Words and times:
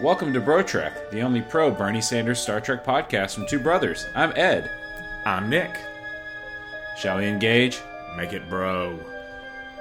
Welcome 0.00 0.32
to 0.32 0.40
Bro 0.40 0.62
Trek, 0.62 1.10
the 1.10 1.20
only 1.20 1.42
pro 1.42 1.70
Bernie 1.70 2.00
Sanders 2.00 2.40
Star 2.40 2.58
Trek 2.58 2.86
podcast 2.86 3.34
from 3.34 3.46
two 3.46 3.58
brothers. 3.58 4.06
I'm 4.14 4.32
Ed. 4.34 4.70
I'm 5.26 5.50
Nick. 5.50 5.76
Shall 6.96 7.18
we 7.18 7.26
engage? 7.26 7.82
Make 8.16 8.32
it 8.32 8.48
bro. 8.48 8.98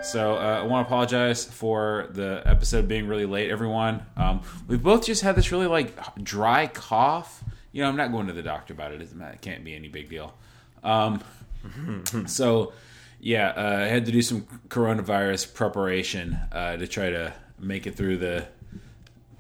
So 0.04 0.36
uh, 0.36 0.60
I 0.60 0.64
want 0.64 0.86
to 0.86 0.90
apologize 0.90 1.46
for 1.46 2.10
the 2.12 2.42
episode 2.46 2.86
being 2.86 3.08
really 3.08 3.26
late, 3.26 3.50
everyone. 3.50 4.06
Um, 4.18 4.42
we've 4.68 4.84
both 4.84 5.06
just 5.06 5.22
had 5.22 5.38
this 5.38 5.54
really 5.54 5.68
like 5.68 5.96
dry 6.22 6.68
cough. 6.68 7.42
You 7.72 7.84
know, 7.84 7.88
I'm 7.88 7.96
not 7.96 8.12
going 8.12 8.28
to 8.28 8.34
the 8.34 8.44
doctor 8.44 8.74
about 8.74 8.92
it. 8.92 9.02
It 9.02 9.42
can't 9.42 9.64
be 9.64 9.74
any 9.74 9.88
big 9.88 10.10
deal. 10.10 10.34
Um, 10.84 11.24
so 12.26 12.74
yeah, 13.22 13.54
uh, 13.56 13.84
I 13.84 13.88
had 13.88 14.06
to 14.06 14.12
do 14.12 14.22
some 14.22 14.42
coronavirus 14.68 15.54
preparation 15.54 16.38
uh, 16.52 16.76
to 16.76 16.88
try 16.88 17.10
to 17.10 17.34
make 17.58 17.88
it 17.88 17.96
through 17.96 18.18
the 18.18 18.48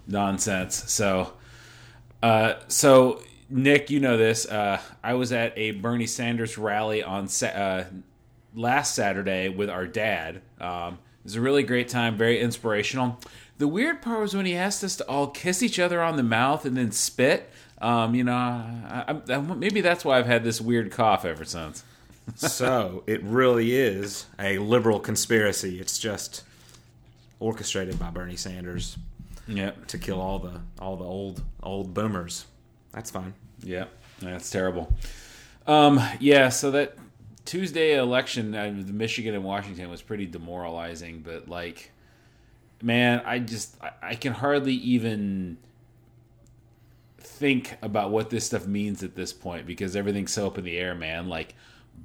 nonsense. 0.09 0.91
So, 0.91 1.33
uh, 2.21 2.55
so 2.67 3.21
Nick, 3.49 3.89
you 3.89 3.99
know 3.99 4.17
this. 4.17 4.45
Uh, 4.45 4.79
I 5.03 5.13
was 5.13 5.31
at 5.31 5.57
a 5.57 5.71
Bernie 5.71 6.07
Sanders 6.07 6.57
rally 6.57 7.03
on 7.03 7.27
sa- 7.27 7.47
uh, 7.47 7.85
last 8.53 8.95
Saturday 8.95 9.49
with 9.49 9.69
our 9.69 9.87
dad. 9.87 10.41
Um, 10.59 10.93
it 10.93 11.25
was 11.25 11.35
a 11.35 11.41
really 11.41 11.63
great 11.63 11.89
time, 11.89 12.17
very 12.17 12.39
inspirational. 12.39 13.19
The 13.57 13.67
weird 13.67 14.01
part 14.01 14.21
was 14.21 14.35
when 14.35 14.45
he 14.45 14.55
asked 14.55 14.83
us 14.83 14.95
to 14.97 15.07
all 15.07 15.27
kiss 15.27 15.61
each 15.61 15.79
other 15.79 16.01
on 16.01 16.15
the 16.15 16.23
mouth 16.23 16.65
and 16.65 16.77
then 16.77 16.91
spit. 16.91 17.49
Um, 17.81 18.15
you 18.15 18.23
know, 18.23 18.33
I, 18.33 19.21
I, 19.29 19.37
maybe 19.37 19.81
that's 19.81 20.05
why 20.05 20.17
I've 20.17 20.25
had 20.25 20.43
this 20.43 20.61
weird 20.61 20.91
cough 20.91 21.25
ever 21.25 21.45
since. 21.45 21.83
so 22.35 23.03
it 23.07 23.23
really 23.23 23.75
is 23.75 24.27
a 24.37 24.59
liberal 24.59 24.99
conspiracy. 24.99 25.79
It's 25.79 25.97
just 25.97 26.43
orchestrated 27.39 27.99
by 27.99 28.11
Bernie 28.11 28.35
Sanders. 28.35 28.97
Yeah. 29.49 29.71
To 29.87 29.97
kill 29.97 30.21
all 30.21 30.39
the 30.39 30.61
all 30.79 30.95
the 30.95 31.05
old 31.05 31.43
old 31.63 31.93
boomers. 31.93 32.45
That's 32.91 33.11
fine. 33.11 33.33
Yeah. 33.63 33.85
That's 34.21 34.49
terrible. 34.49 34.93
Um, 35.67 36.01
yeah. 36.19 36.49
So 36.49 36.71
that 36.71 36.95
Tuesday 37.45 37.97
election, 37.97 38.53
uh, 38.53 38.65
the 38.65 38.93
Michigan 38.93 39.33
and 39.33 39.43
Washington 39.43 39.89
was 39.89 40.01
pretty 40.01 40.25
demoralizing. 40.25 41.21
But 41.21 41.49
like, 41.49 41.91
man, 42.81 43.21
I 43.25 43.39
just 43.39 43.75
I, 43.81 43.91
I 44.01 44.15
can 44.15 44.33
hardly 44.33 44.73
even 44.73 45.57
think 47.17 47.77
about 47.81 48.11
what 48.11 48.29
this 48.29 48.45
stuff 48.45 48.67
means 48.67 49.03
at 49.03 49.15
this 49.15 49.33
point 49.33 49.65
because 49.65 49.95
everything's 49.95 50.31
so 50.31 50.47
up 50.47 50.57
in 50.57 50.63
the 50.63 50.77
air, 50.77 50.95
man. 50.95 51.27
Like 51.27 51.55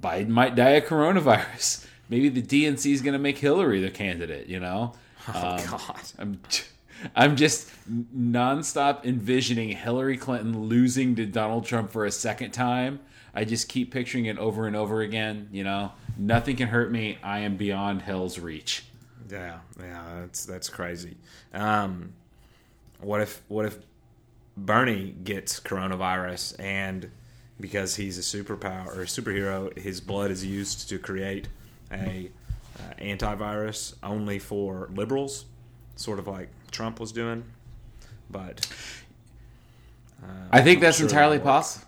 Biden 0.01 0.29
might 0.29 0.55
die 0.55 0.71
of 0.71 0.85
coronavirus. 0.85 1.85
Maybe 2.09 2.29
the 2.29 2.41
DNC 2.41 2.91
is 2.91 3.01
going 3.01 3.13
to 3.13 3.19
make 3.19 3.37
Hillary 3.39 3.81
the 3.81 3.89
candidate. 3.89 4.47
You 4.47 4.59
know? 4.59 4.93
Oh 5.33 5.47
um, 5.47 5.65
God! 5.65 6.01
I'm 6.19 6.39
I'm 7.15 7.35
just 7.35 7.69
nonstop 7.89 9.05
envisioning 9.05 9.69
Hillary 9.69 10.17
Clinton 10.17 10.67
losing 10.67 11.15
to 11.15 11.25
Donald 11.25 11.65
Trump 11.65 11.91
for 11.91 12.05
a 12.05 12.11
second 12.11 12.51
time. 12.51 12.99
I 13.33 13.43
just 13.43 13.67
keep 13.67 13.91
picturing 13.91 14.25
it 14.25 14.37
over 14.37 14.65
and 14.65 14.75
over 14.75 15.01
again. 15.01 15.49
You 15.51 15.63
know, 15.63 15.91
nothing 16.17 16.55
can 16.55 16.69
hurt 16.69 16.91
me. 16.91 17.17
I 17.21 17.39
am 17.39 17.57
beyond 17.57 18.01
hell's 18.01 18.39
reach. 18.39 18.85
Yeah, 19.29 19.59
yeah, 19.79 20.03
that's 20.21 20.45
that's 20.45 20.69
crazy. 20.69 21.17
Um, 21.53 22.13
what 23.01 23.21
if 23.21 23.41
what 23.47 23.65
if 23.65 23.77
Bernie 24.55 25.15
gets 25.23 25.59
coronavirus 25.59 26.59
and 26.59 27.11
because 27.59 27.95
he's 27.95 28.17
a 28.17 28.21
superpower 28.21 28.87
or 28.95 29.01
a 29.01 29.05
superhero, 29.05 29.77
his 29.77 30.01
blood 30.01 30.31
is 30.31 30.45
used 30.45 30.89
to 30.89 30.99
create 30.99 31.47
a 31.91 32.29
uh, 32.77 32.93
antivirus 33.01 33.95
only 34.03 34.39
for 34.39 34.89
liberals, 34.93 35.45
sort 35.95 36.19
of 36.19 36.27
like 36.27 36.49
Trump 36.75 36.99
was 36.99 37.11
doing. 37.11 37.43
But 38.29 38.67
uh, 40.21 40.27
I 40.51 40.61
think 40.61 40.81
that's 40.81 40.97
sure 40.97 41.07
entirely 41.07 41.39
possible. 41.39 41.87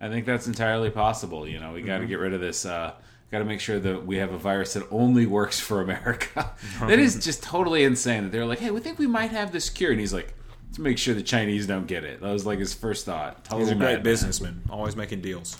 I 0.00 0.08
think 0.08 0.26
that's 0.26 0.46
entirely 0.46 0.90
possible. 0.90 1.48
You 1.48 1.60
know, 1.60 1.72
we 1.72 1.80
got 1.80 1.94
to 1.94 2.00
mm-hmm. 2.00 2.08
get 2.10 2.18
rid 2.18 2.34
of 2.34 2.40
this. 2.40 2.66
Uh, 2.66 2.92
got 3.30 3.38
to 3.38 3.44
make 3.44 3.60
sure 3.60 3.80
that 3.80 4.04
we 4.04 4.16
have 4.16 4.32
a 4.32 4.38
virus 4.38 4.74
that 4.74 4.86
only 4.90 5.24
works 5.24 5.58
for 5.58 5.80
America. 5.80 6.52
that 6.80 6.98
is 6.98 7.24
just 7.24 7.42
totally 7.42 7.84
insane. 7.84 8.24
That 8.24 8.32
they're 8.32 8.44
like, 8.44 8.58
hey, 8.58 8.70
we 8.70 8.80
think 8.80 8.98
we 8.98 9.06
might 9.06 9.30
have 9.30 9.50
this 9.50 9.70
cure, 9.70 9.92
and 9.92 10.00
he's 10.00 10.12
like, 10.12 10.34
to 10.74 10.82
make 10.82 10.98
sure 10.98 11.14
the 11.14 11.22
Chinese 11.22 11.66
don't 11.66 11.86
get 11.86 12.04
it. 12.04 12.20
That 12.20 12.32
was 12.32 12.44
like 12.44 12.58
his 12.58 12.74
first 12.74 13.06
thought. 13.06 13.44
Total 13.44 13.60
he's 13.60 13.70
a 13.70 13.74
great 13.74 14.02
businessman, 14.02 14.62
always 14.68 14.96
making 14.96 15.22
deals. 15.22 15.56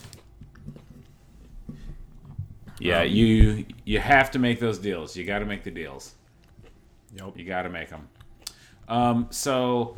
Yeah, 2.79 3.01
um, 3.01 3.07
you 3.07 3.65
you 3.85 3.99
have 3.99 4.29
to 4.31 4.39
make 4.39 4.59
those 4.59 4.77
deals. 4.77 5.15
You 5.15 5.23
got 5.23 5.39
to 5.39 5.45
make 5.45 5.63
the 5.63 5.71
deals. 5.71 6.13
Yep. 7.15 7.37
You 7.37 7.45
got 7.45 7.63
to 7.63 7.69
make 7.69 7.89
them. 7.89 8.07
Um, 8.87 9.27
so, 9.29 9.95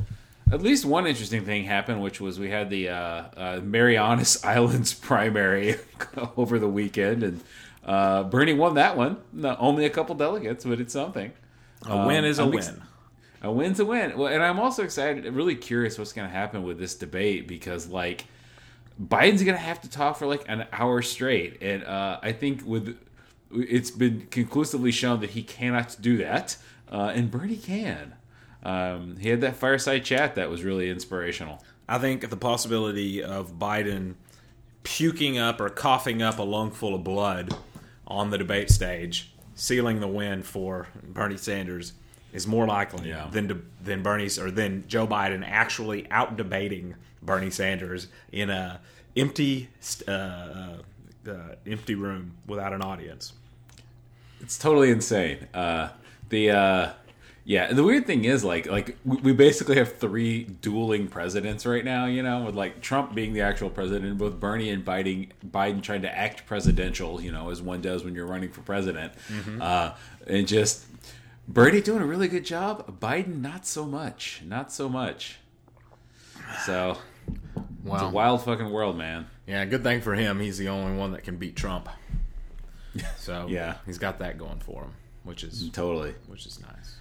at 0.51 0.61
least 0.61 0.85
one 0.85 1.07
interesting 1.07 1.43
thing 1.43 1.63
happened, 1.63 2.01
which 2.01 2.21
was 2.21 2.39
we 2.39 2.49
had 2.49 2.69
the 2.69 2.89
uh, 2.89 3.23
uh, 3.35 3.61
Marianas 3.63 4.43
Islands 4.43 4.93
primary 4.93 5.75
over 6.37 6.59
the 6.59 6.69
weekend, 6.69 7.23
and 7.23 7.41
uh, 7.83 8.23
Bernie 8.23 8.53
won 8.53 8.75
that 8.75 8.97
one. 8.97 9.17
Not 9.33 9.57
only 9.59 9.85
a 9.85 9.89
couple 9.89 10.15
delegates, 10.15 10.65
but 10.65 10.79
it's 10.79 10.93
something. 10.93 11.31
A 11.87 12.05
win 12.05 12.19
um, 12.19 12.25
is 12.25 12.39
a 12.39 12.43
I'm 12.43 12.49
win. 12.49 12.59
Ex- 12.59 12.71
a 13.41 13.51
win's 13.51 13.79
a 13.79 13.85
win. 13.85 14.17
Well, 14.17 14.33
and 14.33 14.43
I'm 14.43 14.59
also 14.59 14.83
excited, 14.83 15.25
really 15.33 15.55
curious 15.55 15.99
what's 15.99 16.13
going 16.13 16.27
to 16.27 16.33
happen 16.33 16.63
with 16.63 16.79
this 16.79 16.95
debate 16.95 17.47
because, 17.47 17.87
like, 17.87 18.25
Biden's 19.01 19.43
going 19.43 19.55
to 19.55 19.63
have 19.63 19.81
to 19.81 19.89
talk 19.89 20.17
for 20.17 20.25
like 20.25 20.45
an 20.47 20.65
hour 20.71 21.01
straight, 21.01 21.61
and 21.61 21.83
uh, 21.83 22.19
I 22.21 22.31
think 22.31 22.65
with 22.65 22.97
it's 23.51 23.91
been 23.91 24.27
conclusively 24.31 24.91
shown 24.91 25.19
that 25.21 25.31
he 25.31 25.43
cannot 25.43 25.97
do 26.01 26.17
that, 26.17 26.57
uh, 26.91 27.11
and 27.13 27.29
Bernie 27.29 27.57
can. 27.57 28.13
Um, 28.65 29.17
he 29.17 29.29
had 29.29 29.41
that 29.41 29.55
fireside 29.55 30.03
chat 30.03 30.35
that 30.35 30.49
was 30.49 30.63
really 30.63 30.89
inspirational. 30.89 31.63
I 31.87 31.99
think 31.99 32.27
the 32.29 32.35
possibility 32.35 33.23
of 33.23 33.53
Biden 33.59 34.15
puking 34.83 35.37
up 35.37 35.61
or 35.61 35.69
coughing 35.69 36.21
up 36.21 36.39
a 36.39 36.43
lungful 36.43 36.95
of 36.95 37.03
blood 37.03 37.55
on 38.07 38.31
the 38.31 38.37
debate 38.37 38.71
stage, 38.71 39.31
sealing 39.53 39.99
the 39.99 40.07
win 40.07 40.41
for 40.41 40.87
Bernie 41.03 41.37
Sanders, 41.37 41.93
is 42.33 42.47
more 42.47 42.65
likely 42.65 43.09
yeah. 43.09 43.27
than 43.31 43.69
than 43.81 44.01
Bernie's 44.01 44.37
or 44.39 44.49
than 44.49 44.83
Joe 44.87 45.07
Biden 45.07 45.43
actually 45.45 46.09
out 46.09 46.35
debating 46.35 46.95
Bernie 47.21 47.51
Sanders 47.51 48.07
in 48.31 48.49
a 48.49 48.81
empty 49.15 49.69
uh, 50.07 50.11
uh, 50.11 50.77
uh, 51.27 51.33
empty 51.67 51.95
room 51.95 52.33
without 52.47 52.73
an 52.73 52.81
audience. 52.81 53.33
It's 54.41 54.57
totally 54.57 54.89
insane. 54.91 55.47
Uh, 55.53 55.89
the 56.29 56.95
yeah, 57.47 57.71
the 57.71 57.83
weird 57.83 58.07
thing 58.07 58.25
is 58.25 58.43
like 58.43 58.65
like 58.65 58.97
we 59.05 59.31
basically 59.31 59.75
have 59.75 59.97
three 59.97 60.45
dueling 60.45 61.07
presidents 61.07 61.63
right 61.67 61.85
now, 61.85 62.07
you 62.07 62.23
know, 62.23 62.43
with 62.43 62.55
like 62.55 62.81
Trump 62.81 63.13
being 63.13 63.33
the 63.33 63.41
actual 63.41 63.69
president, 63.69 64.17
both 64.17 64.39
Bernie 64.39 64.71
and 64.71 64.83
Biden 64.83 65.29
Biden 65.47 65.83
trying 65.83 66.01
to 66.01 66.17
act 66.17 66.47
presidential, 66.47 67.21
you 67.21 67.31
know, 67.31 67.51
as 67.51 67.61
one 67.61 67.81
does 67.81 68.03
when 68.03 68.15
you're 68.15 68.25
running 68.25 68.49
for 68.49 68.61
president, 68.61 69.13
mm-hmm. 69.29 69.61
uh, 69.61 69.91
and 70.25 70.47
just 70.47 70.85
Bernie 71.47 71.81
doing 71.81 72.01
a 72.01 72.05
really 72.05 72.27
good 72.27 72.45
job, 72.45 72.99
Biden 72.99 73.41
not 73.41 73.67
so 73.67 73.85
much, 73.85 74.41
not 74.43 74.71
so 74.71 74.89
much. 74.89 75.37
So, 76.65 76.97
wow. 77.83 77.93
it's 77.93 78.03
a 78.03 78.09
wild 78.09 78.43
fucking 78.43 78.71
world, 78.71 78.97
man. 78.97 79.27
Yeah, 79.45 79.63
good 79.65 79.83
thing 79.83 80.01
for 80.01 80.15
him, 80.15 80.39
he's 80.39 80.57
the 80.57 80.69
only 80.69 80.97
one 80.97 81.11
that 81.11 81.23
can 81.23 81.37
beat 81.37 81.55
Trump. 81.55 81.89
So 83.17 83.47
yeah, 83.49 83.75
he's 83.85 83.97
got 83.97 84.19
that 84.19 84.37
going 84.37 84.59
for 84.59 84.83
him, 84.83 84.93
which 85.25 85.43
is 85.43 85.69
totally, 85.71 86.15
which 86.27 86.45
is 86.45 86.61
nice. 86.61 86.95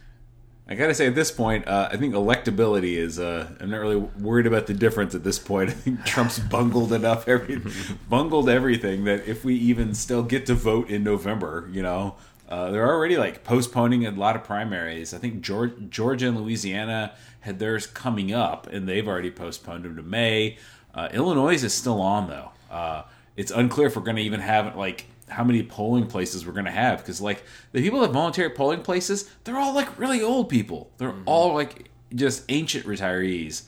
I 0.67 0.75
gotta 0.77 0.95
say, 0.95 1.07
at 1.07 1.15
this 1.15 1.31
point, 1.31 1.69
uh, 1.69 1.91
I 1.93 1.99
think 1.99 2.15
electability 2.15 2.97
is. 2.97 3.19
Uh, 3.19 3.51
I'm 3.61 3.71
not 3.71 3.79
really 3.79 3.97
worried 3.97 4.47
about 4.47 4.67
the 4.67 4.73
difference 4.73 5.15
at 5.15 5.23
this 5.23 5.39
point. 5.39 5.69
I 5.71 5.73
think 5.75 6.05
Trump's 6.07 6.39
bungled 6.51 6.93
enough, 6.93 7.29
every 7.29 7.61
bungled 8.09 8.49
everything 8.49 9.05
that 9.05 9.29
if 9.29 9.45
we 9.45 9.55
even 9.57 9.95
still 9.95 10.23
get 10.23 10.47
to 10.47 10.55
vote 10.55 10.89
in 10.89 11.05
November, 11.05 11.69
you 11.71 11.83
know, 11.83 12.17
uh, 12.49 12.71
they're 12.71 12.89
already 12.89 13.19
like 13.19 13.45
postponing 13.45 14.07
a 14.07 14.11
lot 14.11 14.37
of 14.37 14.45
primaries. 14.45 15.13
I 15.13 15.19
think 15.19 15.43
Georgia, 15.43 15.75
Georgia 15.91 16.29
and 16.29 16.41
Louisiana 16.41 17.13
had 17.41 17.59
theirs 17.59 17.87
coming 17.87 18.33
up, 18.33 18.67
and 18.67 18.89
they've 18.89 19.07
already 19.07 19.31
postponed 19.31 19.85
them 19.85 19.97
to 19.97 20.03
May. 20.03 20.57
Uh, 20.95 21.09
Illinois 21.13 21.63
is 21.63 21.75
still 21.75 22.01
on 22.01 22.29
though. 22.29 22.53
Uh, 22.71 23.03
it's 23.37 23.51
unclear 23.51 23.89
if 23.89 23.97
we're 23.97 24.03
going 24.03 24.17
to 24.17 24.23
even 24.23 24.41
have 24.41 24.77
like 24.77 25.07
how 25.29 25.45
many 25.45 25.63
polling 25.63 26.07
places 26.07 26.47
we're 26.47 26.53
going 26.53 26.65
to 26.65 26.71
have 26.71 26.99
because 26.99 27.21
like 27.21 27.43
the 27.73 27.81
people 27.81 28.01
that 28.01 28.11
volunteer 28.11 28.47
at 28.47 28.55
polling 28.55 28.83
places 28.83 29.31
they're 29.45 29.57
all 29.57 29.75
like 29.75 29.99
really 29.99 30.23
old 30.23 30.49
people. 30.49 30.91
They're 30.99 31.11
mm-hmm. 31.11 31.23
all 31.27 31.55
like 31.55 31.91
just 32.15 32.45
ancient 32.49 32.87
retirees. 32.87 33.63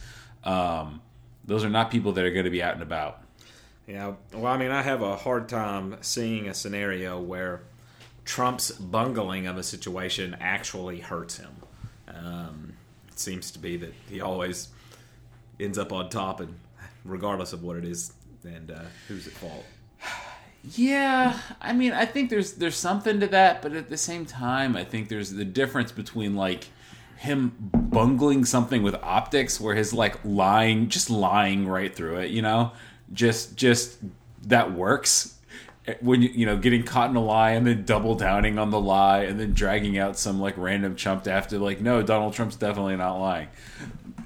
Um, 0.45 1.01
those 1.45 1.65
are 1.65 1.71
not 1.71 1.91
people 1.91 2.13
that 2.13 2.25
are 2.25 2.31
going 2.31 2.45
to 2.45 2.51
be 2.51 2.63
out 2.63 2.75
and 2.75 2.83
about. 2.83 3.23
Yeah 3.87 4.15
well 4.33 4.53
i 4.53 4.57
mean 4.57 4.73
i 4.73 4.83
have 4.83 5.01
a 5.01 5.17
hard 5.17 5.49
time 5.49 5.97
seeing 6.01 6.49
a 6.49 6.55
scenario 6.55 7.21
where 7.21 7.63
trump's 8.25 8.73
bungling 8.73 9.47
of 9.47 9.57
a 9.57 9.63
situation 9.63 10.37
actually 10.41 11.01
hurts 11.01 11.39
him. 11.39 11.57
Um, 12.09 12.75
it 13.09 13.19
seems 13.19 13.51
to 13.53 13.59
be 13.59 13.77
that 13.79 13.95
he 14.11 14.21
always 14.21 14.69
ends 15.59 15.79
up 15.79 15.93
on 15.93 16.11
top 16.11 16.41
and 16.41 16.59
regardless 17.05 17.53
of 17.53 17.63
what 17.63 17.77
it 17.77 17.85
is 17.85 18.13
and 18.45 18.71
uh, 18.71 18.83
who's 19.09 19.27
at 19.27 19.33
fault 19.33 19.65
yeah, 20.75 21.39
I 21.61 21.73
mean, 21.73 21.93
I 21.93 22.07
think 22.07 22.31
there's 22.31 22.55
there's 22.55 22.77
something 22.77 23.21
to 23.21 23.27
that, 23.29 23.63
but 23.63 23.75
at 23.75 23.89
the 23.89 23.97
same 23.97 24.27
time, 24.27 24.77
I 24.77 24.85
think 24.85 25.09
there's 25.09 25.31
the 25.31 25.45
difference 25.45 25.93
between 25.93 26.35
like 26.35 26.67
him 27.17 27.55
bungling 27.73 28.45
something 28.45 28.83
with 28.83 28.95
optics 28.97 29.61
where 29.61 29.75
his 29.75 29.93
like 29.93 30.19
lying 30.25 30.89
just 30.89 31.09
lying 31.09 31.67
right 31.67 31.95
through 31.95 32.17
it 32.19 32.31
you 32.31 32.43
know? 32.43 32.73
Just 33.13 33.57
just 33.57 33.99
that 34.43 34.73
works. 34.73 35.39
When 36.01 36.21
you 36.21 36.31
you 36.31 36.47
know 36.47 36.57
getting 36.57 36.83
caught 36.83 37.11
in 37.11 37.17
a 37.17 37.23
lie 37.23 37.53
and 37.53 37.65
then 37.65 37.85
double 37.85 38.17
downing 38.17 38.59
on 38.59 38.71
the 38.71 38.81
lie 38.81 39.21
and 39.21 39.39
then 39.39 39.53
dragging 39.53 39.99
out 39.99 40.19
some 40.19 40.41
like 40.41 40.59
random 40.59 40.97
chump 40.97 41.23
to 41.23 41.59
like 41.61 41.81
no 41.81 42.03
donald 42.03 42.35
trump's 42.35 42.57
definitely 42.57 42.97
not 42.97 43.19
lying. 43.19 43.49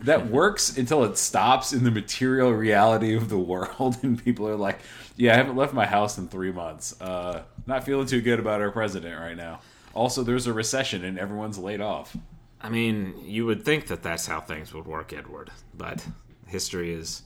That 0.04 0.28
works 0.28 0.78
until 0.78 1.04
it 1.04 1.18
stops 1.18 1.74
in 1.74 1.84
the 1.84 1.90
material 1.90 2.54
reality 2.54 3.14
of 3.14 3.28
the 3.28 3.38
world 3.52 3.98
and 4.02 4.22
people 4.22 4.48
are 4.48 4.56
like 4.56 4.78
yeah 5.20 5.32
i 5.34 5.36
haven't 5.36 5.56
left 5.56 5.72
my 5.74 5.86
house 5.86 6.18
in 6.18 6.26
three 6.28 6.50
months 6.52 7.00
uh 7.00 7.42
not 7.66 7.84
feeling 7.84 8.06
too 8.06 8.20
good 8.20 8.40
about 8.40 8.60
our 8.60 8.70
president 8.70 9.18
right 9.20 9.36
now 9.36 9.60
also 9.94 10.22
there's 10.22 10.46
a 10.46 10.52
recession 10.52 11.04
and 11.04 11.18
everyone's 11.18 11.58
laid 11.58 11.80
off 11.80 12.16
I 12.62 12.68
mean, 12.68 13.14
you 13.24 13.46
would 13.46 13.64
think 13.64 13.86
that 13.86 14.02
that's 14.02 14.26
how 14.26 14.40
things 14.42 14.74
would 14.74 14.84
work, 14.86 15.14
Edward, 15.14 15.50
but 15.72 16.06
history 16.46 16.92
is 16.92 17.22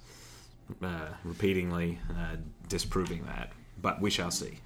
uh, 0.80 1.08
repeatedly 1.24 1.98
uh, 2.10 2.36
disproving 2.68 3.24
that. 3.26 3.50
But 3.82 4.00
we 4.00 4.10
shall 4.10 4.30
see. 4.30 4.60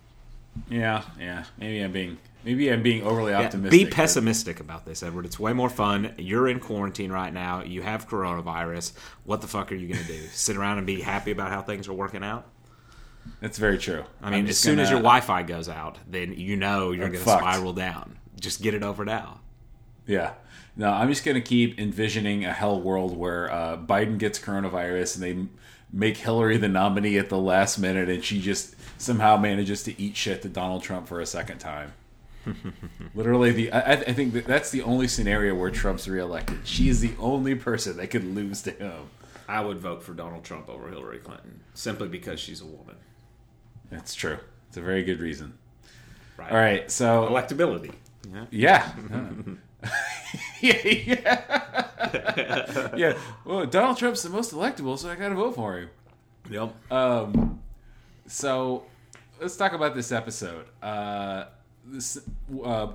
Yeah, 0.69 1.05
yeah. 1.19 1.45
Maybe 1.57 1.81
I'm 1.81 1.93
being 1.93 2.19
maybe 2.45 2.71
I'm 2.71 2.83
being 2.83 3.03
overly 3.03 3.33
Yeah, 3.33 3.45
optimistic. 3.47 3.71
be 3.71 3.85
but- 3.85 3.95
pessimistic 3.95 4.61
about 4.61 4.85
this, 4.85 5.03
Edward. 5.03 5.25
It's 5.25 5.41
way 5.41 5.55
more 5.55 5.71
fun. 5.71 6.15
You're 6.19 6.49
in 6.49 6.61
quarantine 6.61 7.11
right 7.11 7.33
now. 7.33 7.63
You 7.63 7.81
have 7.81 8.07
coronavirus. 8.07 8.93
What 9.25 9.41
the 9.41 9.47
fuck 9.47 9.73
are 9.73 9.75
you 9.75 9.89
going 9.89 10.05
to 10.05 10.13
do? 10.13 10.21
Sit 10.33 10.59
around 10.59 10.77
and 10.77 10.87
be 10.87 11.01
happy 11.01 11.31
about 11.31 11.49
how 11.51 11.63
things 11.63 11.89
are 11.89 11.95
working 11.95 12.23
out? 12.23 12.47
That's 13.41 13.59
very 13.59 13.79
true. 13.79 14.05
I 14.23 14.31
mean, 14.31 14.41
I'm 14.41 14.45
as 14.45 14.51
just 14.51 14.63
soon 14.63 14.79
as 14.79 14.91
your 14.91 15.01
Wi-Fi 15.01 15.43
goes 15.43 15.69
out, 15.69 15.99
then 16.09 16.33
you 16.35 16.57
know 16.57 16.91
you're 16.93 17.09
going 17.09 17.25
to 17.25 17.31
spiral 17.31 17.73
down. 17.73 18.19
Just 18.41 18.63
get 18.63 18.75
it 18.75 18.83
over 18.83 19.05
now. 19.05 19.41
Yeah. 20.07 20.33
No, 20.77 20.91
I'm 20.91 21.09
just 21.09 21.25
gonna 21.25 21.41
keep 21.41 21.79
envisioning 21.79 22.45
a 22.45 22.53
hell 22.53 22.81
world 22.81 23.17
where 23.17 23.51
uh, 23.53 23.77
Biden 23.77 24.17
gets 24.17 24.39
coronavirus 24.39 25.17
and 25.17 25.25
they 25.25 25.49
make 25.93 26.17
Hillary 26.19 26.57
the 26.57 26.69
nominee 26.69 27.19
at 27.19 27.29
the 27.29 27.39
last 27.39 27.79
minute, 27.79 28.09
and 28.09 28.25
she 28.25 28.41
just 28.41 28.77
somehow 28.97 29.37
manages 29.37 29.83
to 29.85 30.01
eat 30.01 30.17
shit 30.17 30.43
to 30.43 30.49
Donald 30.49 30.85
Trump 30.85 31.09
for 31.09 31.21
a 31.21 31.27
second 31.27 31.59
time. 31.59 31.95
Literally, 33.15 33.51
the 33.51 33.73
I, 33.73 33.93
I 33.93 34.13
think 34.13 34.33
that 34.35 34.47
that's 34.47 34.71
the 34.71 34.83
only 34.83 35.09
scenario 35.09 35.55
where 35.55 35.71
Trump's 35.71 36.07
reelected. 36.07 36.61
She 36.65 36.89
is 36.89 37.01
the 37.01 37.13
only 37.19 37.57
person 37.57 37.97
that 37.97 38.09
could 38.09 38.25
lose 38.25 38.63
to 38.63 38.71
him. 38.71 39.11
I 39.49 39.61
would 39.61 39.79
vote 39.79 40.03
for 40.03 40.13
Donald 40.13 40.45
Trump 40.45 40.69
over 40.69 40.89
Hillary 40.89 41.19
Clinton 41.19 41.61
simply 41.75 42.07
because 42.07 42.39
she's 42.39 42.61
a 42.61 42.67
woman. 42.67 42.97
That's 43.91 44.15
true. 44.15 44.39
It's 44.69 44.77
a 44.77 44.83
very 44.83 45.03
good 45.03 45.21
reason. 45.21 45.55
Right. 46.37 46.51
All 46.51 46.57
right, 46.57 46.91
so 46.91 47.29
Electability. 47.29 47.93
Yeah. 48.51 48.51
yeah, 48.51 48.93
yeah. 51.07 52.91
yeah. 52.97 53.19
Well, 53.45 53.67
Donald 53.67 53.97
Trump's 53.97 54.23
the 54.23 54.31
most 54.31 54.53
electable, 54.53 54.99
so 54.99 55.11
I 55.11 55.17
got 55.17 55.31
to 55.31 55.35
vote 55.35 55.55
for 55.55 55.79
him. 55.79 55.91
Yep. 56.51 56.93
Um, 56.93 57.61
so 58.27 58.85
let's 59.41 59.57
talk 59.57 59.73
about 59.73 59.95
this 59.95 60.13
episode. 60.13 60.67
Uh, 60.83 61.45
this, 61.85 62.19
uh, 62.65 62.89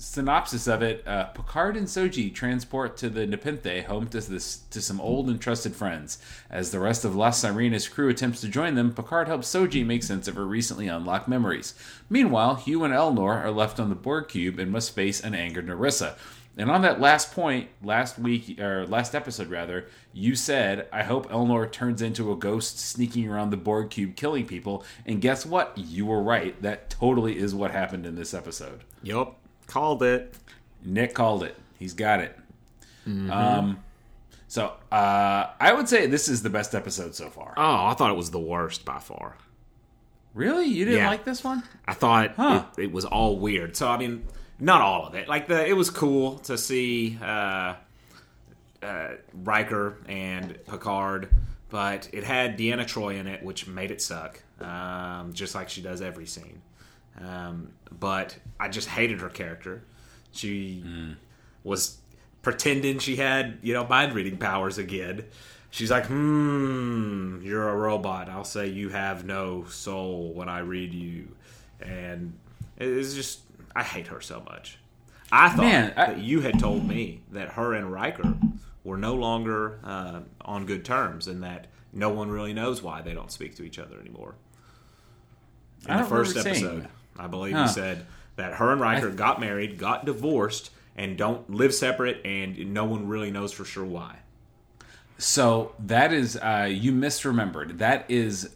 synopsis 0.00 0.66
of 0.66 0.82
it: 0.82 1.06
uh, 1.06 1.26
Picard 1.26 1.76
and 1.76 1.86
Soji 1.86 2.34
transport 2.34 2.96
to 2.96 3.08
the 3.08 3.26
Nepenthe, 3.26 3.84
home 3.86 4.08
to 4.08 4.20
this 4.20 4.56
to 4.70 4.80
some 4.80 5.00
old 5.00 5.28
and 5.28 5.40
trusted 5.40 5.76
friends. 5.76 6.18
As 6.50 6.70
the 6.70 6.80
rest 6.80 7.04
of 7.04 7.14
La 7.14 7.30
Sirena's 7.30 7.88
crew 7.88 8.08
attempts 8.08 8.40
to 8.40 8.48
join 8.48 8.74
them, 8.74 8.92
Picard 8.92 9.28
helps 9.28 9.54
Soji 9.54 9.84
make 9.84 10.02
sense 10.02 10.26
of 10.26 10.36
her 10.36 10.46
recently 10.46 10.88
unlocked 10.88 11.28
memories. 11.28 11.74
Meanwhile, 12.08 12.56
Hugh 12.56 12.82
and 12.84 12.94
Elnor 12.94 13.44
are 13.44 13.50
left 13.50 13.78
on 13.78 13.90
the 13.90 13.94
Borg 13.94 14.28
cube 14.28 14.58
and 14.58 14.72
must 14.72 14.94
face 14.94 15.20
an 15.20 15.34
angered 15.34 15.66
Narissa. 15.66 16.16
And 16.56 16.70
on 16.70 16.82
that 16.82 17.00
last 17.00 17.32
point, 17.32 17.68
last 17.82 18.18
week 18.18 18.58
or 18.58 18.84
last 18.86 19.14
episode 19.14 19.48
rather, 19.48 19.86
you 20.12 20.34
said, 20.34 20.88
"I 20.92 21.04
hope 21.04 21.30
Elnor 21.30 21.70
turns 21.70 22.02
into 22.02 22.32
a 22.32 22.36
ghost 22.36 22.78
sneaking 22.78 23.28
around 23.28 23.50
the 23.50 23.56
Borg 23.56 23.90
cube 23.90 24.16
killing 24.16 24.46
people." 24.46 24.84
And 25.06 25.20
guess 25.20 25.46
what? 25.46 25.76
You 25.76 26.06
were 26.06 26.22
right. 26.22 26.60
That 26.62 26.90
totally 26.90 27.38
is 27.38 27.54
what 27.54 27.70
happened 27.70 28.04
in 28.06 28.16
this 28.16 28.34
episode. 28.34 28.80
Yep. 29.02 29.34
Called 29.70 30.02
it. 30.02 30.34
Nick 30.84 31.14
called 31.14 31.44
it. 31.44 31.56
He's 31.78 31.92
got 31.94 32.18
it. 32.20 32.36
Um, 33.06 33.78
so 34.48 34.72
uh, 34.92 35.46
I 35.60 35.72
would 35.72 35.88
say 35.88 36.06
this 36.06 36.28
is 36.28 36.42
the 36.42 36.50
best 36.50 36.74
episode 36.74 37.14
so 37.14 37.28
far. 37.30 37.54
Oh, 37.56 37.86
I 37.86 37.94
thought 37.94 38.10
it 38.10 38.16
was 38.16 38.30
the 38.32 38.38
worst 38.40 38.84
by 38.84 38.98
far. 38.98 39.36
Really? 40.34 40.66
You 40.66 40.84
didn't 40.84 41.00
Yeah. 41.00 41.08
like 41.08 41.24
this 41.24 41.42
one? 41.44 41.62
I 41.86 41.94
thought 41.94 42.34
Huh. 42.36 42.64
it, 42.78 42.84
it 42.84 42.92
was 42.92 43.04
all 43.04 43.38
weird. 43.38 43.76
So 43.76 43.88
I 43.88 43.96
mean, 43.96 44.24
not 44.58 44.80
all 44.80 45.06
of 45.06 45.14
it. 45.14 45.28
Like 45.28 45.46
the, 45.48 45.64
it 45.66 45.74
was 45.76 45.88
cool 45.90 46.38
to 46.40 46.58
see 46.58 47.16
uh, 47.22 47.74
uh, 48.82 49.08
Riker 49.44 49.98
and 50.08 50.58
Picard, 50.66 51.28
but 51.68 52.08
it 52.12 52.24
had 52.24 52.58
Deanna 52.58 52.84
Troi 52.86 53.18
in 53.18 53.26
it, 53.28 53.42
which 53.44 53.66
made 53.68 53.90
it 53.92 54.02
suck. 54.02 54.40
Um, 54.60 55.32
just 55.32 55.54
like 55.54 55.68
she 55.68 55.80
does 55.80 56.02
every 56.02 56.26
scene. 56.26 56.60
Um, 57.18 57.72
but 57.98 58.36
I 58.58 58.68
just 58.68 58.88
hated 58.88 59.20
her 59.20 59.28
character. 59.28 59.82
She 60.32 60.84
was 61.64 61.98
pretending 62.42 62.98
she 62.98 63.16
had, 63.16 63.58
you 63.62 63.72
know, 63.74 63.86
mind 63.86 64.14
reading 64.14 64.36
powers 64.36 64.78
again. 64.78 65.24
She's 65.70 65.90
like, 65.90 66.06
hmm, 66.06 67.40
you're 67.42 67.68
a 67.68 67.76
robot. 67.76 68.28
I'll 68.28 68.44
say 68.44 68.68
you 68.68 68.88
have 68.88 69.24
no 69.24 69.64
soul 69.68 70.32
when 70.34 70.48
I 70.48 70.60
read 70.60 70.92
you. 70.94 71.28
And 71.80 72.32
it's 72.76 73.14
just, 73.14 73.40
I 73.76 73.82
hate 73.82 74.08
her 74.08 74.20
so 74.20 74.40
much. 74.40 74.78
I 75.32 75.48
thought 75.50 75.58
Man, 75.58 75.92
I- 75.96 76.06
that 76.06 76.18
you 76.18 76.40
had 76.40 76.58
told 76.58 76.86
me 76.88 77.22
that 77.32 77.50
her 77.50 77.74
and 77.74 77.92
Riker 77.92 78.34
were 78.82 78.96
no 78.96 79.14
longer 79.14 79.78
uh, 79.84 80.20
on 80.40 80.66
good 80.66 80.84
terms 80.84 81.28
and 81.28 81.42
that 81.44 81.66
no 81.92 82.08
one 82.10 82.30
really 82.30 82.52
knows 82.52 82.82
why 82.82 83.02
they 83.02 83.12
don't 83.14 83.30
speak 83.30 83.54
to 83.56 83.62
each 83.62 83.78
other 83.78 84.00
anymore. 84.00 84.34
In 85.86 85.92
I 85.92 86.02
the 86.02 86.08
first 86.08 86.36
episode, 86.36 86.82
that. 86.84 86.90
I 87.20 87.26
believe 87.26 87.54
Huh. 87.54 87.62
you 87.62 87.68
said 87.68 88.06
that 88.36 88.54
her 88.54 88.72
and 88.72 88.80
Riker 88.80 89.10
got 89.10 89.40
married, 89.40 89.78
got 89.78 90.04
divorced, 90.06 90.70
and 90.96 91.16
don't 91.16 91.48
live 91.50 91.74
separate, 91.74 92.20
and 92.24 92.72
no 92.74 92.84
one 92.84 93.06
really 93.08 93.30
knows 93.30 93.52
for 93.52 93.64
sure 93.64 93.84
why. 93.84 94.16
So 95.18 95.74
that 95.80 96.12
is 96.12 96.36
uh, 96.36 96.68
you 96.70 96.92
misremembered. 96.92 97.78
That 97.78 98.06
is 98.10 98.54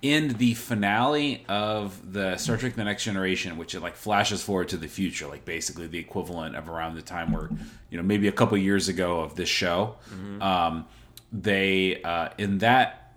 in 0.00 0.28
the 0.34 0.54
finale 0.54 1.44
of 1.48 2.12
the 2.12 2.36
Star 2.36 2.56
Trek: 2.56 2.74
The 2.74 2.84
Next 2.84 3.04
Generation, 3.04 3.56
which 3.56 3.74
it 3.74 3.80
like 3.80 3.96
flashes 3.96 4.42
forward 4.42 4.68
to 4.68 4.76
the 4.76 4.86
future, 4.86 5.26
like 5.26 5.44
basically 5.44 5.86
the 5.86 5.98
equivalent 5.98 6.54
of 6.56 6.68
around 6.68 6.94
the 6.94 7.02
time 7.02 7.32
where 7.32 7.48
you 7.90 7.96
know 7.96 8.02
maybe 8.02 8.28
a 8.28 8.32
couple 8.32 8.56
years 8.58 8.88
ago 8.88 9.20
of 9.20 9.34
this 9.34 9.48
show. 9.48 9.96
Um, 10.40 10.86
they 11.32 12.00
uh, 12.02 12.28
in 12.38 12.58
that 12.58 13.16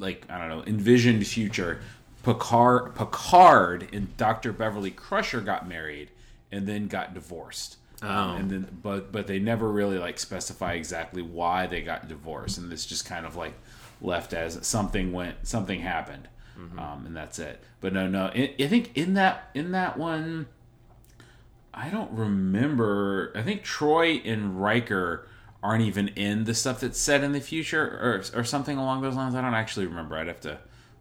like 0.00 0.24
I 0.28 0.38
don't 0.38 0.48
know 0.48 0.64
envisioned 0.66 1.24
future, 1.26 1.80
Picard, 2.28 2.94
Picard 2.94 3.88
and 3.90 4.14
Doctor 4.18 4.52
Beverly 4.52 4.90
Crusher 4.90 5.40
got 5.40 5.66
married 5.66 6.10
and 6.52 6.66
then 6.66 6.86
got 6.86 7.14
divorced. 7.14 7.78
Um, 8.02 8.36
and 8.36 8.50
then, 8.50 8.78
but 8.82 9.10
but 9.10 9.26
they 9.26 9.38
never 9.38 9.66
really 9.72 9.98
like 9.98 10.18
specify 10.18 10.74
exactly 10.74 11.22
why 11.22 11.66
they 11.66 11.80
got 11.80 12.06
divorced, 12.06 12.58
and 12.58 12.70
this 12.70 12.84
just 12.84 13.06
kind 13.06 13.24
of 13.24 13.34
like 13.34 13.54
left 14.02 14.34
as 14.34 14.64
something 14.66 15.10
went, 15.10 15.48
something 15.48 15.80
happened, 15.80 16.28
um, 16.78 17.06
and 17.06 17.16
that's 17.16 17.38
it. 17.38 17.62
But 17.80 17.94
no, 17.94 18.06
no, 18.06 18.26
I, 18.26 18.54
I 18.60 18.66
think 18.66 18.94
in 18.94 19.14
that 19.14 19.48
in 19.54 19.72
that 19.72 19.96
one, 19.96 20.48
I 21.72 21.88
don't 21.88 22.12
remember. 22.12 23.32
I 23.34 23.42
think 23.42 23.64
Troi 23.64 24.20
and 24.24 24.60
Riker 24.60 25.26
aren't 25.62 25.82
even 25.82 26.08
in 26.08 26.44
the 26.44 26.54
stuff 26.54 26.80
that's 26.80 27.00
said 27.00 27.24
in 27.24 27.32
the 27.32 27.40
future, 27.40 27.82
or 27.82 28.38
or 28.38 28.44
something 28.44 28.76
along 28.76 29.00
those 29.00 29.16
lines. 29.16 29.34
I 29.34 29.40
don't 29.40 29.54
actually 29.54 29.86
remember. 29.86 30.16
I'd 30.16 30.28
have 30.28 30.40
to 30.42 30.58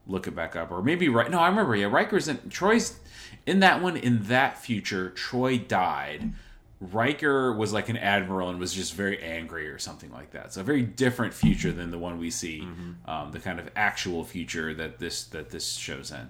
look 0.08 0.28
it 0.28 0.36
back 0.36 0.56
up, 0.56 0.72
or 0.72 0.82
maybe 0.82 1.10
right. 1.10 1.30
No, 1.30 1.40
I 1.40 1.48
remember. 1.50 1.76
Yeah, 1.76 1.88
Riker's 1.88 2.28
in 2.28 2.38
Troi's 2.50 2.98
in 3.46 3.60
that 3.60 3.82
one. 3.82 3.98
In 3.98 4.24
that 4.24 4.58
future, 4.58 5.12
Troi 5.16 5.58
died. 5.68 6.34
Riker 6.80 7.54
was 7.54 7.74
like 7.74 7.90
an 7.90 7.98
admiral 7.98 8.50
and 8.50 8.60
was 8.60 8.72
just 8.72 8.94
very 8.94 9.22
angry 9.24 9.68
or 9.68 9.80
something 9.80 10.12
like 10.12 10.32
that. 10.32 10.54
So 10.54 10.62
a 10.62 10.64
very 10.64 10.84
different 10.84 11.34
future 11.34 11.72
than 11.72 11.90
the 11.90 11.98
one 11.98 12.20
we 12.20 12.30
see, 12.30 12.68
um, 13.08 13.32
the 13.32 13.40
kind 13.40 13.60
of 13.60 13.68
actual 13.76 14.24
future 14.24 14.74
that 14.76 15.00
this 15.00 15.24
that 15.26 15.50
this 15.50 15.74
shows 15.74 16.12
in. 16.12 16.30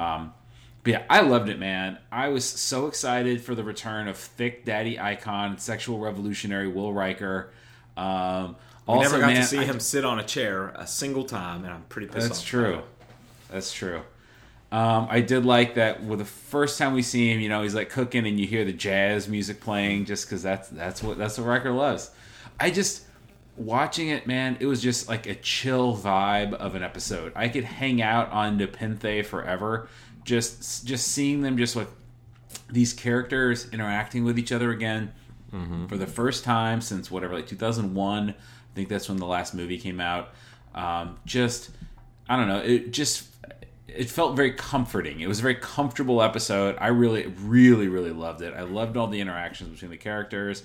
Um, 0.00 0.34
but 0.84 0.92
yeah, 0.92 1.02
I 1.08 1.20
loved 1.22 1.48
it, 1.48 1.58
man. 1.58 1.98
I 2.12 2.28
was 2.28 2.44
so 2.44 2.86
excited 2.86 3.40
for 3.40 3.54
the 3.54 3.64
return 3.64 4.08
of 4.08 4.16
thick 4.18 4.64
daddy 4.66 5.00
icon, 5.00 5.58
sexual 5.58 5.98
revolutionary 5.98 6.68
Will 6.68 6.92
Riker. 6.92 7.50
Um, 7.96 8.56
We 8.86 8.94
also, 8.94 9.02
never 9.10 9.20
got 9.20 9.26
man, 9.28 9.36
to 9.36 9.42
see 9.44 9.58
I- 9.58 9.64
him 9.64 9.80
sit 9.80 10.04
on 10.04 10.18
a 10.18 10.24
chair 10.24 10.68
a 10.76 10.86
single 10.86 11.24
time, 11.24 11.64
and 11.64 11.72
I'm 11.72 11.82
pretty 11.88 12.06
pissed 12.08 12.28
That's 12.28 12.40
off. 12.40 12.46
true. 12.46 12.82
That's 13.50 13.72
true. 13.72 14.02
Um, 14.70 15.06
I 15.10 15.20
did 15.20 15.46
like 15.46 15.76
that. 15.76 16.02
With 16.04 16.18
the 16.18 16.24
first 16.26 16.78
time 16.78 16.92
we 16.92 17.02
see 17.02 17.32
him, 17.32 17.40
you 17.40 17.48
know, 17.48 17.62
he's 17.62 17.74
like 17.74 17.88
cooking, 17.88 18.26
and 18.26 18.38
you 18.38 18.46
hear 18.46 18.64
the 18.64 18.72
jazz 18.72 19.26
music 19.28 19.60
playing, 19.60 20.04
just 20.04 20.26
because 20.26 20.42
that's 20.42 20.68
that's 20.68 21.02
what 21.02 21.16
that's 21.16 21.38
what 21.38 21.46
Riker 21.46 21.70
loves. 21.72 22.10
I 22.60 22.70
just 22.70 23.04
watching 23.56 24.08
it, 24.08 24.26
man. 24.26 24.58
It 24.60 24.66
was 24.66 24.82
just 24.82 25.08
like 25.08 25.26
a 25.26 25.34
chill 25.34 25.96
vibe 25.96 26.52
of 26.52 26.74
an 26.74 26.82
episode. 26.82 27.32
I 27.34 27.48
could 27.48 27.64
hang 27.64 28.02
out 28.02 28.30
on 28.30 28.58
Nepenthe 28.58 29.24
forever, 29.26 29.88
just 30.24 30.86
just 30.86 31.08
seeing 31.08 31.40
them, 31.40 31.56
just 31.56 31.74
like 31.74 31.88
these 32.70 32.92
characters 32.92 33.68
interacting 33.72 34.24
with 34.24 34.38
each 34.38 34.52
other 34.52 34.70
again. 34.70 35.12
for 35.88 35.96
the 35.96 36.06
first 36.06 36.44
time 36.44 36.82
since 36.82 37.10
whatever, 37.10 37.34
like 37.34 37.46
2001. 37.46 38.28
I 38.30 38.34
think 38.74 38.90
that's 38.90 39.08
when 39.08 39.16
the 39.16 39.24
last 39.26 39.54
movie 39.54 39.78
came 39.78 39.98
out. 39.98 40.34
Um, 40.74 41.16
just, 41.24 41.70
I 42.28 42.36
don't 42.36 42.48
know, 42.48 42.58
it 42.58 42.92
just 42.92 43.24
it 43.98 44.08
felt 44.08 44.36
very 44.36 44.52
comforting. 44.52 45.18
It 45.18 45.26
was 45.26 45.40
a 45.40 45.42
very 45.42 45.56
comfortable 45.56 46.22
episode. 46.22 46.76
I 46.80 46.86
really, 46.86 47.26
really, 47.26 47.88
really 47.88 48.12
loved 48.12 48.42
it. 48.42 48.54
I 48.54 48.62
loved 48.62 48.96
all 48.96 49.08
the 49.08 49.20
interactions 49.20 49.70
between 49.70 49.90
the 49.90 49.96
characters. 49.96 50.62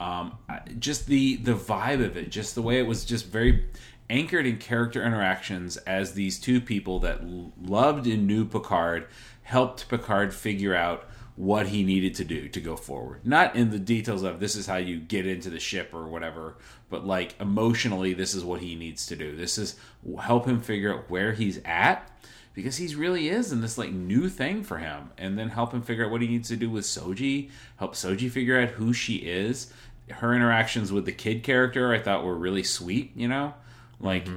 Um, 0.00 0.36
just 0.80 1.06
the 1.06 1.36
the 1.36 1.54
vibe 1.54 2.04
of 2.04 2.16
it, 2.16 2.28
just 2.30 2.56
the 2.56 2.62
way 2.62 2.80
it 2.80 2.86
was, 2.86 3.04
just 3.04 3.28
very 3.28 3.66
anchored 4.10 4.46
in 4.46 4.58
character 4.58 5.00
interactions 5.04 5.76
as 5.76 6.14
these 6.14 6.40
two 6.40 6.60
people 6.60 6.98
that 6.98 7.20
loved 7.24 8.08
and 8.08 8.26
knew 8.26 8.44
Picard 8.44 9.06
helped 9.42 9.88
Picard 9.88 10.34
figure 10.34 10.74
out 10.74 11.04
what 11.36 11.68
he 11.68 11.84
needed 11.84 12.16
to 12.16 12.24
do 12.24 12.48
to 12.48 12.60
go 12.60 12.74
forward. 12.74 13.24
Not 13.24 13.54
in 13.54 13.70
the 13.70 13.78
details 13.78 14.24
of 14.24 14.40
this 14.40 14.56
is 14.56 14.66
how 14.66 14.76
you 14.76 14.98
get 14.98 15.24
into 15.24 15.50
the 15.50 15.60
ship 15.60 15.94
or 15.94 16.08
whatever, 16.08 16.56
but 16.90 17.06
like 17.06 17.40
emotionally, 17.40 18.12
this 18.12 18.34
is 18.34 18.44
what 18.44 18.60
he 18.60 18.74
needs 18.74 19.06
to 19.06 19.14
do. 19.14 19.36
This 19.36 19.56
is 19.56 19.76
help 20.20 20.46
him 20.46 20.60
figure 20.60 20.92
out 20.92 21.08
where 21.08 21.32
he's 21.32 21.60
at 21.64 22.08
because 22.54 22.76
he's 22.76 22.94
really 22.96 23.28
is 23.28 23.52
in 23.52 23.60
this 23.60 23.78
like 23.78 23.92
new 23.92 24.28
thing 24.28 24.62
for 24.62 24.78
him. 24.78 25.10
And 25.18 25.38
then 25.38 25.48
help 25.48 25.72
him 25.72 25.82
figure 25.82 26.04
out 26.04 26.10
what 26.10 26.22
he 26.22 26.28
needs 26.28 26.48
to 26.48 26.56
do 26.56 26.70
with 26.70 26.84
soji 26.84 27.50
help 27.76 27.94
soji 27.94 28.30
figure 28.30 28.60
out 28.60 28.70
who 28.70 28.92
she 28.92 29.16
is. 29.16 29.72
Her 30.10 30.34
interactions 30.34 30.92
with 30.92 31.04
the 31.06 31.12
kid 31.12 31.42
character 31.42 31.92
i 31.92 31.98
thought 31.98 32.24
were 32.24 32.36
really 32.36 32.62
sweet 32.62 33.12
you 33.16 33.28
know? 33.28 33.54
Like 34.00 34.28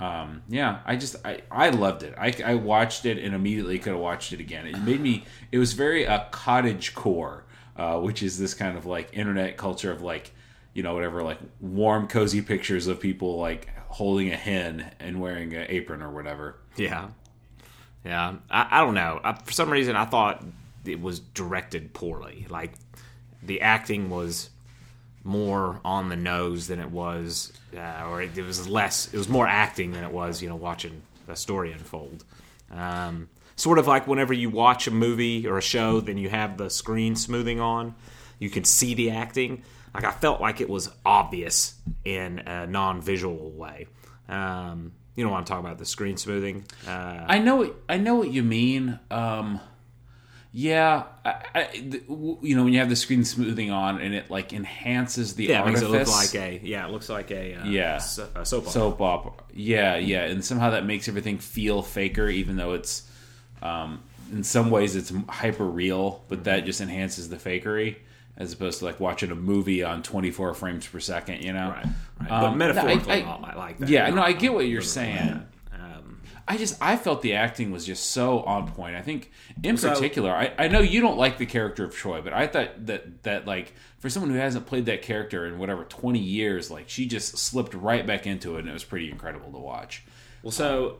um 0.00 0.42
yeah 0.48 0.78
i 0.86 0.94
just 0.94 1.16
i 1.24 1.42
i 1.50 1.70
loved 1.70 2.02
it. 2.02 2.14
I, 2.16 2.34
I 2.44 2.54
watched 2.54 3.04
it 3.04 3.18
and 3.18 3.34
immediately 3.34 3.78
could 3.78 3.92
have 3.92 4.00
watched 4.00 4.32
it 4.32 4.40
again. 4.40 4.66
It 4.66 4.78
made 4.82 5.00
me 5.00 5.24
it 5.50 5.58
was 5.58 5.72
very 5.72 6.06
uh, 6.06 6.24
cottage 6.30 6.94
core 6.94 7.44
uh, 7.78 7.98
which 8.00 8.22
is 8.22 8.38
this 8.38 8.54
kind 8.54 8.76
of 8.76 8.86
like 8.86 9.08
internet 9.12 9.56
culture 9.56 9.90
of 9.90 10.02
like 10.02 10.32
you 10.74 10.82
know 10.82 10.94
whatever 10.94 11.22
like 11.22 11.38
warm 11.60 12.08
cozy 12.08 12.42
pictures 12.42 12.86
of 12.86 13.00
people 13.00 13.38
like 13.38 13.68
holding 13.88 14.30
a 14.32 14.36
hen 14.36 14.90
and 15.00 15.20
wearing 15.20 15.54
an 15.54 15.66
apron 15.68 16.02
or 16.02 16.10
whatever. 16.10 16.56
Yeah, 16.76 17.08
yeah. 18.04 18.36
I, 18.50 18.68
I 18.70 18.84
don't 18.84 18.94
know. 18.94 19.20
I, 19.22 19.34
for 19.34 19.52
some 19.52 19.70
reason, 19.70 19.96
I 19.96 20.04
thought 20.04 20.44
it 20.84 21.00
was 21.00 21.20
directed 21.20 21.92
poorly. 21.92 22.46
Like 22.48 22.72
the 23.42 23.60
acting 23.60 24.10
was 24.10 24.50
more 25.24 25.80
on 25.84 26.08
the 26.08 26.16
nose 26.16 26.68
than 26.68 26.80
it 26.80 26.90
was, 26.90 27.52
uh, 27.76 28.06
or 28.08 28.22
it, 28.22 28.36
it 28.36 28.42
was 28.42 28.68
less. 28.68 29.12
It 29.12 29.18
was 29.18 29.28
more 29.28 29.46
acting 29.46 29.92
than 29.92 30.04
it 30.04 30.12
was, 30.12 30.40
you 30.42 30.48
know, 30.48 30.56
watching 30.56 31.02
a 31.28 31.36
story 31.36 31.72
unfold. 31.72 32.24
Um, 32.70 33.28
sort 33.56 33.78
of 33.78 33.86
like 33.86 34.06
whenever 34.06 34.32
you 34.32 34.50
watch 34.50 34.86
a 34.86 34.90
movie 34.90 35.46
or 35.46 35.58
a 35.58 35.62
show, 35.62 36.00
then 36.00 36.16
you 36.16 36.28
have 36.30 36.56
the 36.56 36.70
screen 36.70 37.16
smoothing 37.16 37.60
on. 37.60 37.94
You 38.38 38.50
can 38.50 38.64
see 38.64 38.94
the 38.94 39.10
acting. 39.10 39.62
Like 39.92 40.04
I 40.04 40.12
felt 40.12 40.40
like 40.40 40.60
it 40.60 40.68
was 40.68 40.90
obvious 41.04 41.74
in 42.04 42.38
a 42.40 42.66
non-visual 42.66 43.50
way. 43.50 43.86
Um, 44.28 44.92
you 45.18 45.24
know 45.24 45.30
what 45.30 45.38
I'm 45.38 45.44
talking 45.44 45.66
about? 45.66 45.78
The 45.78 45.84
screen 45.84 46.16
smoothing. 46.16 46.64
Uh, 46.86 47.24
I 47.26 47.40
know 47.40 47.56
what 47.56 47.74
I 47.88 47.96
know 47.96 48.14
what 48.14 48.30
you 48.30 48.44
mean. 48.44 49.00
Um, 49.10 49.58
yeah, 50.52 51.02
I, 51.24 51.44
I, 51.56 51.68
you 51.74 52.54
know 52.54 52.62
when 52.62 52.72
you 52.72 52.78
have 52.78 52.88
the 52.88 52.94
screen 52.94 53.24
smoothing 53.24 53.72
on 53.72 54.00
and 54.00 54.14
it 54.14 54.30
like 54.30 54.52
enhances 54.52 55.34
the 55.34 55.46
yeah, 55.46 55.62
it 55.62 55.66
makes 55.66 55.82
it 55.82 55.88
look 55.88 56.06
like 56.06 56.36
a 56.36 56.60
yeah, 56.62 56.86
it 56.86 56.92
looks 56.92 57.08
like 57.08 57.32
a 57.32 57.54
uh, 57.56 57.66
Yeah. 57.66 57.98
so, 57.98 58.28
a 58.36 58.46
soap 58.46 58.62
opera. 58.62 58.72
soap 58.72 59.00
opera. 59.00 59.32
Yeah, 59.52 59.96
yeah, 59.96 60.22
and 60.26 60.44
somehow 60.44 60.70
that 60.70 60.86
makes 60.86 61.08
everything 61.08 61.38
feel 61.38 61.82
faker, 61.82 62.28
even 62.28 62.56
though 62.56 62.74
it's 62.74 63.02
um, 63.60 64.00
in 64.30 64.44
some 64.44 64.70
ways 64.70 64.94
it's 64.94 65.12
hyper 65.28 65.64
real, 65.64 66.22
but 66.28 66.44
that 66.44 66.64
just 66.64 66.80
enhances 66.80 67.28
the 67.28 67.36
fakery 67.36 67.96
as 68.38 68.52
opposed 68.52 68.78
to 68.78 68.84
like 68.86 68.98
watching 69.00 69.30
a 69.30 69.34
movie 69.34 69.82
on 69.84 70.02
24 70.02 70.54
frames 70.54 70.86
per 70.86 71.00
second. 71.00 71.42
You 71.44 71.52
know, 71.52 71.68
right, 71.70 71.86
right. 72.20 72.30
Um, 72.30 72.40
but 72.52 72.56
metaphorically, 72.56 73.12
I- 73.12 73.16
I- 73.16 73.40
not 73.40 73.56
like- 73.56 73.78
that. 73.78 73.88
yeah, 73.88 74.08
no, 74.10 74.22
I 74.22 74.32
get 74.32 74.54
what 74.54 74.66
you're 74.66 74.80
saying. 74.80 75.44
Um, 75.72 76.20
I 76.46 76.56
just 76.56 76.80
I 76.82 76.96
felt 76.96 77.20
the 77.22 77.34
acting 77.34 77.70
was 77.72 77.84
just 77.84 78.10
so 78.10 78.40
on 78.40 78.70
point. 78.70 78.96
I 78.96 79.02
think 79.02 79.30
in 79.62 79.76
So- 79.76 79.90
particular, 79.92 80.30
I, 80.32 80.52
I 80.58 80.68
know 80.68 80.80
you 80.80 81.00
don't 81.00 81.18
like 81.18 81.36
the 81.38 81.46
character 81.46 81.84
of 81.84 81.94
Troi, 81.94 82.22
but 82.24 82.32
I 82.32 82.46
thought 82.46 82.86
that 82.86 83.22
that 83.24 83.46
like 83.46 83.74
for 83.98 84.08
someone 84.08 84.30
who 84.30 84.36
hasn't 84.38 84.66
played 84.66 84.86
that 84.86 85.02
character 85.02 85.44
in 85.46 85.58
whatever 85.58 85.84
twenty 85.84 86.20
years, 86.20 86.70
like 86.70 86.88
she 86.88 87.06
just 87.06 87.36
slipped 87.36 87.74
right 87.74 88.06
back 88.06 88.26
into 88.26 88.56
it, 88.56 88.60
and 88.60 88.68
it 88.68 88.72
was 88.72 88.84
pretty 88.84 89.10
incredible 89.10 89.50
to 89.52 89.58
watch. 89.58 90.04
well, 90.42 90.52
so 90.52 90.98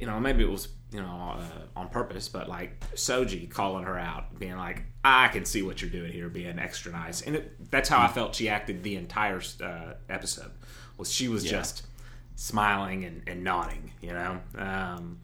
you 0.00 0.06
know, 0.06 0.18
maybe 0.18 0.42
it 0.42 0.50
was 0.50 0.68
you 0.90 1.00
know 1.00 1.36
uh, 1.38 1.78
on 1.78 1.88
purpose, 1.88 2.28
but 2.28 2.48
like 2.48 2.80
Soji 2.94 3.48
calling 3.50 3.84
her 3.84 3.98
out, 3.98 4.38
being 4.38 4.56
like, 4.56 4.84
"I 5.04 5.28
can 5.28 5.44
see 5.44 5.62
what 5.62 5.80
you're 5.80 5.90
doing 5.90 6.12
here, 6.12 6.28
being 6.28 6.58
extra 6.58 6.92
nice," 6.92 7.20
and 7.22 7.36
it, 7.36 7.70
that's 7.70 7.88
how 7.88 8.00
I 8.02 8.08
felt 8.08 8.34
she 8.34 8.48
acted 8.48 8.82
the 8.82 8.96
entire 8.96 9.40
uh, 9.62 9.94
episode. 10.08 10.50
Was 10.96 11.12
she 11.12 11.28
was 11.28 11.44
Yeah. 11.44 11.52
just 11.52 11.86
smiling 12.34 13.04
and, 13.04 13.22
and 13.26 13.42
nodding, 13.44 13.92
you 14.00 14.12
know. 14.12 14.40
Um, 14.56 15.18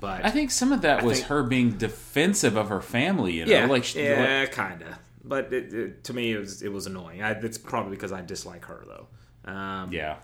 but 0.00 0.24
I 0.24 0.30
think 0.30 0.50
some 0.50 0.72
of 0.72 0.82
that 0.82 1.02
was 1.02 1.18
think- 1.18 1.28
her 1.28 1.42
being 1.42 1.78
defensive 1.78 2.56
of 2.56 2.68
her 2.68 2.80
family. 2.82 3.32
You 3.38 3.46
know, 3.46 3.52
yeah, 3.52 3.66
like 3.66 3.84
she, 3.84 4.02
yeah, 4.02 4.46
kind 4.46 4.82
of. 4.82 4.88
But 5.26 5.52
it, 5.54 5.72
it, 5.72 6.04
to 6.04 6.12
me, 6.12 6.32
it 6.32 6.38
was 6.38 6.60
it 6.62 6.72
was 6.72 6.86
annoying. 6.86 7.22
I, 7.22 7.30
it's 7.32 7.56
probably 7.58 7.92
because 7.96 8.12
I 8.12 8.20
dislike 8.22 8.66
her 8.66 8.84
though. 8.86 9.50
Um, 9.50 9.92
yeah, 9.92 10.16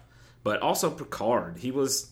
but 0.43 0.61
also 0.61 0.91
Picard. 0.91 1.59
He 1.59 1.71
was. 1.71 2.11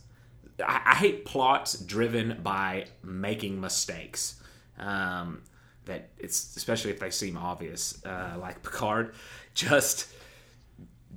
I, 0.66 0.80
I 0.86 0.94
hate 0.94 1.24
plots 1.26 1.78
driven 1.78 2.40
by 2.42 2.86
making 3.02 3.60
mistakes. 3.60 4.40
Um, 4.78 5.42
that 5.88 6.10
it's 6.18 6.56
especially 6.56 6.92
if 6.92 7.00
they 7.00 7.10
seem 7.10 7.36
obvious, 7.36 8.02
uh, 8.04 8.36
like 8.38 8.62
Picard, 8.62 9.14
just 9.54 10.08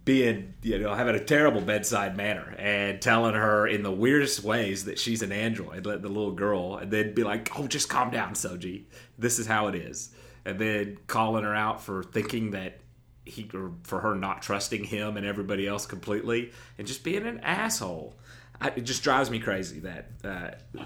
being 0.04 0.56
you 0.64 0.80
know 0.80 0.96
having 0.96 1.16
a 1.16 1.24
terrible 1.24 1.62
bedside 1.62 2.18
manner 2.18 2.56
and 2.58 3.02
telling 3.02 3.36
her 3.36 3.68
in 3.68 3.84
the 3.84 3.92
weirdest 3.92 4.44
ways 4.44 4.86
that 4.86 4.98
she's 4.98 5.22
an 5.22 5.32
android, 5.32 5.86
let 5.86 6.02
the 6.02 6.08
little 6.10 6.32
girl, 6.32 6.78
and 6.78 6.92
then 6.92 7.14
be 7.14 7.24
like, 7.24 7.58
"Oh, 7.58 7.68
just 7.68 7.88
calm 7.90 8.10
down, 8.10 8.34
Soji. 8.34 8.86
This 9.18 9.38
is 9.38 9.46
how 9.46 9.68
it 9.68 9.76
is," 9.76 10.10
and 10.44 10.58
then 10.58 10.98
calling 11.08 11.44
her 11.44 11.56
out 11.56 11.84
for 11.84 12.04
thinking 12.04 12.52
that 12.52 12.80
he 13.24 13.48
or 13.54 13.72
for 13.84 14.00
her 14.00 14.16
not 14.16 14.42
trusting 14.42 14.84
him 14.86 15.16
and 15.18 15.26
everybody 15.26 15.68
else 15.68 15.86
completely, 15.86 16.52
and 16.78 16.88
just 16.88 17.04
being 17.04 17.26
an 17.26 17.40
asshole. 17.42 18.16
I, 18.60 18.70
it 18.70 18.82
just 18.82 19.04
drives 19.04 19.30
me 19.30 19.40
crazy 19.40 19.80
that. 19.82 20.10
Uh, 20.24 20.82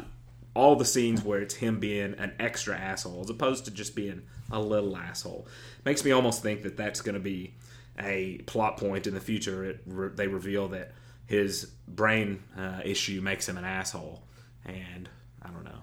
all 0.56 0.76
the 0.76 0.86
scenes 0.86 1.24
where 1.24 1.40
it's 1.42 1.54
him 1.56 1.80
being 1.80 2.16
an 2.18 2.32
extra 2.40 2.76
asshole 2.76 3.22
as 3.22 3.30
opposed 3.30 3.66
to 3.66 3.72
just 3.72 3.96
being 3.96 4.24
a 4.52 4.60
little 4.60 4.96
asshole 4.98 5.48
makes 5.84 6.04
me 6.04 6.12
almost 6.12 6.42
think 6.42 6.64
that 6.64 6.76
that's 6.78 7.02
going 7.02 7.14
to 7.16 7.20
be 7.22 7.54
a 8.00 8.38
plot 8.48 8.78
point 8.78 9.06
in 9.06 9.14
the 9.14 9.20
future. 9.20 9.64
It 9.66 9.82
re- 9.86 10.10
they 10.16 10.28
reveal 10.28 10.70
that 10.70 10.94
his 11.28 11.66
brain 11.88 12.42
uh, 12.58 12.82
issue 12.84 13.22
makes 13.22 13.48
him 13.48 13.58
an 13.58 13.66
asshole, 13.66 14.24
and 14.66 15.08
I 15.44 15.50
don't 15.50 15.64
know. 15.66 15.80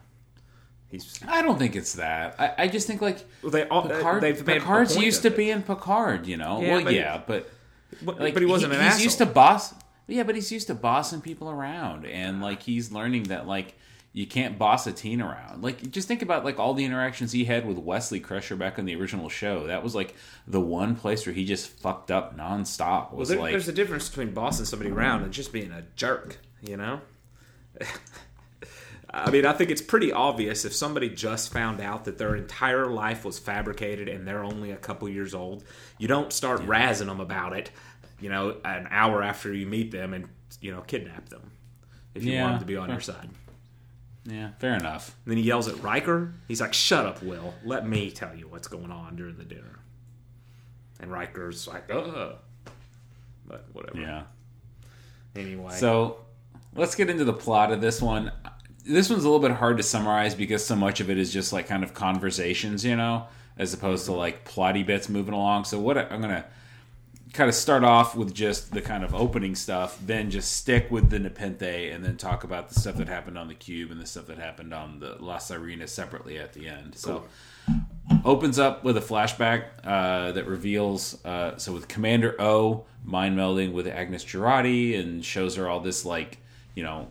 He's 0.90 1.18
I 1.26 1.40
don't 1.42 1.58
think 1.58 1.74
it's 1.76 1.94
that. 1.94 2.36
I, 2.38 2.64
I 2.64 2.68
just 2.68 2.86
think 2.86 3.00
like 3.00 3.18
well, 3.42 3.50
they 3.50 3.66
all 3.68 3.82
Picard, 3.88 4.22
they've 4.22 4.44
Picard's 4.44 4.96
used 4.96 5.22
to 5.22 5.28
it. 5.28 5.36
being 5.36 5.62
Picard. 5.62 6.26
You 6.26 6.36
know, 6.36 6.60
Yeah, 6.60 6.74
well, 6.74 6.84
but- 6.84 6.94
yeah, 6.94 7.20
but 7.26 7.50
but, 8.02 8.20
like 8.20 8.34
but 8.34 8.42
he 8.42 8.46
wasn't 8.48 8.72
he- 8.72 8.78
an 8.78 8.84
he's 8.84 8.92
asshole. 8.94 9.04
used 9.04 9.18
to 9.18 9.26
boss 9.26 9.74
yeah 10.08 10.22
but 10.24 10.34
he's 10.34 10.50
used 10.50 10.66
to 10.66 10.74
bossing 10.74 11.20
people 11.20 11.48
around 11.48 12.04
and 12.06 12.40
like 12.42 12.60
he's 12.62 12.90
learning 12.90 13.24
that 13.24 13.46
like 13.46 13.74
you 14.12 14.26
can't 14.26 14.58
boss 14.58 14.86
a 14.86 14.92
teen 14.92 15.22
around. 15.22 15.62
Like 15.62 15.90
just 15.90 16.06
think 16.06 16.22
about 16.22 16.44
like 16.44 16.58
all 16.58 16.74
the 16.74 16.84
interactions 16.84 17.32
he 17.32 17.44
had 17.44 17.66
with 17.66 17.78
wesley 17.78 18.20
crusher 18.20 18.56
back 18.56 18.78
on 18.78 18.84
the 18.84 18.94
original 18.94 19.28
show. 19.28 19.66
That 19.66 19.82
was 19.82 19.94
like 19.94 20.14
the 20.46 20.60
one 20.60 20.96
place 20.96 21.26
where 21.26 21.34
he 21.34 21.44
just 21.44 21.68
fucked 21.68 22.10
up 22.10 22.36
nonstop. 22.36 23.12
Well, 23.12 23.24
there, 23.24 23.38
like 23.38 23.52
there's 23.52 23.68
a 23.68 23.72
difference 23.72 24.08
between 24.08 24.32
bossing 24.32 24.66
somebody 24.66 24.90
around 24.90 25.22
and 25.22 25.32
just 25.32 25.52
being 25.52 25.72
a 25.72 25.84
jerk, 25.96 26.38
you 26.60 26.76
know? 26.76 27.00
I 29.14 29.30
mean, 29.30 29.44
I 29.44 29.52
think 29.52 29.70
it's 29.70 29.82
pretty 29.82 30.10
obvious 30.10 30.64
if 30.64 30.72
somebody 30.74 31.10
just 31.10 31.52
found 31.52 31.80
out 31.80 32.06
that 32.06 32.16
their 32.16 32.34
entire 32.34 32.86
life 32.86 33.26
was 33.26 33.38
fabricated 33.38 34.08
and 34.08 34.26
they're 34.26 34.42
only 34.42 34.70
a 34.70 34.76
couple 34.76 35.06
years 35.08 35.34
old, 35.34 35.64
you 35.98 36.08
don't 36.08 36.32
start 36.32 36.60
razzing 36.62 37.06
them 37.06 37.20
about 37.20 37.52
it, 37.52 37.70
you 38.20 38.30
know, 38.30 38.56
an 38.64 38.88
hour 38.90 39.22
after 39.22 39.52
you 39.52 39.66
meet 39.66 39.90
them 39.90 40.14
and, 40.14 40.28
you 40.62 40.72
know, 40.72 40.80
kidnap 40.80 41.28
them 41.28 41.50
if 42.14 42.24
you 42.24 42.32
Yeah, 42.32 42.42
want 42.42 42.54
them 42.54 42.60
to 42.60 42.66
be 42.66 42.76
on 42.76 42.88
your 42.88 43.00
side. 43.00 43.28
Yeah 44.24 44.50
fair 44.58 44.74
enough 44.74 45.16
And 45.24 45.32
then 45.32 45.38
he 45.38 45.44
yells 45.44 45.68
at 45.68 45.82
Riker. 45.82 46.34
He's 46.46 46.60
like, 46.60 46.74
"Shut 46.74 47.06
up, 47.06 47.22
Will. 47.22 47.54
Let 47.64 47.88
me 47.88 48.10
tell 48.10 48.34
you 48.34 48.48
what's 48.48 48.68
going 48.68 48.90
on 48.90 49.16
during 49.16 49.36
the 49.36 49.44
dinner." 49.44 49.80
And 51.00 51.10
Riker's 51.10 51.66
like, 51.66 51.90
"Uh," 51.90 52.34
but 53.46 53.66
whatever. 53.72 54.00
yeah 54.00 54.22
Anyway, 55.34 55.74
So 55.76 56.18
let's 56.74 56.94
get 56.94 57.08
into 57.08 57.24
the 57.24 57.32
plot 57.32 57.72
of 57.72 57.80
this 57.80 58.02
one. 58.02 58.30
This 58.84 59.08
one's 59.08 59.24
a 59.24 59.28
little 59.28 59.46
bit 59.46 59.56
hard 59.56 59.76
to 59.78 59.82
summarize 59.82 60.34
because 60.34 60.64
so 60.64 60.76
much 60.76 61.00
of 61.00 61.08
it 61.08 61.16
is 61.16 61.32
just 61.32 61.52
like 61.52 61.68
kind 61.68 61.82
of 61.82 61.94
conversations, 61.94 62.84
you 62.84 62.96
know, 62.96 63.26
as 63.56 63.72
opposed 63.72 64.04
to 64.06 64.12
like 64.12 64.46
plotty 64.48 64.84
bits 64.84 65.08
moving 65.08 65.34
along. 65.34 65.64
So 65.64 65.78
what 65.78 65.96
I'm 65.96 66.20
gonna 66.20 66.44
kind 67.32 67.48
of 67.48 67.54
start 67.54 67.82
off 67.82 68.14
with 68.14 68.34
just 68.34 68.72
the 68.72 68.82
kind 68.82 69.02
of 69.02 69.14
opening 69.14 69.54
stuff, 69.54 69.98
then 70.04 70.30
just 70.30 70.52
stick 70.52 70.90
with 70.90 71.08
the 71.08 71.18
Nepenthe, 71.18 71.62
and 71.62 72.04
then 72.04 72.16
talk 72.16 72.44
about 72.44 72.68
the 72.68 72.78
stuff 72.78 72.96
that 72.96 73.08
happened 73.08 73.38
on 73.38 73.48
the 73.48 73.54
cube 73.54 73.90
and 73.90 74.00
the 74.00 74.06
stuff 74.06 74.26
that 74.26 74.38
happened 74.38 74.74
on 74.74 75.00
the 75.00 75.16
La 75.18 75.38
Sirena 75.38 75.88
separately 75.88 76.38
at 76.38 76.52
the 76.52 76.68
end. 76.68 76.94
So 76.94 77.24
opens 78.24 78.58
up 78.58 78.84
with 78.84 78.96
a 78.96 79.00
flashback 79.00 79.64
uh, 79.84 80.32
that 80.32 80.46
reveals 80.46 81.24
uh, 81.24 81.56
so 81.56 81.72
with 81.72 81.88
Commander 81.88 82.40
O 82.40 82.84
mind 83.04 83.36
melding 83.38 83.72
with 83.72 83.86
Agnes 83.86 84.24
Jurati 84.24 84.98
and 84.98 85.24
shows 85.24 85.56
her 85.56 85.68
all 85.68 85.80
this 85.80 86.04
like 86.04 86.38
you 86.74 86.82
know 86.82 87.08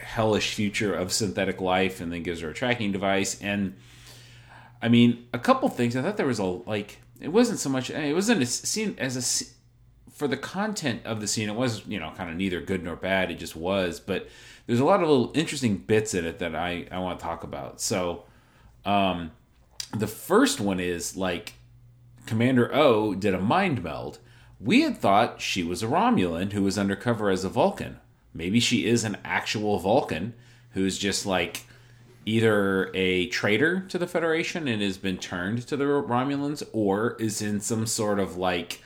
hellish 0.00 0.54
future 0.54 0.94
of 0.94 1.12
synthetic 1.12 1.60
life, 1.60 2.00
and 2.00 2.12
then 2.12 2.22
gives 2.22 2.40
her 2.40 2.50
a 2.50 2.54
tracking 2.54 2.92
device. 2.92 3.40
And 3.40 3.74
I 4.82 4.88
mean, 4.88 5.28
a 5.32 5.38
couple 5.38 5.68
things. 5.70 5.96
I 5.96 6.02
thought 6.02 6.16
there 6.18 6.26
was 6.26 6.38
a 6.38 6.44
like 6.44 6.98
it 7.20 7.28
wasn't 7.28 7.58
so 7.58 7.70
much. 7.70 7.88
It 7.88 8.14
wasn't 8.14 8.42
a 8.42 8.46
scene 8.46 8.96
as 8.98 9.16
a 9.16 9.22
for 10.22 10.28
the 10.28 10.36
content 10.36 11.02
of 11.04 11.20
the 11.20 11.26
scene. 11.26 11.48
It 11.48 11.56
was 11.56 11.84
you 11.88 11.98
know 11.98 12.12
kind 12.16 12.30
of 12.30 12.36
neither 12.36 12.60
good 12.60 12.84
nor 12.84 12.94
bad. 12.94 13.32
It 13.32 13.40
just 13.40 13.56
was, 13.56 13.98
but 13.98 14.28
there's 14.68 14.78
a 14.78 14.84
lot 14.84 15.02
of 15.02 15.08
little 15.08 15.32
interesting 15.34 15.78
bits 15.78 16.14
in 16.14 16.24
it 16.24 16.38
that 16.38 16.54
I 16.54 16.86
I 16.92 17.00
want 17.00 17.18
to 17.18 17.24
talk 17.24 17.42
about. 17.42 17.80
So. 17.80 18.24
Um, 18.84 19.32
the 19.96 20.06
first 20.08 20.60
one 20.60 20.80
is 20.80 21.16
like 21.16 21.52
Commander 22.26 22.74
O 22.74 23.14
did 23.14 23.34
a 23.34 23.40
mind 23.40 23.82
meld. 23.82 24.18
We 24.60 24.82
had 24.82 24.98
thought 24.98 25.40
she 25.40 25.62
was 25.62 25.82
a 25.82 25.86
Romulan 25.86 26.52
who 26.52 26.62
was 26.62 26.78
undercover 26.78 27.30
as 27.30 27.44
a 27.44 27.48
Vulcan. 27.48 27.98
Maybe 28.34 28.58
she 28.58 28.86
is 28.86 29.04
an 29.04 29.18
actual 29.24 29.78
Vulcan 29.78 30.34
who's 30.70 30.98
just 30.98 31.26
like 31.26 31.66
either 32.24 32.90
a 32.94 33.26
traitor 33.28 33.84
to 33.88 33.98
the 33.98 34.06
Federation 34.06 34.66
and 34.66 34.80
has 34.80 34.96
been 34.96 35.18
turned 35.18 35.66
to 35.66 35.76
the 35.76 35.84
Romulans 35.84 36.62
or 36.72 37.16
is 37.20 37.42
in 37.42 37.60
some 37.60 37.86
sort 37.86 38.18
of 38.18 38.36
like 38.36 38.81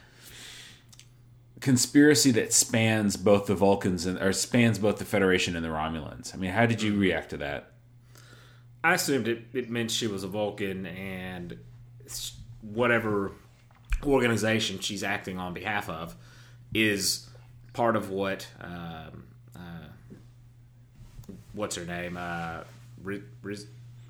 conspiracy 1.67 2.31
that 2.31 2.53
spans 2.53 3.17
both 3.17 3.47
the 3.47 3.55
Vulcans 3.57 4.07
and 4.07 4.23
or 4.23 4.33
spans 4.33 4.79
both 4.79 4.99
the 4.99 5.05
Federation 5.05 5.57
and 5.57 5.65
the 5.65 5.69
Romulans. 5.69 6.33
I 6.33 6.39
mean, 6.39 6.53
how 6.53 6.65
did 6.65 6.81
you 6.81 6.97
react 6.97 7.31
to 7.31 7.39
that? 7.39 7.73
I 8.85 8.95
assumed 8.95 9.27
it, 9.27 9.47
it 9.53 9.69
meant 9.69 9.91
she 9.91 10.07
was 10.07 10.23
a 10.23 10.29
Vulcan 10.29 10.87
and 10.87 11.59
whatever 12.63 13.33
organization 14.05 14.79
she's 14.79 15.03
acting 15.03 15.41
on 15.41 15.55
behalf 15.55 15.91
of 15.91 16.15
is 16.73 17.29
part 17.73 17.97
of 17.97 18.11
what 18.11 18.47
um, 18.61 19.25
uh, 19.57 19.89
what's 21.53 21.75
her 21.75 21.85
name 21.85 22.17
uh, 22.17 22.61
Riz, 23.03 23.23
Riz, 23.43 23.67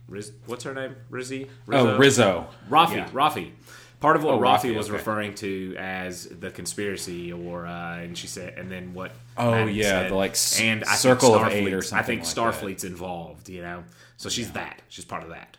Riz, 0.09 0.31
what's 0.45 0.65
her 0.65 0.75
name 0.75 0.95
Rizzy 1.11 1.49
Rizzo? 1.65 1.95
oh 1.95 1.97
Rizzo 1.97 2.47
Raffi 2.69 2.97
yeah. 2.97 3.09
Raffi 3.09 3.53
part 4.01 4.17
of 4.17 4.25
what 4.25 4.35
oh, 4.35 4.39
Raffi, 4.39 4.71
Raffi 4.71 4.77
was 4.77 4.89
okay. 4.89 4.97
referring 4.97 5.35
to 5.37 5.75
as 5.79 6.27
the 6.27 6.51
conspiracy, 6.51 7.33
or 7.33 7.67
uh, 7.67 7.99
and 7.99 8.17
she 8.17 8.27
said, 8.27 8.55
and 8.59 8.71
then 8.71 8.95
what? 8.95 9.13
Oh 9.37 9.67
yeah, 9.67 9.85
said, 9.85 10.11
the 10.11 10.15
like 10.15 10.37
and 10.61 10.85
I 10.85 10.95
circle 10.95 11.35
of 11.35 11.49
eight 11.49 11.73
or 11.73 11.83
something. 11.83 12.03
I 12.03 12.07
think 12.07 12.23
like 12.23 12.55
Starfleet's 12.55 12.83
that. 12.83 12.89
involved. 12.89 13.49
You 13.49 13.63
know, 13.63 13.85
so 14.17 14.29
she's 14.29 14.49
yeah. 14.49 14.55
that. 14.55 14.83
She's 14.89 15.05
part 15.05 15.23
of 15.23 15.31
that. 15.31 15.57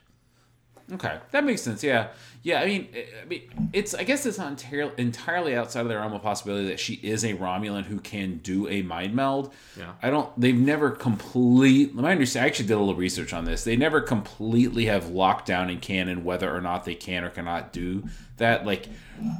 Okay, 0.94 1.20
that 1.32 1.44
makes 1.44 1.62
sense. 1.62 1.84
Yeah, 1.84 2.08
yeah. 2.44 2.62
I 2.62 2.66
mean, 2.66 2.88
eh, 2.94 3.00
eh, 3.00 3.22
I 3.22 3.26
mean, 3.26 3.70
it's. 3.74 3.94
I 3.94 4.04
guess 4.04 4.26
it's 4.26 4.38
not 4.38 4.52
entirely, 4.52 4.94
entirely 4.98 5.54
outside 5.54 5.82
of 5.82 5.90
the 5.90 5.96
realm 5.96 6.14
of 6.14 6.22
possibility 6.22 6.68
that 6.68 6.80
she 6.80 6.94
is 6.96 7.26
a 7.26 7.34
Romulan 7.34 7.84
who 7.84 8.00
can 8.00 8.38
do 8.38 8.70
a 8.70 8.84
mind 8.84 9.14
meld. 9.14 9.54
Yeah. 9.78 9.94
I 10.02 10.10
don't. 10.10 10.30
They've 10.40 10.58
never 10.58 10.92
complete. 10.92 11.94
My 11.94 12.14
understanding. 12.14 12.46
I 12.46 12.48
actually 12.48 12.68
did 12.68 12.76
a 12.76 12.80
little 12.80 12.96
research 12.96 13.34
on 13.34 13.44
this. 13.44 13.66
They 13.66 13.76
never 13.76 14.00
completely 14.00 14.86
have 14.86 15.10
locked 15.10 15.46
down 15.46 15.70
in 15.70 15.82
canon 15.82 16.24
whether 16.24 16.56
or 16.56 16.62
not 16.62 16.86
they 16.86 16.96
can 16.96 17.26
or 17.26 17.30
cannot 17.32 17.74
do 17.74 18.08
that. 18.38 18.66
Like 18.66 18.88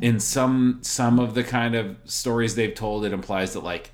in 0.02 0.20
some 0.20 0.80
some 0.82 1.18
of 1.18 1.34
the 1.34 1.46
kind 1.46 1.76
of 1.76 1.96
stories 2.04 2.56
they've 2.56 2.76
told, 2.76 3.06
it 3.06 3.14
implies 3.14 3.54
that 3.54 3.64
like 3.64 3.92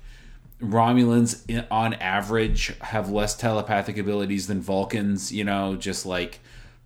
Romulans 0.60 1.44
eh, 1.48 1.62
on 1.70 1.94
average 1.94 2.76
have 2.80 3.10
less 3.10 3.36
telepathic 3.36 3.96
abilities 3.96 4.48
than 4.48 4.60
Vulcans. 4.60 5.30
You 5.30 5.44
know, 5.44 5.76
just 5.76 6.04
like 6.04 6.40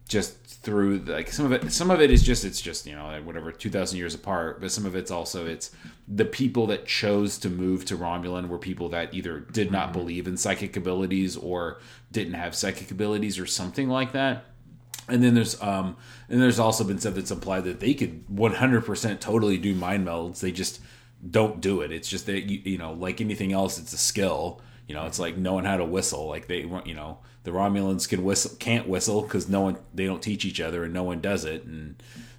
just 0.08 0.36
through 0.62 0.98
like 1.00 1.30
some 1.30 1.46
of 1.46 1.52
it 1.52 1.70
some 1.72 1.90
of 1.90 2.00
it 2.00 2.10
is 2.10 2.22
just 2.22 2.44
it's 2.44 2.60
just 2.60 2.84
you 2.84 2.94
know 2.94 3.20
whatever 3.22 3.52
2000 3.52 3.96
years 3.96 4.14
apart 4.14 4.60
but 4.60 4.72
some 4.72 4.84
of 4.84 4.96
it's 4.96 5.10
also 5.10 5.46
it's 5.46 5.70
the 6.08 6.24
people 6.24 6.66
that 6.66 6.84
chose 6.84 7.38
to 7.38 7.48
move 7.48 7.84
to 7.84 7.96
romulan 7.96 8.48
were 8.48 8.58
people 8.58 8.88
that 8.88 9.14
either 9.14 9.40
did 9.40 9.70
not 9.70 9.84
mm-hmm. 9.84 9.98
believe 10.00 10.26
in 10.26 10.36
psychic 10.36 10.76
abilities 10.76 11.36
or 11.36 11.78
didn't 12.10 12.34
have 12.34 12.54
psychic 12.54 12.90
abilities 12.90 13.38
or 13.38 13.46
something 13.46 13.88
like 13.88 14.12
that. 14.12 14.46
And 15.08 15.22
then 15.22 15.34
there's 15.34 15.60
um 15.62 15.96
and 16.28 16.40
there's 16.40 16.58
also 16.58 16.84
been 16.84 16.98
stuff 16.98 17.14
that's 17.14 17.30
implied 17.30 17.64
that 17.64 17.80
they 17.80 17.94
could 17.94 18.26
100% 18.28 19.20
totally 19.20 19.58
do 19.58 19.74
mind 19.74 20.06
melds. 20.06 20.40
They 20.40 20.52
just 20.52 20.80
don't 21.30 21.60
do 21.60 21.80
it. 21.80 21.92
It's 21.92 22.08
just 22.08 22.26
that 22.26 22.44
you, 22.44 22.60
you 22.64 22.78
know 22.78 22.92
like 22.92 23.20
anything 23.20 23.52
else 23.52 23.78
it's 23.78 23.92
a 23.92 23.98
skill. 23.98 24.60
You 24.86 24.94
know 24.94 25.06
it's 25.06 25.18
like 25.18 25.36
knowing 25.36 25.64
how 25.64 25.76
to 25.76 25.84
whistle. 25.84 26.26
Like 26.26 26.46
they 26.46 26.60
you 26.84 26.94
know 26.94 27.18
the 27.48 27.54
Romulans 27.54 28.06
can 28.06 28.24
whistle, 28.24 28.54
can't 28.58 28.86
whistle 28.86 29.22
because 29.22 29.48
no 29.48 29.62
one 29.62 29.78
they 29.94 30.04
don't 30.04 30.22
teach 30.22 30.44
each 30.44 30.60
other 30.60 30.84
and 30.84 30.92
no 30.92 31.02
one 31.02 31.22
does 31.22 31.46
it, 31.46 31.64
and 31.64 31.96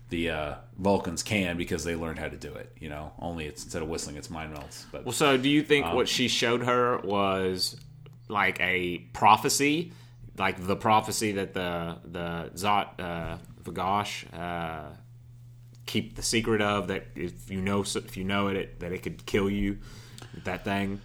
the 0.10 0.30
uh, 0.30 0.56
Vulcans 0.78 1.24
can 1.24 1.58
because 1.58 1.84
they 1.84 1.95
learned 1.95 2.19
how 2.19 2.28
to 2.28 2.38
do 2.38 2.54
it. 2.54 2.72
You 2.80 2.89
know, 2.89 3.12
only 3.17 3.48
it's 3.48 3.63
instead 3.63 3.82
of 3.82 3.89
whistling, 3.89 4.17
it's 4.17 4.30
mind 4.30 4.56
melds. 4.56 4.86
But 4.91 5.06
well, 5.06 5.12
so 5.12 5.36
do 5.36 5.50
you 5.50 5.63
think 5.63 5.88
um, 5.88 5.95
what 5.95 6.08
she 6.08 6.28
showed 6.28 6.62
her 6.62 7.00
was 7.00 7.76
like 8.28 8.62
a 8.62 9.00
prophecy, 9.13 9.93
like 10.38 10.63
the 10.63 10.76
prophecy 10.76 11.32
that 11.32 11.56
the 11.56 11.98
the 12.06 12.52
Zhat 12.54 13.00
uh, 13.00 13.38
Vagosh 13.63 14.26
uh, 14.32 14.91
keep 15.88 16.15
the 16.17 16.22
secret 16.22 16.62
of 16.62 16.88
that 16.89 17.08
if 17.15 17.50
you 17.50 17.62
know 17.62 17.82
if 17.82 18.15
you 18.15 18.24
know 18.24 18.50
it, 18.50 18.58
it 18.58 18.80
that 18.82 18.91
it 18.91 19.02
could 19.02 19.26
kill 19.26 19.50
you, 19.50 19.80
that 20.43 20.63
thing. 20.63 21.02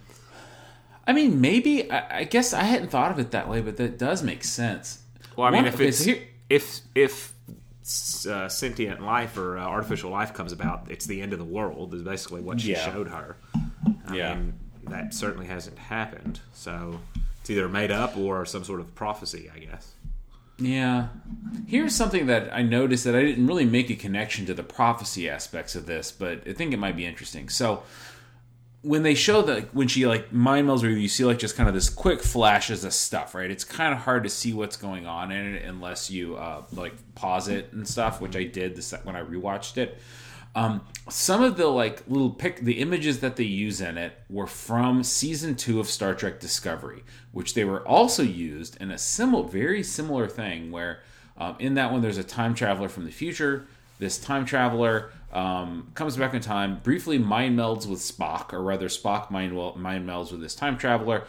I 1.07 1.13
mean, 1.13 1.41
maybe. 1.41 1.89
I, 1.91 2.19
I, 2.19 2.23
guess 2.23 2.53
I 2.53 2.63
hadn't 2.63 2.89
thought 2.89 3.11
of 3.11 3.19
it 3.19 3.31
that 3.31 3.47
way, 3.47 3.61
but 3.61 3.77
that 3.77 3.97
does 3.97 4.23
make 4.23 4.43
sense. 4.43 5.03
Well, 5.35 5.47
I 5.47 5.51
mean, 5.51 5.63
One, 5.63 5.73
if 5.73 5.79
it's 5.79 6.03
here, 6.03 6.21
if 6.49 6.81
if 6.95 7.33
uh, 8.27 8.49
sentient 8.49 9.01
life 9.01 9.37
or 9.37 9.57
uh, 9.57 9.63
artificial 9.63 10.09
life 10.09 10.33
comes 10.33 10.51
about, 10.51 10.89
it's 10.89 11.05
the 11.05 11.21
end 11.21 11.33
of 11.33 11.39
the 11.39 11.45
world. 11.45 11.93
Is 11.93 12.01
basically 12.01 12.41
what 12.41 12.61
she 12.61 12.71
yeah. 12.71 12.91
showed 12.91 13.09
her. 13.09 13.37
I 14.07 14.15
yeah, 14.15 14.35
mean, 14.35 14.53
that 14.87 15.13
certainly 15.13 15.47
hasn't 15.47 15.77
happened. 15.77 16.39
So 16.53 16.99
it's 17.41 17.49
either 17.49 17.69
made 17.69 17.91
up 17.91 18.17
or 18.17 18.45
some 18.45 18.63
sort 18.63 18.79
of 18.79 18.95
prophecy, 18.95 19.51
I 19.53 19.59
guess. 19.59 19.91
Yeah. 20.57 21.09
Here's 21.67 21.93
something 21.93 22.27
that 22.27 22.53
I 22.53 22.61
noticed 22.61 23.03
that 23.03 23.15
I 23.15 23.21
didn't 23.21 23.47
really 23.47 23.65
make 23.65 23.89
a 23.89 23.95
connection 23.95 24.45
to 24.45 24.53
the 24.53 24.63
prophecy 24.63 25.29
aspects 25.29 25.75
of 25.75 25.85
this, 25.85 26.11
but 26.11 26.47
I 26.47 26.53
think 26.53 26.73
it 26.73 26.77
might 26.77 26.95
be 26.95 27.05
interesting. 27.05 27.49
So 27.49 27.83
when 28.85 29.01
they 29.01 29.15
show 29.15 29.41
that 29.41 29.73
when 29.73 29.87
she 29.87 30.05
like 30.05 30.31
mind 30.31 30.67
melds 30.67 30.83
with 30.83 30.95
you 30.95 31.07
see 31.07 31.25
like 31.25 31.39
just 31.39 31.55
kind 31.55 31.67
of 31.67 31.73
this 31.73 31.89
quick 31.89 32.21
flashes 32.21 32.83
of 32.83 32.93
stuff, 32.93 33.33
right? 33.33 33.49
It's 33.49 33.63
kind 33.63 33.91
of 33.91 33.99
hard 33.99 34.23
to 34.25 34.29
see 34.29 34.53
what's 34.53 34.77
going 34.77 35.07
on 35.07 35.31
in 35.31 35.55
it 35.55 35.65
unless 35.65 36.11
you 36.11 36.35
uh, 36.35 36.61
like 36.71 36.93
pause 37.15 37.47
it 37.47 37.73
and 37.73 37.87
stuff, 37.87 38.21
which 38.21 38.35
I 38.35 38.43
did 38.43 38.75
the 38.75 38.99
when 39.03 39.15
I 39.15 39.23
rewatched 39.23 39.77
it. 39.77 39.97
Um, 40.53 40.81
some 41.09 41.41
of 41.41 41.57
the 41.57 41.65
like 41.65 42.03
little 42.07 42.29
pick 42.29 42.59
the 42.59 42.79
images 42.79 43.21
that 43.21 43.37
they 43.37 43.43
use 43.43 43.81
in 43.81 43.97
it 43.97 44.13
were 44.29 44.47
from 44.47 45.03
season 45.03 45.55
two 45.55 45.79
of 45.79 45.87
Star 45.87 46.13
Trek 46.13 46.39
Discovery, 46.39 47.03
which 47.31 47.55
they 47.55 47.65
were 47.65 47.85
also 47.87 48.21
used 48.21 48.79
in 48.79 48.91
a 48.91 48.99
similar, 48.99 49.47
very 49.47 49.81
similar 49.81 50.27
thing 50.27 50.71
where 50.71 50.99
um, 51.37 51.55
in 51.57 51.73
that 51.73 51.91
one 51.91 52.01
there's 52.01 52.19
a 52.19 52.23
time 52.23 52.53
traveler 52.53 52.87
from 52.87 53.05
the 53.05 53.11
future. 53.11 53.65
This 53.97 54.19
time 54.19 54.45
traveler 54.45 55.11
um, 55.35 55.91
comes 55.95 56.15
back 56.15 56.33
in 56.33 56.41
time, 56.41 56.79
briefly 56.81 57.19
mind 57.19 57.59
melds 57.59 57.85
with 57.85 57.99
Spock, 57.99 58.53
or 58.53 58.63
rather, 58.63 58.87
Spock 58.87 59.29
mind, 59.29 59.53
mind 59.53 60.07
melds 60.07 60.31
with 60.31 60.39
this 60.39 60.55
time 60.55 60.77
traveler, 60.77 61.25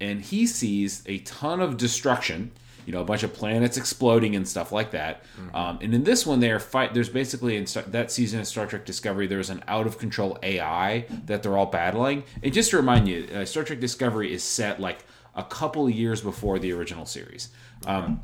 and 0.00 0.22
he 0.22 0.46
sees 0.46 1.02
a 1.06 1.18
ton 1.18 1.60
of 1.60 1.76
destruction. 1.76 2.52
You 2.86 2.94
know, 2.94 3.02
a 3.02 3.04
bunch 3.04 3.22
of 3.22 3.34
planets 3.34 3.76
exploding 3.76 4.34
and 4.34 4.48
stuff 4.48 4.72
like 4.72 4.92
that. 4.92 5.22
Mm-hmm. 5.38 5.54
Um, 5.54 5.78
and 5.82 5.94
in 5.94 6.02
this 6.02 6.26
one, 6.26 6.40
they 6.40 6.50
are 6.50 6.58
fight. 6.58 6.94
There's 6.94 7.10
basically 7.10 7.56
in 7.56 7.66
that 7.88 8.10
season 8.10 8.40
of 8.40 8.48
Star 8.48 8.66
Trek 8.66 8.86
Discovery, 8.86 9.26
there's 9.26 9.50
an 9.50 9.62
out 9.68 9.86
of 9.86 9.98
control 9.98 10.38
AI 10.42 11.04
that 11.26 11.42
they're 11.42 11.58
all 11.58 11.66
battling. 11.66 12.24
And 12.42 12.52
just 12.54 12.70
to 12.70 12.78
remind 12.78 13.06
you, 13.06 13.28
uh, 13.32 13.44
Star 13.44 13.62
Trek 13.62 13.78
Discovery 13.78 14.32
is 14.32 14.42
set 14.42 14.80
like 14.80 15.04
a 15.36 15.44
couple 15.44 15.88
years 15.90 16.22
before 16.22 16.58
the 16.58 16.72
original 16.72 17.04
series. 17.04 17.50
Um, 17.86 18.22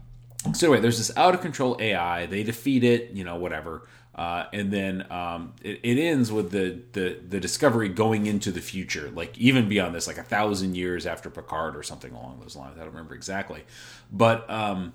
so 0.55 0.66
anyway, 0.66 0.81
there's 0.81 0.99
this 0.99 1.16
out 1.16 1.35
of 1.35 1.42
control 1.42 1.77
AI. 1.79 2.27
They 2.27 2.42
defeat 2.42 2.83
it. 2.83 3.11
You 3.11 3.25
know, 3.25 3.37
whatever. 3.37 3.87
Uh, 4.16 4.46
and 4.55 4.72
then 4.72 5.07
um, 5.12 5.52
it, 5.62 5.79
it, 5.83 5.98
ends 5.98 6.33
with 6.33 6.50
the, 6.50 6.81
the 6.92 7.18
the 7.29 7.38
discovery 7.38 7.87
going 7.87 8.24
into 8.24 8.50
the 8.50 8.62
future, 8.62 9.11
like 9.11 9.37
even 9.37 9.68
beyond 9.68 9.94
this, 9.94 10.07
like 10.07 10.16
a 10.16 10.22
thousand 10.22 10.74
years 10.74 11.05
after 11.05 11.29
Picard 11.29 11.76
or 11.76 11.83
something 11.83 12.14
along 12.14 12.40
those 12.40 12.57
lines. 12.57 12.76
I 12.76 12.81
don't 12.81 12.88
remember 12.94 13.14
exactly, 13.14 13.64
but 14.11 14.48
um, 14.48 14.94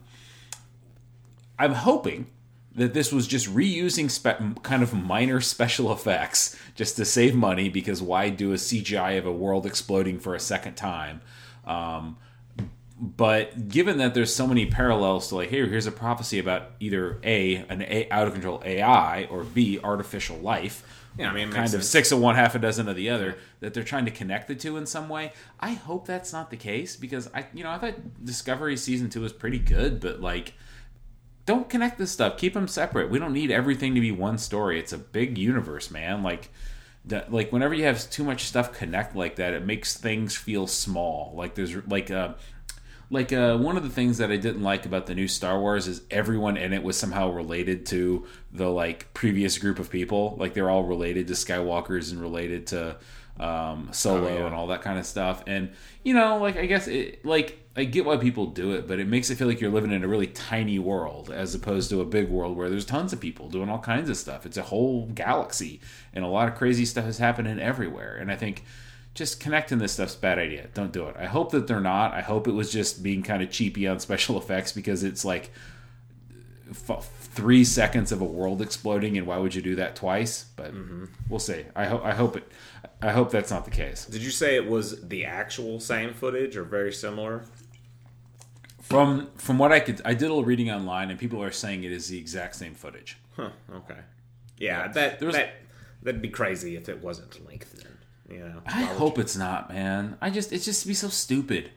I'm 1.59 1.73
hoping 1.73 2.25
that 2.73 2.95
this 2.95 3.11
was 3.11 3.27
just 3.27 3.47
reusing 3.53 4.09
spe- 4.09 4.63
kind 4.63 4.81
of 4.81 4.91
minor 4.91 5.39
special 5.39 5.91
effects 5.91 6.57
just 6.73 6.95
to 6.95 7.05
save 7.05 7.35
money 7.35 7.69
because 7.69 8.01
why 8.01 8.29
do 8.29 8.53
a 8.53 8.55
CGI 8.55 9.19
of 9.19 9.27
a 9.27 9.31
world 9.31 9.67
exploding 9.67 10.19
for 10.19 10.33
a 10.33 10.39
second 10.39 10.75
time? 10.75 11.21
Um, 11.65 12.17
but 13.01 13.67
given 13.67 13.97
that 13.97 14.13
there's 14.13 14.33
so 14.33 14.45
many 14.45 14.65
parallels 14.67 15.29
to 15.29 15.35
like 15.35 15.49
here 15.49 15.65
here's 15.65 15.87
a 15.87 15.91
prophecy 15.91 16.37
about 16.37 16.71
either 16.79 17.19
a 17.23 17.55
an 17.67 17.81
a, 17.81 18.07
out 18.11 18.27
of 18.27 18.33
control 18.33 18.61
ai 18.63 19.25
or 19.31 19.43
b 19.43 19.79
artificial 19.83 20.37
life 20.37 20.83
yeah 21.17 21.31
i 21.31 21.33
mean 21.33 21.51
kind 21.51 21.65
of 21.65 21.71
sense. 21.71 21.87
six 21.87 22.11
of 22.11 22.19
one 22.19 22.35
half 22.35 22.53
a 22.53 22.59
dozen 22.59 22.87
of 22.87 22.95
the 22.95 23.09
other 23.09 23.37
that 23.59 23.73
they're 23.73 23.83
trying 23.83 24.05
to 24.05 24.11
connect 24.11 24.47
the 24.47 24.53
two 24.53 24.77
in 24.77 24.85
some 24.85 25.09
way 25.09 25.33
i 25.59 25.71
hope 25.71 26.05
that's 26.05 26.31
not 26.31 26.51
the 26.51 26.57
case 26.57 26.95
because 26.95 27.27
i 27.33 27.43
you 27.55 27.63
know 27.63 27.71
i 27.71 27.77
thought 27.79 27.95
discovery 28.23 28.77
season 28.77 29.09
two 29.09 29.21
was 29.21 29.33
pretty 29.33 29.59
good 29.59 29.99
but 29.99 30.21
like 30.21 30.53
don't 31.45 31.69
connect 31.69 31.97
this 31.97 32.11
stuff. 32.11 32.37
Keep 32.37 32.53
them 32.53 32.67
separate. 32.67 33.09
We 33.09 33.19
don't 33.19 33.33
need 33.33 33.51
everything 33.51 33.95
to 33.95 34.01
be 34.01 34.11
one 34.11 34.37
story. 34.37 34.79
It's 34.79 34.93
a 34.93 34.97
big 34.97 35.37
universe, 35.37 35.91
man. 35.91 36.23
Like 36.23 36.49
that 37.05 37.33
like 37.33 37.51
whenever 37.51 37.73
you 37.73 37.83
have 37.85 38.09
too 38.09 38.23
much 38.23 38.43
stuff 38.43 38.73
connect 38.73 39.15
like 39.15 39.35
that, 39.37 39.53
it 39.53 39.65
makes 39.65 39.97
things 39.97 40.35
feel 40.35 40.67
small. 40.67 41.33
Like 41.35 41.55
there's 41.55 41.75
like 41.87 42.11
uh 42.11 42.35
like 43.11 43.31
uh, 43.33 43.57
one 43.57 43.77
of 43.77 43.83
the 43.83 43.89
things 43.89 44.17
that 44.19 44.31
I 44.31 44.37
didn't 44.37 44.63
like 44.63 44.85
about 44.87 45.05
the 45.05 45.13
new 45.13 45.27
Star 45.27 45.59
Wars 45.59 45.87
is 45.87 46.01
everyone 46.09 46.57
in 46.57 46.73
it 46.73 46.81
was 46.81 46.97
somehow 46.97 47.29
related 47.29 47.85
to 47.87 48.25
the 48.51 48.69
like 48.69 49.13
previous 49.13 49.57
group 49.57 49.77
of 49.79 49.89
people. 49.91 50.35
Like 50.39 50.53
they're 50.53 50.69
all 50.69 50.85
related 50.85 51.27
to 51.27 51.33
Skywalkers 51.33 52.11
and 52.11 52.21
related 52.21 52.67
to 52.67 52.95
um, 53.39 53.89
Solo 53.91 54.27
Oh, 54.27 54.37
yeah. 54.39 54.45
and 54.45 54.55
all 54.55 54.67
that 54.67 54.81
kind 54.81 54.97
of 54.97 55.05
stuff. 55.05 55.43
And 55.45 55.71
you 56.03 56.13
know, 56.13 56.37
like 56.37 56.55
I 56.57 56.65
guess 56.65 56.87
it 56.87 57.23
like 57.25 57.57
I 57.75 57.83
get 57.85 58.05
why 58.05 58.17
people 58.17 58.47
do 58.47 58.71
it, 58.71 58.87
but 58.87 58.99
it 58.99 59.07
makes 59.07 59.29
it 59.29 59.35
feel 59.37 59.47
like 59.47 59.61
you're 59.61 59.71
living 59.71 59.91
in 59.91 60.03
a 60.03 60.07
really 60.07 60.27
tiny 60.27 60.79
world 60.79 61.29
as 61.31 61.53
opposed 61.55 61.89
to 61.89 62.01
a 62.01 62.05
big 62.05 62.29
world 62.29 62.57
where 62.57 62.69
there's 62.69 62.85
tons 62.85 63.13
of 63.13 63.19
people 63.19 63.49
doing 63.49 63.69
all 63.69 63.79
kinds 63.79 64.09
of 64.09 64.17
stuff. 64.17 64.45
It's 64.45 64.57
a 64.57 64.61
whole 64.63 65.07
galaxy, 65.07 65.79
and 66.13 66.23
a 66.23 66.27
lot 66.27 66.47
of 66.47 66.55
crazy 66.55 66.85
stuff 66.85 67.07
is 67.07 67.17
happening 67.17 67.59
everywhere. 67.59 68.15
And 68.15 68.31
I 68.31 68.35
think 68.35 68.63
just 69.13 69.39
connecting 69.39 69.77
this 69.77 69.93
stuff's 69.93 70.15
a 70.15 70.19
bad 70.19 70.39
idea. 70.39 70.67
Don't 70.73 70.91
do 70.91 71.07
it. 71.07 71.15
I 71.17 71.25
hope 71.25 71.51
that 71.51 71.67
they're 71.67 71.81
not. 71.81 72.13
I 72.13 72.21
hope 72.21 72.47
it 72.47 72.53
was 72.53 72.71
just 72.71 73.03
being 73.03 73.23
kind 73.23 73.43
of 73.43 73.51
cheapy 73.51 73.87
on 73.87 73.99
special 73.99 74.37
effects 74.41 74.71
because 74.71 75.03
it's 75.03 75.25
like 75.25 75.51
f- 76.69 77.09
three 77.19 77.63
seconds 77.63 78.11
of 78.11 78.21
a 78.21 78.25
world 78.25 78.61
exploding, 78.61 79.17
and 79.17 79.27
why 79.27 79.37
would 79.37 79.53
you 79.53 79.61
do 79.61 79.75
that 79.75 79.95
twice? 79.95 80.45
But 80.55 80.73
mm-hmm. 80.73 81.05
we'll 81.29 81.39
see. 81.39 81.65
I 81.75 81.85
hope. 81.85 82.03
I 82.05 82.13
hope 82.13 82.37
it. 82.37 82.51
I 83.01 83.11
hope 83.11 83.31
that's 83.31 83.51
not 83.51 83.65
the 83.65 83.71
case. 83.71 84.05
Did 84.05 84.21
you 84.21 84.31
say 84.31 84.55
it 84.55 84.67
was 84.67 85.07
the 85.07 85.25
actual 85.25 85.79
same 85.79 86.13
footage 86.13 86.55
or 86.55 86.63
very 86.63 86.93
similar? 86.93 87.43
From 88.81 89.29
from 89.35 89.57
what 89.57 89.71
I 89.71 89.79
could, 89.79 90.01
I 90.05 90.13
did 90.13 90.25
a 90.25 90.29
little 90.29 90.45
reading 90.45 90.71
online, 90.71 91.09
and 91.09 91.19
people 91.19 91.43
are 91.43 91.51
saying 91.51 91.83
it 91.83 91.91
is 91.91 92.07
the 92.07 92.17
exact 92.17 92.55
same 92.55 92.75
footage. 92.75 93.17
Huh. 93.35 93.49
Okay. 93.73 93.99
Yeah, 94.57 94.87
that 94.89 95.19
that 95.19 95.53
that'd 96.03 96.21
be 96.21 96.29
crazy 96.29 96.75
if 96.75 96.89
it 96.89 97.01
wasn't 97.01 97.45
linked. 97.47 97.70
You 98.31 98.39
know. 98.39 98.61
I 98.65 98.83
hope 98.83 99.19
it's 99.19 99.35
not, 99.35 99.69
man. 99.69 100.17
I 100.21 100.29
just 100.29 100.51
it's 100.51 100.65
just 100.65 100.87
be 100.87 100.93
so 100.93 101.09
stupid. 101.09 101.71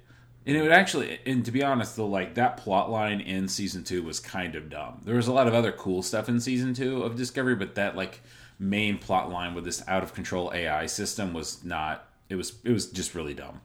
And 0.47 0.57
it 0.57 0.63
would 0.63 0.73
actually, 0.73 1.19
and 1.25 1.43
to 1.47 1.51
be 1.51 1.63
honest, 1.63 1.97
though, 1.97 2.07
like 2.07 2.35
that 2.35 2.59
plot 2.59 2.91
line 2.91 3.21
in 3.21 3.49
season 3.49 3.83
two 3.83 4.03
was 4.03 4.21
kind 4.21 4.55
of 4.55 4.69
dumb. 4.69 5.01
There 5.05 5.17
was 5.17 5.27
a 5.27 5.33
lot 5.33 5.47
of 5.47 5.55
other 5.55 5.73
cool 5.73 6.03
stuff 6.03 6.29
in 6.29 6.39
season 6.39 6.75
two 6.75 7.03
of 7.03 7.17
Discovery, 7.17 7.55
but 7.55 7.77
that 7.77 7.97
like 7.97 8.21
main 8.59 8.99
plot 8.99 9.31
line 9.31 9.55
with 9.55 9.65
this 9.65 9.83
out 9.89 10.03
of 10.03 10.15
control 10.15 10.53
AI 10.55 10.87
system 10.87 11.33
was 11.33 11.65
not. 11.65 12.07
It 12.29 12.37
was 12.37 12.55
it 12.63 12.73
was 12.73 12.91
just 12.91 13.15
really 13.15 13.35
dumb. 13.35 13.61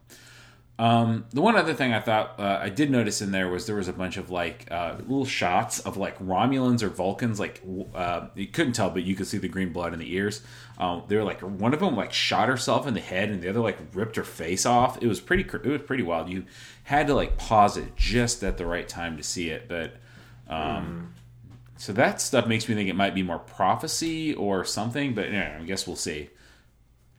Um, 0.79 1.25
the 1.31 1.41
one 1.41 1.57
other 1.57 1.73
thing 1.73 1.91
I 1.93 1.99
thought 1.99 2.39
uh, 2.39 2.57
I 2.61 2.69
did 2.69 2.89
notice 2.89 3.21
in 3.21 3.31
there 3.31 3.49
was 3.49 3.65
there 3.67 3.75
was 3.75 3.89
a 3.89 3.93
bunch 3.93 4.15
of 4.15 4.29
like 4.29 4.65
uh, 4.71 4.95
little 4.99 5.25
shots 5.25 5.79
of 5.81 5.97
like 5.97 6.17
Romulans 6.19 6.81
or 6.81 6.87
Vulcans. 6.87 7.37
Like 7.37 7.61
uh, 7.93 8.27
you 8.33 8.47
couldn't 8.47 8.73
tell, 8.73 8.89
but 8.89 9.03
you 9.03 9.13
could 9.13 9.27
see 9.27 9.37
the 9.37 9.49
green 9.49 9.73
blood 9.73 9.91
in 9.91 9.99
the 9.99 10.13
ears. 10.15 10.41
Um, 10.77 11.03
they 11.09 11.17
were 11.17 11.25
like 11.25 11.41
one 11.41 11.73
of 11.73 11.81
them 11.81 11.97
like 11.97 12.13
shot 12.13 12.47
herself 12.47 12.87
in 12.87 12.93
the 12.93 13.01
head, 13.01 13.29
and 13.29 13.41
the 13.41 13.49
other 13.49 13.59
like 13.59 13.77
ripped 13.93 14.15
her 14.15 14.23
face 14.23 14.65
off. 14.65 14.97
It 15.01 15.07
was 15.07 15.19
pretty. 15.19 15.43
It 15.43 15.65
was 15.65 15.81
pretty 15.81 16.03
wild. 16.03 16.29
You 16.29 16.45
had 16.83 17.07
to 17.07 17.13
like 17.13 17.37
pause 17.37 17.75
it 17.75 17.97
just 17.97 18.41
at 18.43 18.57
the 18.57 18.65
right 18.65 18.87
time 18.87 19.17
to 19.17 19.23
see 19.23 19.49
it, 19.49 19.67
but. 19.67 19.95
Um, 20.47 21.13
So 21.77 21.93
that 21.93 22.19
stuff 22.21 22.45
makes 22.47 22.67
me 22.67 22.75
think 22.75 22.89
it 22.89 22.95
might 22.95 23.15
be 23.15 23.23
more 23.23 23.39
prophecy 23.39 24.33
or 24.33 24.65
something, 24.65 25.13
but 25.13 25.31
yeah, 25.31 25.57
I 25.61 25.63
guess 25.63 25.87
we'll 25.87 25.95
see. 25.95 26.29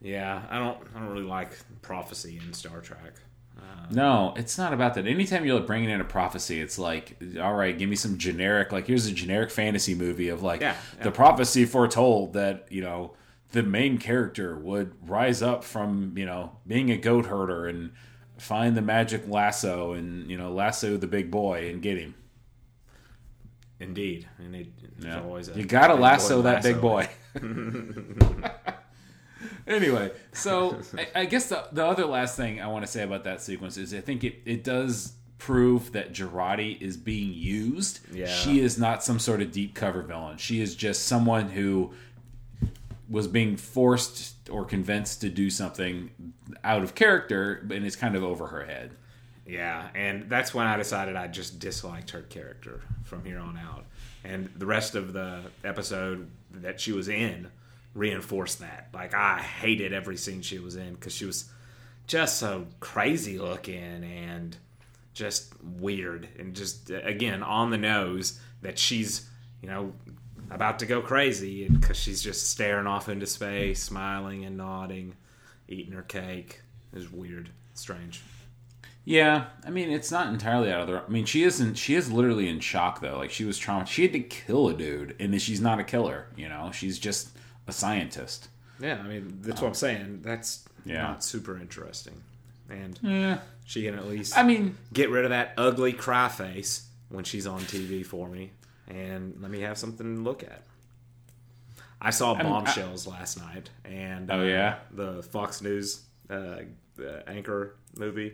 Yeah, 0.02 0.42
I 0.50 0.58
don't. 0.58 0.78
I 0.94 0.98
don't 0.98 1.08
really 1.08 1.24
like 1.24 1.52
prophecy 1.82 2.40
in 2.44 2.52
Star 2.52 2.80
Trek. 2.80 3.14
Um, 3.58 3.86
no, 3.90 4.34
it's 4.36 4.56
not 4.58 4.72
about 4.72 4.94
that. 4.94 5.06
Anytime 5.06 5.44
you're 5.44 5.60
bringing 5.60 5.90
in 5.90 6.00
a 6.00 6.04
prophecy, 6.04 6.60
it's 6.60 6.78
like, 6.78 7.20
all 7.40 7.54
right, 7.54 7.76
give 7.76 7.88
me 7.88 7.96
some 7.96 8.18
generic, 8.18 8.72
like 8.72 8.86
here's 8.86 9.06
a 9.06 9.12
generic 9.12 9.50
fantasy 9.50 9.94
movie 9.94 10.28
of 10.28 10.42
like 10.42 10.60
Yeah, 10.60 10.76
yeah. 10.98 11.04
the 11.04 11.10
prophecy 11.10 11.64
foretold 11.64 12.32
that 12.34 12.66
you 12.70 12.82
know 12.82 13.14
the 13.52 13.62
main 13.62 13.98
character 13.98 14.56
would 14.56 14.92
rise 15.08 15.42
up 15.42 15.64
from 15.64 16.16
you 16.16 16.24
know 16.26 16.52
being 16.66 16.90
a 16.90 16.96
goat 16.96 17.26
herder 17.26 17.66
and 17.66 17.90
find 18.38 18.76
the 18.76 18.80
magic 18.82 19.28
lasso 19.28 19.92
and 19.92 20.30
you 20.30 20.38
know 20.38 20.52
lasso 20.52 20.96
the 20.96 21.06
big 21.08 21.30
boy 21.30 21.68
and 21.68 21.82
get 21.82 21.98
him. 21.98 22.14
Indeed, 23.80 24.28
and 24.38 24.54
it, 24.54 24.68
Yeah. 24.98 25.22
always 25.22 25.48
a 25.48 25.54
you 25.58 25.64
gotta 25.64 25.94
lasso 25.94 26.42
that 26.42 26.62
big 26.62 26.80
boy. 26.80 27.08
anyway, 29.66 30.12
so 30.32 30.80
I, 30.98 31.22
I 31.22 31.24
guess 31.26 31.48
the, 31.48 31.64
the 31.72 31.84
other 31.84 32.06
last 32.06 32.36
thing 32.36 32.60
I 32.60 32.66
want 32.68 32.84
to 32.84 32.90
say 32.90 33.02
about 33.02 33.24
that 33.24 33.40
sequence 33.40 33.76
is 33.76 33.94
I 33.94 34.00
think 34.00 34.24
it, 34.24 34.36
it 34.44 34.64
does 34.64 35.14
prove 35.38 35.92
that 35.92 36.12
Jurati 36.12 36.80
is 36.80 36.96
being 36.96 37.32
used. 37.32 38.00
Yeah. 38.12 38.26
She 38.26 38.60
is 38.60 38.78
not 38.78 39.02
some 39.02 39.18
sort 39.18 39.40
of 39.40 39.50
deep 39.50 39.74
cover 39.74 40.02
villain. 40.02 40.36
She 40.36 40.60
is 40.60 40.74
just 40.76 41.06
someone 41.06 41.48
who 41.48 41.92
was 43.08 43.26
being 43.26 43.56
forced 43.56 44.48
or 44.50 44.64
convinced 44.64 45.22
to 45.22 45.28
do 45.28 45.50
something 45.50 46.10
out 46.62 46.82
of 46.82 46.94
character 46.94 47.66
and 47.72 47.84
it's 47.84 47.96
kind 47.96 48.14
of 48.14 48.22
over 48.22 48.46
her 48.48 48.64
head. 48.64 48.92
Yeah, 49.46 49.88
and 49.96 50.30
that's 50.30 50.54
when 50.54 50.68
I 50.68 50.76
decided 50.76 51.16
I 51.16 51.26
just 51.26 51.58
disliked 51.58 52.10
her 52.10 52.22
character 52.22 52.82
from 53.02 53.24
here 53.24 53.40
on 53.40 53.58
out. 53.58 53.86
And 54.22 54.48
the 54.56 54.66
rest 54.66 54.94
of 54.94 55.12
the 55.12 55.40
episode 55.64 56.30
that 56.52 56.80
she 56.80 56.92
was 56.92 57.08
in 57.08 57.50
reinforced 57.94 58.60
that. 58.60 58.88
Like 58.92 59.14
I 59.14 59.38
hated 59.38 59.92
every 59.92 60.16
scene 60.16 60.42
she 60.42 60.58
was 60.58 60.76
in 60.76 60.94
because 60.94 61.14
she 61.14 61.24
was 61.24 61.50
just 62.06 62.38
so 62.38 62.66
crazy 62.80 63.38
looking 63.38 64.04
and 64.04 64.56
just 65.14 65.52
weird 65.62 66.28
and 66.38 66.54
just 66.54 66.90
again 66.90 67.42
on 67.42 67.70
the 67.70 67.78
nose 67.78 68.40
that 68.62 68.78
she's 68.78 69.28
you 69.60 69.68
know 69.68 69.92
about 70.50 70.80
to 70.80 70.86
go 70.86 71.00
crazy 71.00 71.68
because 71.68 71.96
she's 71.96 72.22
just 72.22 72.50
staring 72.50 72.86
off 72.86 73.08
into 73.08 73.26
space, 73.26 73.80
smiling 73.80 74.44
and 74.44 74.56
nodding, 74.56 75.14
eating 75.68 75.92
her 75.92 76.02
cake. 76.02 76.60
It 76.92 76.96
was 76.96 77.12
weird, 77.12 77.50
strange. 77.74 78.20
Yeah, 79.04 79.46
I 79.64 79.70
mean 79.70 79.90
it's 79.90 80.10
not 80.10 80.28
entirely 80.28 80.72
out 80.72 80.82
of 80.82 80.88
the. 80.88 81.02
I 81.06 81.08
mean 81.08 81.24
she 81.24 81.44
isn't. 81.44 81.74
She 81.74 81.94
is 81.94 82.12
literally 82.12 82.48
in 82.48 82.60
shock 82.60 83.00
though. 83.00 83.18
Like 83.18 83.30
she 83.30 83.44
was 83.44 83.58
traumatized. 83.58 83.88
She 83.88 84.02
had 84.02 84.12
to 84.12 84.20
kill 84.20 84.68
a 84.68 84.74
dude, 84.74 85.16
and 85.18 85.40
she's 85.40 85.60
not 85.60 85.78
a 85.78 85.84
killer. 85.84 86.26
You 86.36 86.48
know, 86.48 86.70
she's 86.72 86.98
just 86.98 87.30
a 87.70 87.72
scientist. 87.72 88.48
Yeah, 88.78 88.98
I 89.02 89.06
mean 89.08 89.38
that's 89.42 89.60
what 89.62 89.68
I'm 89.68 89.74
saying. 89.74 90.20
That's 90.22 90.68
Yeah. 90.84 91.02
not 91.02 91.24
super 91.24 91.56
interesting, 91.58 92.20
and 92.68 92.98
Yeah, 93.02 93.38
she 93.64 93.82
can 93.84 93.94
at 93.94 94.06
least 94.08 94.36
I 94.36 94.42
mean, 94.42 94.76
get 94.92 95.10
rid 95.10 95.24
of 95.24 95.30
that 95.30 95.54
ugly 95.56 95.92
cry 95.92 96.28
face 96.28 96.86
when 97.08 97.24
she's 97.24 97.46
on 97.46 97.60
TV 97.62 98.04
for 98.04 98.28
me, 98.28 98.52
and 98.88 99.36
let 99.40 99.50
me 99.50 99.60
have 99.60 99.76
something 99.78 100.16
to 100.16 100.22
look 100.22 100.42
at. 100.42 100.62
I 102.00 102.10
saw 102.10 102.34
mean, 102.34 102.46
I- 102.46 102.50
Bombshells 102.50 103.06
last 103.06 103.38
night, 103.38 103.68
and 103.84 104.30
Oh, 104.30 104.40
uh, 104.40 104.44
yeah? 104.44 104.78
the 104.90 105.22
Fox 105.22 105.60
News 105.62 106.02
uh, 106.30 106.60
the 106.96 107.22
anchor 107.28 107.74
movie. 107.98 108.32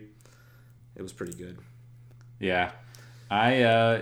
It 0.95 1.01
was 1.01 1.11
pretty 1.13 1.33
good. 1.33 1.57
yeah, 2.39 2.71
I 3.29 3.63
uh, 3.63 4.01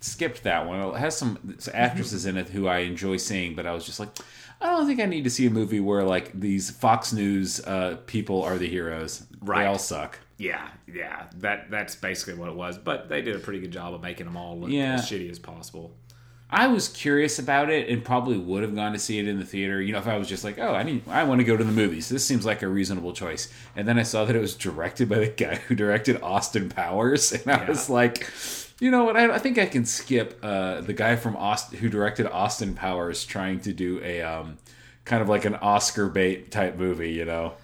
skipped 0.00 0.42
that 0.42 0.66
one. 0.66 0.80
It 0.80 0.96
has 0.98 1.16
some 1.16 1.54
actresses 1.72 2.26
in 2.26 2.36
it 2.36 2.48
who 2.48 2.66
I 2.68 2.78
enjoy 2.78 3.16
seeing, 3.18 3.54
but 3.54 3.64
I 3.66 3.72
was 3.72 3.86
just 3.86 3.98
like, 4.00 4.10
I 4.62 4.66
don't 4.66 4.86
think 4.86 5.00
I 5.00 5.06
need 5.06 5.24
to 5.24 5.30
see 5.30 5.46
a 5.46 5.50
movie 5.50 5.80
where 5.80 6.04
like 6.04 6.30
these 6.38 6.70
Fox 6.70 7.12
News 7.12 7.60
uh, 7.60 7.98
people 8.06 8.42
are 8.42 8.56
the 8.58 8.68
heroes. 8.68 9.24
Right. 9.40 9.62
They 9.64 9.66
all 9.66 9.78
suck. 9.78 10.18
Yeah, 10.38 10.68
yeah, 10.92 11.24
that 11.38 11.70
that's 11.70 11.94
basically 11.96 12.34
what 12.34 12.48
it 12.48 12.54
was. 12.54 12.78
But 12.78 13.08
they 13.08 13.22
did 13.22 13.36
a 13.36 13.38
pretty 13.38 13.60
good 13.60 13.70
job 13.72 13.94
of 13.94 14.02
making 14.02 14.26
them 14.26 14.36
all 14.36 14.58
look 14.58 14.70
Yeah. 14.70 14.94
as 14.94 15.02
shitty 15.10 15.30
as 15.30 15.38
possible. 15.38 15.92
I 16.54 16.66
was 16.66 16.88
curious 16.88 17.38
about 17.38 17.70
it 17.70 17.88
and 17.88 18.04
probably 18.04 18.36
would 18.36 18.62
have 18.62 18.74
gone 18.74 18.92
to 18.92 18.98
see 18.98 19.18
it 19.18 19.26
in 19.26 19.38
the 19.38 19.44
theater. 19.44 19.80
You 19.80 19.92
know, 19.94 19.98
if 19.98 20.06
I 20.06 20.18
was 20.18 20.28
just 20.28 20.44
like, 20.44 20.58
oh, 20.58 20.74
I 20.74 20.82
need, 20.82 21.02
I 21.08 21.24
want 21.24 21.38
to 21.40 21.44
go 21.44 21.56
to 21.56 21.64
the 21.64 21.72
movies. 21.72 22.10
This 22.10 22.26
seems 22.26 22.44
like 22.44 22.60
a 22.60 22.68
reasonable 22.68 23.14
choice. 23.14 23.50
And 23.74 23.88
then 23.88 23.98
I 23.98 24.02
saw 24.02 24.26
that 24.26 24.36
it 24.36 24.38
was 24.38 24.54
directed 24.54 25.08
by 25.08 25.20
the 25.20 25.28
guy 25.28 25.54
who 25.68 25.74
directed 25.74 26.20
Austin 26.20 26.68
Powers, 26.68 27.32
and 27.32 27.50
I 27.50 27.62
Yeah. 27.62 27.68
was 27.68 27.88
like, 27.88 28.30
you 28.82 28.90
know 28.90 29.04
what? 29.04 29.16
I, 29.16 29.34
I 29.34 29.38
think 29.38 29.58
I 29.58 29.66
can 29.66 29.84
skip 29.84 30.38
uh, 30.42 30.80
the 30.80 30.92
guy 30.92 31.14
from 31.14 31.36
Austin 31.36 31.78
who 31.78 31.88
directed 31.88 32.26
Austin 32.26 32.74
Powers 32.74 33.24
trying 33.24 33.60
to 33.60 33.72
do 33.72 34.00
a 34.02 34.22
um, 34.22 34.58
kind 35.04 35.22
of 35.22 35.28
like 35.28 35.44
an 35.44 35.54
Oscar 35.54 36.08
bait 36.08 36.50
type 36.50 36.76
movie. 36.76 37.12
You 37.12 37.24
know. 37.24 37.54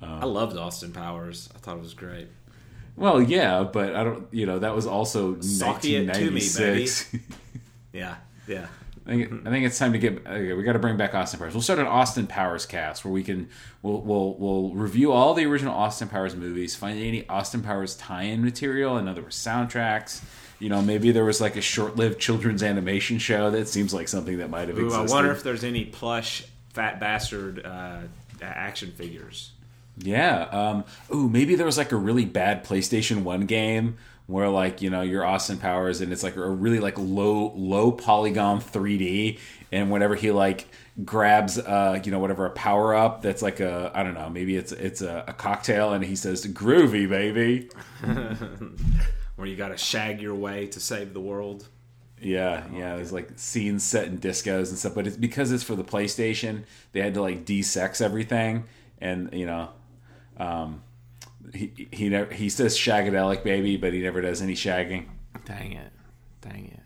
I 0.00 0.24
loved 0.24 0.56
Austin 0.56 0.90
Powers. 0.90 1.48
I 1.54 1.58
thought 1.58 1.76
it 1.76 1.82
was 1.82 1.94
great. 1.94 2.26
Well, 2.96 3.22
yeah, 3.22 3.62
but 3.62 3.94
I 3.94 4.02
don't. 4.02 4.26
You 4.32 4.46
know, 4.46 4.58
that 4.58 4.74
was 4.74 4.86
also 4.86 5.34
to 5.34 5.46
me, 5.46 6.06
1996. 6.06 7.16
Yeah, 7.92 8.16
yeah. 8.48 8.68
I 9.06 9.10
think, 9.10 9.46
I 9.46 9.50
think 9.50 9.66
it's 9.66 9.78
time 9.78 9.92
to 9.92 9.98
get. 9.98 10.26
Okay, 10.26 10.54
we 10.54 10.62
got 10.62 10.72
to 10.72 10.78
bring 10.78 10.96
back 10.96 11.14
Austin 11.14 11.38
Powers. 11.38 11.52
We'll 11.52 11.60
start 11.60 11.78
an 11.78 11.86
Austin 11.86 12.26
Powers 12.26 12.64
cast 12.64 13.04
where 13.04 13.12
we 13.12 13.22
can 13.22 13.50
we'll 13.82 14.00
we'll 14.00 14.34
we'll 14.38 14.70
review 14.70 15.12
all 15.12 15.34
the 15.34 15.44
original 15.44 15.74
Austin 15.74 16.08
Powers 16.08 16.34
movies, 16.34 16.74
find 16.74 16.98
any 16.98 17.28
Austin 17.28 17.62
Powers 17.62 17.94
tie-in 17.96 18.42
material, 18.42 18.96
in 18.96 19.08
other 19.08 19.20
words, 19.20 19.36
soundtracks. 19.36 20.22
You 20.62 20.68
know, 20.68 20.80
maybe 20.80 21.10
there 21.10 21.24
was 21.24 21.40
like 21.40 21.56
a 21.56 21.60
short-lived 21.60 22.20
children's 22.20 22.62
animation 22.62 23.18
show 23.18 23.50
that 23.50 23.66
seems 23.66 23.92
like 23.92 24.06
something 24.06 24.38
that 24.38 24.48
might 24.48 24.68
have 24.68 24.78
Ooh, 24.78 24.92
I 24.92 25.02
wonder 25.06 25.32
if 25.32 25.42
there's 25.42 25.64
any 25.64 25.84
plush 25.84 26.44
fat 26.72 27.00
bastard 27.00 27.66
uh, 27.66 28.02
action 28.40 28.92
figures. 28.92 29.50
Yeah. 29.98 30.42
Um, 30.52 30.84
ooh, 31.12 31.28
maybe 31.28 31.56
there 31.56 31.66
was 31.66 31.76
like 31.76 31.90
a 31.90 31.96
really 31.96 32.24
bad 32.24 32.64
PlayStation 32.64 33.24
One 33.24 33.46
game 33.46 33.96
where 34.26 34.48
like 34.48 34.80
you 34.80 34.88
know 34.88 35.02
you're 35.02 35.24
Austin 35.24 35.58
Powers 35.58 36.00
and 36.00 36.12
it's 36.12 36.22
like 36.22 36.36
a 36.36 36.48
really 36.48 36.78
like 36.78 36.96
low 36.96 37.52
low 37.56 37.90
polygon 37.90 38.60
3D 38.60 39.40
and 39.72 39.90
whenever 39.90 40.14
he 40.14 40.30
like 40.30 40.68
grabs 41.04 41.58
uh 41.58 42.00
you 42.04 42.12
know 42.12 42.20
whatever 42.20 42.46
a 42.46 42.50
power 42.50 42.94
up 42.94 43.20
that's 43.20 43.42
like 43.42 43.58
a 43.58 43.90
I 43.92 44.04
don't 44.04 44.14
know 44.14 44.30
maybe 44.30 44.54
it's 44.56 44.70
it's 44.70 45.02
a, 45.02 45.24
a 45.26 45.32
cocktail 45.32 45.92
and 45.92 46.04
he 46.04 46.14
says 46.14 46.46
groovy 46.46 47.08
baby 47.08 47.68
Where 49.42 49.50
you 49.50 49.56
got 49.56 49.70
to 49.70 49.76
shag 49.76 50.20
your 50.22 50.36
way 50.36 50.68
to 50.68 50.78
save 50.78 51.14
the 51.14 51.20
world. 51.20 51.66
yeah 52.20 52.64
yeah 52.72 52.94
there's 52.94 53.12
like 53.12 53.30
scenes 53.34 53.82
set 53.82 54.06
in 54.06 54.18
discos 54.18 54.68
and 54.68 54.78
stuff 54.78 54.94
but 54.94 55.04
it's 55.08 55.16
because 55.16 55.50
it's 55.50 55.64
for 55.64 55.74
the 55.74 55.82
PlayStation 55.82 56.62
they 56.92 57.00
had 57.00 57.14
to 57.14 57.20
like 57.20 57.44
de-sex 57.44 58.00
everything 58.00 58.62
and 59.00 59.30
you 59.32 59.44
know 59.44 59.70
um 60.38 60.80
he 61.52 61.88
he 61.90 62.08
never 62.08 62.32
he 62.32 62.48
says 62.48 62.78
shagadelic 62.78 63.42
baby 63.42 63.76
but 63.76 63.92
he 63.92 64.00
never 64.00 64.20
does 64.20 64.40
any 64.40 64.54
shagging 64.54 65.06
Dang 65.44 65.72
it. 65.72 65.92
Dang 66.40 66.66
it. 66.66 66.80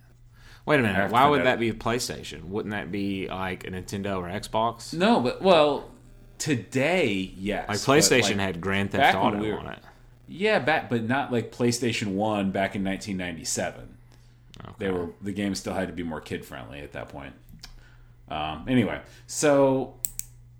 Wait 0.64 0.80
a 0.80 0.82
minute. 0.82 1.08
to 1.08 1.12
Why 1.12 1.28
would 1.28 1.44
that 1.44 1.60
be 1.60 1.68
a 1.68 1.74
PlayStation? 1.74 2.44
Wouldn't 2.44 2.72
that 2.72 2.90
be 2.90 3.28
like 3.28 3.66
a 3.66 3.70
Nintendo 3.70 4.16
or 4.16 4.28
Xbox? 4.28 4.94
No, 4.94 5.20
but 5.20 5.42
well, 5.42 5.90
today, 6.38 7.32
yes. 7.36 7.68
Like 7.68 7.78
PlayStation 7.78 8.36
like, 8.38 8.38
had 8.38 8.60
Grand 8.62 8.92
Theft 8.92 9.14
Auto 9.14 9.38
we 9.38 9.52
were- 9.52 9.58
on 9.58 9.66
it. 9.66 9.78
Yeah, 10.28 10.58
back, 10.58 10.90
but 10.90 11.04
not 11.04 11.32
like 11.32 11.52
PlayStation 11.52 12.14
One 12.14 12.50
back 12.50 12.74
in 12.74 12.84
1997. 12.84 13.96
They 14.78 14.90
were 14.90 15.10
the 15.22 15.32
game 15.32 15.54
still 15.54 15.74
had 15.74 15.88
to 15.88 15.94
be 15.94 16.02
more 16.02 16.20
kid 16.20 16.44
friendly 16.44 16.80
at 16.80 16.92
that 16.92 17.08
point. 17.08 17.34
Um, 18.28 18.64
anyway, 18.68 19.00
so 19.26 19.94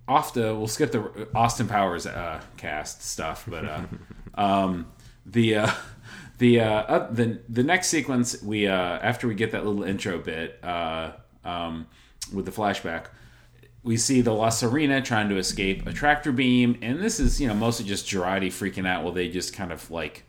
off 0.06 0.32
to 0.34 0.54
we'll 0.54 0.68
skip 0.68 0.92
the 0.92 1.28
Austin 1.34 1.66
Powers 1.66 2.06
uh, 2.06 2.40
cast 2.56 3.02
stuff, 3.02 3.44
but 3.48 3.64
uh, 3.64 3.82
um, 4.34 4.86
the 5.24 5.56
uh, 5.56 5.70
the 6.38 6.60
uh, 6.60 6.82
uh, 6.82 7.12
the 7.12 7.40
the 7.48 7.62
next 7.62 7.88
sequence 7.88 8.42
we 8.42 8.66
uh, 8.66 8.74
after 8.74 9.26
we 9.26 9.34
get 9.34 9.52
that 9.52 9.64
little 9.66 9.82
intro 9.82 10.18
bit 10.18 10.62
uh, 10.62 11.12
um, 11.44 11.86
with 12.32 12.44
the 12.44 12.52
flashback, 12.52 13.06
we 13.86 13.96
see 13.96 14.20
the 14.20 14.32
La 14.32 14.48
Sirena 14.48 15.02
trying 15.02 15.28
to 15.28 15.36
escape 15.36 15.86
a 15.86 15.92
tractor 15.92 16.32
beam, 16.32 16.76
and 16.82 17.00
this 17.00 17.20
is 17.20 17.40
you 17.40 17.46
know 17.46 17.54
mostly 17.54 17.86
just 17.86 18.06
Jurati 18.06 18.48
freaking 18.48 18.86
out 18.86 19.04
while 19.04 19.12
they 19.12 19.28
just 19.28 19.54
kind 19.54 19.70
of 19.70 19.90
like 19.92 20.24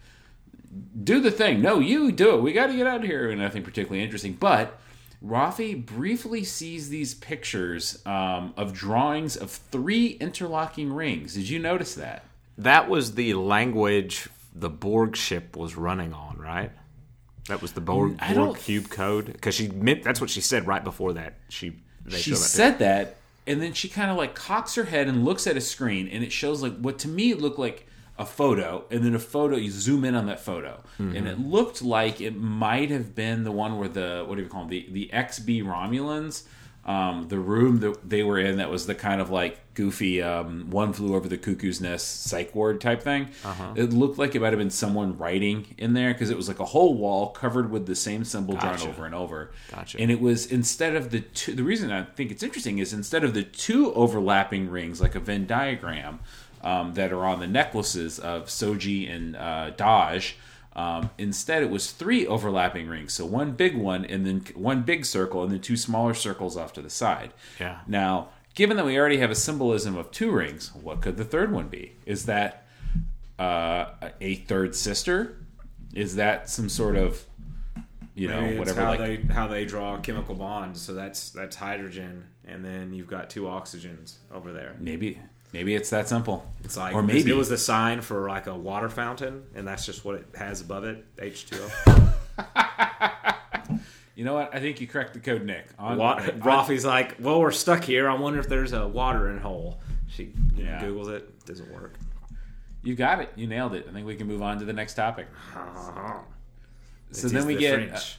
do 1.03 1.19
the 1.19 1.31
thing. 1.31 1.59
No, 1.61 1.79
you 1.79 2.11
do 2.11 2.35
it. 2.35 2.41
We 2.41 2.53
got 2.53 2.67
to 2.67 2.75
get 2.75 2.85
out 2.85 3.01
of 3.01 3.03
here. 3.03 3.31
And 3.31 3.41
nothing 3.41 3.63
particularly 3.63 4.03
interesting. 4.03 4.33
But 4.33 4.79
Raffi 5.25 5.83
briefly 5.83 6.43
sees 6.43 6.89
these 6.89 7.15
pictures 7.15 7.99
um, 8.05 8.53
of 8.55 8.73
drawings 8.73 9.35
of 9.35 9.49
three 9.49 10.09
interlocking 10.19 10.93
rings. 10.93 11.33
Did 11.33 11.49
you 11.49 11.57
notice 11.57 11.95
that? 11.95 12.25
That 12.59 12.87
was 12.89 13.15
the 13.15 13.33
language 13.33 14.29
the 14.53 14.69
Borg 14.69 15.15
ship 15.15 15.57
was 15.57 15.75
running 15.75 16.13
on, 16.13 16.37
right? 16.37 16.71
That 17.47 17.61
was 17.61 17.71
the 17.71 17.81
Borg, 17.81 18.19
Borg 18.35 18.57
cube 18.57 18.89
code 18.89 19.25
because 19.27 19.55
she 19.55 19.69
meant 19.69 20.03
that's 20.03 20.21
what 20.21 20.29
she 20.29 20.41
said 20.41 20.67
right 20.67 20.83
before 20.83 21.13
that. 21.13 21.39
She 21.49 21.77
they 22.05 22.17
she 22.17 22.31
that- 22.31 22.37
said 22.37 22.79
that, 22.79 23.15
and 23.47 23.61
then 23.61 23.73
she 23.73 23.87
kind 23.87 24.11
of 24.11 24.17
like 24.17 24.35
cocks 24.35 24.75
her 24.75 24.83
head 24.83 25.07
and 25.07 25.25
looks 25.25 25.47
at 25.47 25.57
a 25.57 25.61
screen, 25.61 26.07
and 26.07 26.23
it 26.23 26.31
shows 26.31 26.61
like 26.61 26.77
what 26.77 26.99
to 26.99 27.07
me 27.07 27.33
looked 27.33 27.57
like 27.57 27.87
a 28.19 28.25
photo, 28.25 28.85
and 28.91 29.03
then 29.03 29.15
a 29.15 29.19
photo. 29.19 29.55
You 29.55 29.71
zoom 29.71 30.03
in 30.03 30.15
on 30.15 30.25
that 30.27 30.39
photo, 30.39 30.83
and 30.97 31.13
mm-hmm. 31.13 31.27
it 31.27 31.39
looked 31.39 31.81
like 31.81 32.19
it 32.19 32.35
might 32.35 32.89
have 32.91 33.15
been 33.15 33.43
the 33.43 33.51
one 33.51 33.79
where 33.79 33.89
the 33.89 34.25
what 34.27 34.35
do 34.35 34.43
you 34.43 34.49
call 34.49 34.61
them 34.61 34.69
the 34.69 34.87
the 34.91 35.09
XB 35.13 35.63
Romulans. 35.63 36.43
Um, 36.87 37.27
the 37.27 37.37
room 37.37 37.81
that 37.81 38.09
they 38.09 38.23
were 38.23 38.39
in 38.39 38.57
that 38.57 38.71
was 38.71 38.85
the 38.85 38.95
kind 38.95 39.19
of 39.19 39.29
like 39.29 39.59
goofy 39.73 40.21
um, 40.21 40.69
one 40.69 40.93
flew 40.93 41.15
over 41.15 41.27
the 41.27 41.37
cuckoo's 41.37 41.81
nest 41.81 42.23
psych 42.23 42.55
ward 42.55 42.79
type 42.79 43.01
thing. 43.01 43.27
It 43.75 43.91
looked 43.91 44.17
like 44.17 44.35
it 44.35 44.41
might 44.41 44.53
have 44.53 44.57
been 44.57 44.69
someone 44.69 45.17
writing 45.17 45.75
in 45.77 45.93
there 45.93 46.13
because 46.13 46.29
it 46.29 46.37
was 46.37 46.47
like 46.47 46.61
a 46.61 46.65
whole 46.65 46.93
wall 46.97 47.29
covered 47.31 47.69
with 47.71 47.87
the 47.87 47.95
same 47.95 48.23
symbol 48.23 48.55
Gotcha. 48.55 48.77
drawn 48.77 48.89
over 48.89 49.05
and 49.05 49.13
over. 49.13 49.51
Gotcha. 49.69 49.99
And 49.99 50.09
it 50.09 50.21
was 50.21 50.45
instead 50.45 50.95
of 50.95 51.11
the 51.11 51.19
two. 51.19 51.53
The 51.53 51.63
reason 51.63 51.91
I 51.91 52.03
think 52.03 52.31
it's 52.31 52.41
interesting 52.41 52.77
is 52.79 52.93
instead 52.93 53.25
of 53.25 53.33
the 53.33 53.43
two 53.43 53.93
overlapping 53.93 54.69
rings, 54.69 55.01
like 55.01 55.15
a 55.15 55.19
Venn 55.19 55.45
diagram, 55.45 56.21
um, 56.63 56.93
that 56.93 57.11
are 57.11 57.25
on 57.25 57.39
the 57.39 57.47
necklaces 57.47 58.17
of 58.17 58.45
Soji 58.45 59.13
and 59.13 59.35
uh, 59.35 59.71
Dahj. 59.77 60.33
Um, 60.77 61.09
instead, 61.17 61.63
it 61.63 61.71
was 61.71 61.91
three 61.91 62.27
overlapping 62.27 62.87
rings. 62.87 63.11
So 63.11 63.25
one 63.25 63.53
big 63.53 63.75
one, 63.75 64.05
and 64.05 64.25
then 64.25 64.45
one 64.53 64.83
big 64.83 65.05
circle, 65.05 65.41
and 65.41 65.51
then 65.51 65.59
two 65.59 65.75
smaller 65.75 66.13
circles 66.13 66.55
off 66.55 66.71
to 66.73 66.83
the 66.83 66.89
side. 66.89 67.33
Yeah. 67.59 67.79
Now, 67.87 68.29
given 68.53 68.77
that 68.77 68.85
we 68.85 68.97
already 68.97 69.17
have 69.17 69.31
a 69.31 69.35
symbolism 69.35 69.97
of 69.97 70.11
two 70.11 70.31
rings, 70.31 70.71
what 70.75 71.01
could 71.01 71.17
the 71.17 71.25
third 71.25 71.51
one 71.51 71.67
be? 71.67 71.93
Is 72.05 72.27
that 72.27 72.67
uh, 73.39 73.85
a 74.21 74.35
third 74.35 74.75
sister? 74.75 75.37
Is 75.93 76.15
that 76.15 76.47
some 76.47 76.69
sort 76.69 76.95
of 76.95 77.25
you 78.13 78.27
know 78.27 78.41
Maybe 78.41 78.59
whatever 78.59 78.81
how 78.81 78.89
like 78.89 78.99
they 78.99 79.33
how 79.33 79.47
they 79.47 79.65
draw 79.65 79.97
chemical 79.97 80.35
bonds. 80.35 80.81
So 80.81 80.93
that's 80.93 81.31
that's 81.31 81.55
hydrogen, 81.55 82.25
and 82.45 82.63
then 82.63 82.93
you've 82.93 83.07
got 83.07 83.29
two 83.29 83.43
oxygens 83.43 84.17
over 84.31 84.51
there. 84.51 84.75
maybe 84.79 85.19
maybe 85.53 85.75
it's 85.75 85.89
that 85.91 86.07
simple. 86.07 86.45
It's 86.63 86.77
like 86.77 86.93
or 86.95 87.01
maybe 87.03 87.31
it 87.31 87.37
was 87.37 87.49
the 87.49 87.57
sign 87.57 88.01
for 88.01 88.27
like 88.29 88.47
a 88.47 88.55
water 88.55 88.89
fountain, 88.89 89.43
and 89.55 89.67
that's 89.67 89.85
just 89.85 90.03
what 90.05 90.15
it 90.15 90.25
has 90.37 90.61
above 90.61 90.83
it. 90.83 91.05
H 91.19 91.45
two 91.47 91.57
O. 91.59 92.13
You 94.15 94.25
know 94.25 94.33
what? 94.33 94.49
I 94.55 94.59
think 94.59 94.81
you 94.81 94.87
cracked 94.87 95.13
the 95.13 95.19
code, 95.19 95.43
Nick. 95.45 95.67
On, 95.77 95.95
Raffi's 96.39 96.83
like, 96.83 97.17
well, 97.19 97.39
we're 97.39 97.51
stuck 97.51 97.83
here. 97.83 98.09
I 98.09 98.15
wonder 98.15 98.39
if 98.39 98.49
there's 98.49 98.73
a 98.73 98.87
watering 98.87 99.37
hole. 99.37 99.79
She 100.07 100.33
Yeah. 100.55 100.81
googles 100.81 101.09
it. 101.09 101.45
Doesn't 101.45 101.71
work. 101.71 101.93
you 102.81 102.95
got 102.95 103.19
it. 103.19 103.31
You 103.35 103.45
nailed 103.45 103.75
it. 103.75 103.85
I 103.87 103.93
think 103.93 104.07
we 104.07 104.15
can 104.15 104.25
move 104.25 104.41
on 104.41 104.57
to 104.57 104.65
the 104.65 104.73
next 104.73 104.95
topic. 104.95 105.27
So 107.11 107.27
It 107.27 107.31
then 107.33 107.45
we 107.45 107.53
the 107.55 107.59
get 107.59 107.89
French. 107.89 108.17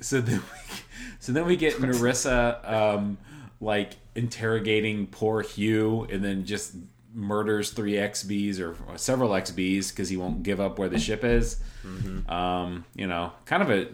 so 0.00 0.20
then 0.22 0.38
we, 0.40 0.76
so 1.20 1.32
then 1.32 1.44
we 1.44 1.56
get 1.56 1.74
Narissa 1.78 2.66
um, 2.70 3.18
like 3.60 3.94
interrogating 4.14 5.06
poor 5.06 5.42
Hugh, 5.42 6.06
and 6.10 6.24
then 6.24 6.44
just 6.44 6.74
murders 7.14 7.70
three 7.70 7.94
XBs 7.94 8.60
or 8.60 8.76
several 8.98 9.30
XBs 9.30 9.90
because 9.90 10.08
he 10.08 10.16
won't 10.16 10.42
give 10.42 10.60
up 10.60 10.78
where 10.78 10.88
the 10.88 10.98
ship 10.98 11.24
is. 11.24 11.56
Mm-hmm. 11.84 12.30
Um, 12.30 12.84
you 12.94 13.06
know, 13.06 13.32
kind 13.46 13.62
of 13.62 13.70
a 13.70 13.88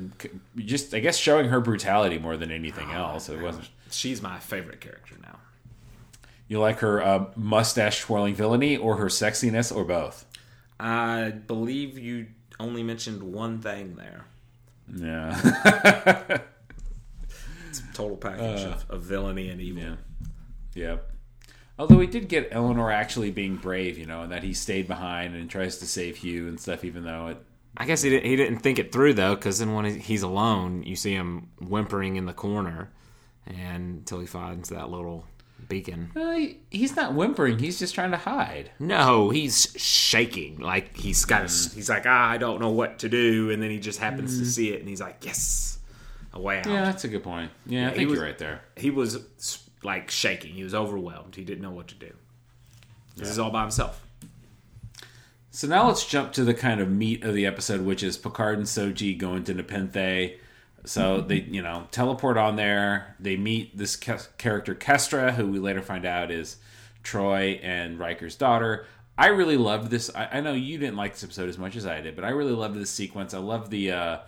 just 0.57 0.93
I 0.95 1.01
guess 1.01 1.17
showing 1.17 1.49
her 1.49 1.61
brutality 1.61 2.19
more 2.19 2.37
than 2.37 2.51
anything 2.51 2.89
Oh, 2.91 2.95
else. 3.13 3.29
It 3.29 3.41
wasn't. 3.41 3.69
she's 3.91 4.21
my 4.21 4.39
favorite 4.39 4.81
character 4.81 5.15
now. 5.23 5.39
You 6.49 6.61
like 6.61 6.81
her 6.81 7.03
uh, 7.03 7.27
mustache 7.37 8.01
twirling 8.03 8.35
villainy 8.35 8.77
or 8.77 8.97
her 8.97 9.07
sexiness 9.07 9.75
or 9.75 9.85
both? 9.85 10.27
I 10.79 11.31
believe 11.31 11.97
you 11.99 12.27
only 12.61 12.83
mentioned 12.83 13.23
one 13.23 13.61
thing 13.61 13.97
there. 13.97 14.27
Yeah. 14.95 16.39
Total 17.95 18.17
package 18.17 18.63
of, 18.65 18.85
of 18.91 19.03
villainy 19.03 19.49
and 19.49 19.61
evil. 19.61 19.83
Yeah. 19.83 19.95
Yep. 20.75 21.11
Although 21.79 21.97
we 21.97 22.07
did 22.07 22.29
get 22.29 22.51
Elnor 22.53 22.93
actually 22.93 23.31
being 23.33 23.57
brave, 23.57 23.99
you 23.99 24.07
know, 24.07 24.23
and 24.23 24.31
that 24.33 24.43
he 24.45 24.55
stayed 24.55 24.87
behind 24.87 25.35
and 25.35 25.51
tries 25.51 25.79
to 25.79 25.87
save 25.87 26.17
Hugh 26.19 26.47
and 26.49 26.59
stuff, 26.61 26.85
even 26.85 27.05
though 27.05 27.29
it. 27.29 27.39
I 27.77 27.87
guess 27.87 28.03
he 28.03 28.11
didn't, 28.11 28.27
he 28.27 28.37
didn't 28.37 28.61
think 28.61 28.79
it 28.79 28.93
through 28.93 29.15
though, 29.15 29.35
because 29.35 29.59
then 29.59 29.75
when 29.75 29.85
he's 29.99 30.23
alone, 30.23 30.85
you 30.85 30.95
see 30.95 31.13
him 31.15 31.49
whimpering 31.61 32.15
in 32.15 32.27
the 32.27 32.33
corner, 32.33 32.91
and 33.47 33.99
until 33.99 34.21
he 34.21 34.27
finds 34.27 34.69
that 34.69 34.89
little 34.91 35.27
beacon. 35.69 36.13
Uh, 36.15 36.33
he- 36.33 36.59
he's 36.71 36.95
not 36.95 37.15
whimpering. 37.15 37.59
He's 37.59 37.79
just 37.81 37.93
trying 37.95 38.13
to 38.13 38.17
hide. 38.19 38.71
No, 38.79 39.31
he's 39.31 39.75
shaking 39.77 40.59
like 40.59 40.97
he's 40.97 41.25
got. 41.25 41.41
A, 41.41 41.75
He's 41.75 41.89
like, 41.89 42.05
ah, 42.07 42.31
I 42.31 42.37
don't 42.39 42.61
know 42.61 42.71
what 42.71 43.01
to 43.01 43.09
do, 43.09 43.51
and 43.51 43.61
then 43.61 43.71
he 43.71 43.81
just 43.81 43.99
happens 43.99 44.39
to 44.39 44.45
see 44.47 44.73
it, 44.73 44.79
and 44.79 44.89
he's 44.89 45.01
like, 45.01 45.25
yes, 45.25 45.81
a 46.35 46.41
way 46.41 46.59
out. 46.59 46.67
Yeah, 46.67 46.85
that's 46.85 47.05
a 47.05 47.09
good 47.09 47.23
point. 47.25 47.51
Yeah, 47.65 47.87
I 47.87 47.91
he 47.91 47.97
think 47.97 48.11
was- 48.11 48.17
you're 48.19 48.27
right 48.27 48.37
there. 48.39 48.61
He 48.77 48.91
was 48.91 49.19
like 49.83 50.11
shaking. 50.11 50.53
He 50.55 50.63
was 50.65 50.75
overwhelmed. 50.75 51.35
He 51.37 51.45
didn't 51.45 51.63
know 51.63 51.71
what 51.71 51.89
to 51.89 51.95
do. 51.95 52.13
This 53.17 53.31
is 53.31 53.39
all 53.39 53.51
by 53.51 53.63
himself. 53.63 54.01
So 55.51 55.69
now 55.69 55.87
let's 55.87 56.05
jump 56.05 56.33
to 56.33 56.45
the 56.45 56.55
kind 56.55 56.81
of 56.81 56.91
meat 56.91 57.23
of 57.23 57.33
the 57.35 57.47
episode, 57.47 57.83
which 57.83 58.03
is 58.03 58.17
Picard 58.17 58.59
and 58.59 58.67
Soji 58.67 59.17
going 59.17 59.45
to 59.45 59.55
Nepenthe. 59.55 60.33
So 60.85 61.21
they, 61.21 61.37
you 61.43 61.63
know, 61.63 61.87
teleport 61.93 62.37
on 62.37 62.57
there. 62.57 63.15
They 63.21 63.37
meet 63.37 63.77
this 63.79 63.95
ca- 63.97 64.19
character 64.37 64.75
Kestra, 64.75 65.33
who 65.35 65.47
we 65.47 65.59
later 65.61 65.81
find 65.81 66.05
out 66.05 66.31
is 66.33 66.57
Troi 67.05 67.61
and 67.63 67.99
Riker's 67.99 68.35
daughter. 68.35 68.87
I 69.17 69.29
really 69.29 69.57
loved 69.57 69.91
this. 69.91 70.11
I, 70.15 70.29
I 70.33 70.41
know 70.41 70.53
you 70.55 70.77
didn't 70.77 70.97
like 70.97 71.13
this 71.13 71.23
episode 71.23 71.49
as 71.49 71.57
much 71.57 71.77
as 71.77 71.87
I 71.87 72.01
did, 72.01 72.17
but 72.17 72.25
I 72.25 72.31
really 72.31 72.53
loved 72.53 72.75
this 72.75 72.91
sequence. 72.91 73.33
I 73.33 73.39
love 73.39 73.71
the, 73.71 73.93
uh, 73.93 74.19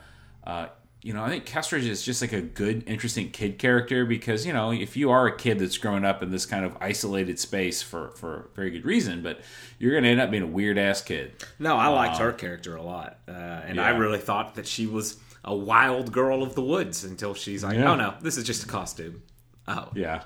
uh, 0.46 0.68
you 1.06 1.12
know, 1.12 1.22
I 1.22 1.28
think 1.28 1.46
Kestra 1.46 1.78
is 1.78 2.02
just 2.02 2.20
like 2.20 2.32
a 2.32 2.40
good, 2.40 2.82
interesting 2.88 3.30
kid 3.30 3.58
character 3.60 4.04
because 4.04 4.44
you 4.44 4.52
know, 4.52 4.72
if 4.72 4.96
you 4.96 5.12
are 5.12 5.28
a 5.28 5.36
kid 5.36 5.60
that's 5.60 5.78
growing 5.78 6.04
up 6.04 6.20
in 6.20 6.32
this 6.32 6.46
kind 6.46 6.64
of 6.64 6.76
isolated 6.80 7.38
space 7.38 7.80
for 7.80 8.10
for 8.16 8.50
very 8.56 8.70
good 8.72 8.84
reason, 8.84 9.22
but 9.22 9.38
you're 9.78 9.92
going 9.92 10.02
to 10.02 10.10
end 10.10 10.20
up 10.20 10.32
being 10.32 10.42
a 10.42 10.48
weird 10.48 10.78
ass 10.78 11.02
kid. 11.02 11.44
No, 11.60 11.76
I 11.76 11.86
liked 11.86 12.18
her 12.18 12.32
character 12.32 12.74
a 12.74 12.82
lot, 12.82 13.18
uh, 13.28 13.30
and 13.30 13.80
I 13.80 13.90
really 13.90 14.18
thought 14.18 14.56
that 14.56 14.66
she 14.66 14.88
was 14.88 15.16
a 15.44 15.54
wild 15.54 16.10
girl 16.10 16.42
of 16.42 16.56
the 16.56 16.62
woods 16.62 17.04
until 17.04 17.34
she's 17.34 17.62
like, 17.62 17.76
Yeah. 17.76 17.92
oh 17.92 17.94
no, 17.94 18.14
this 18.20 18.36
is 18.36 18.42
just 18.42 18.64
a 18.64 18.66
costume. 18.66 19.22
Oh, 19.68 19.88
Yeah. 19.94 20.24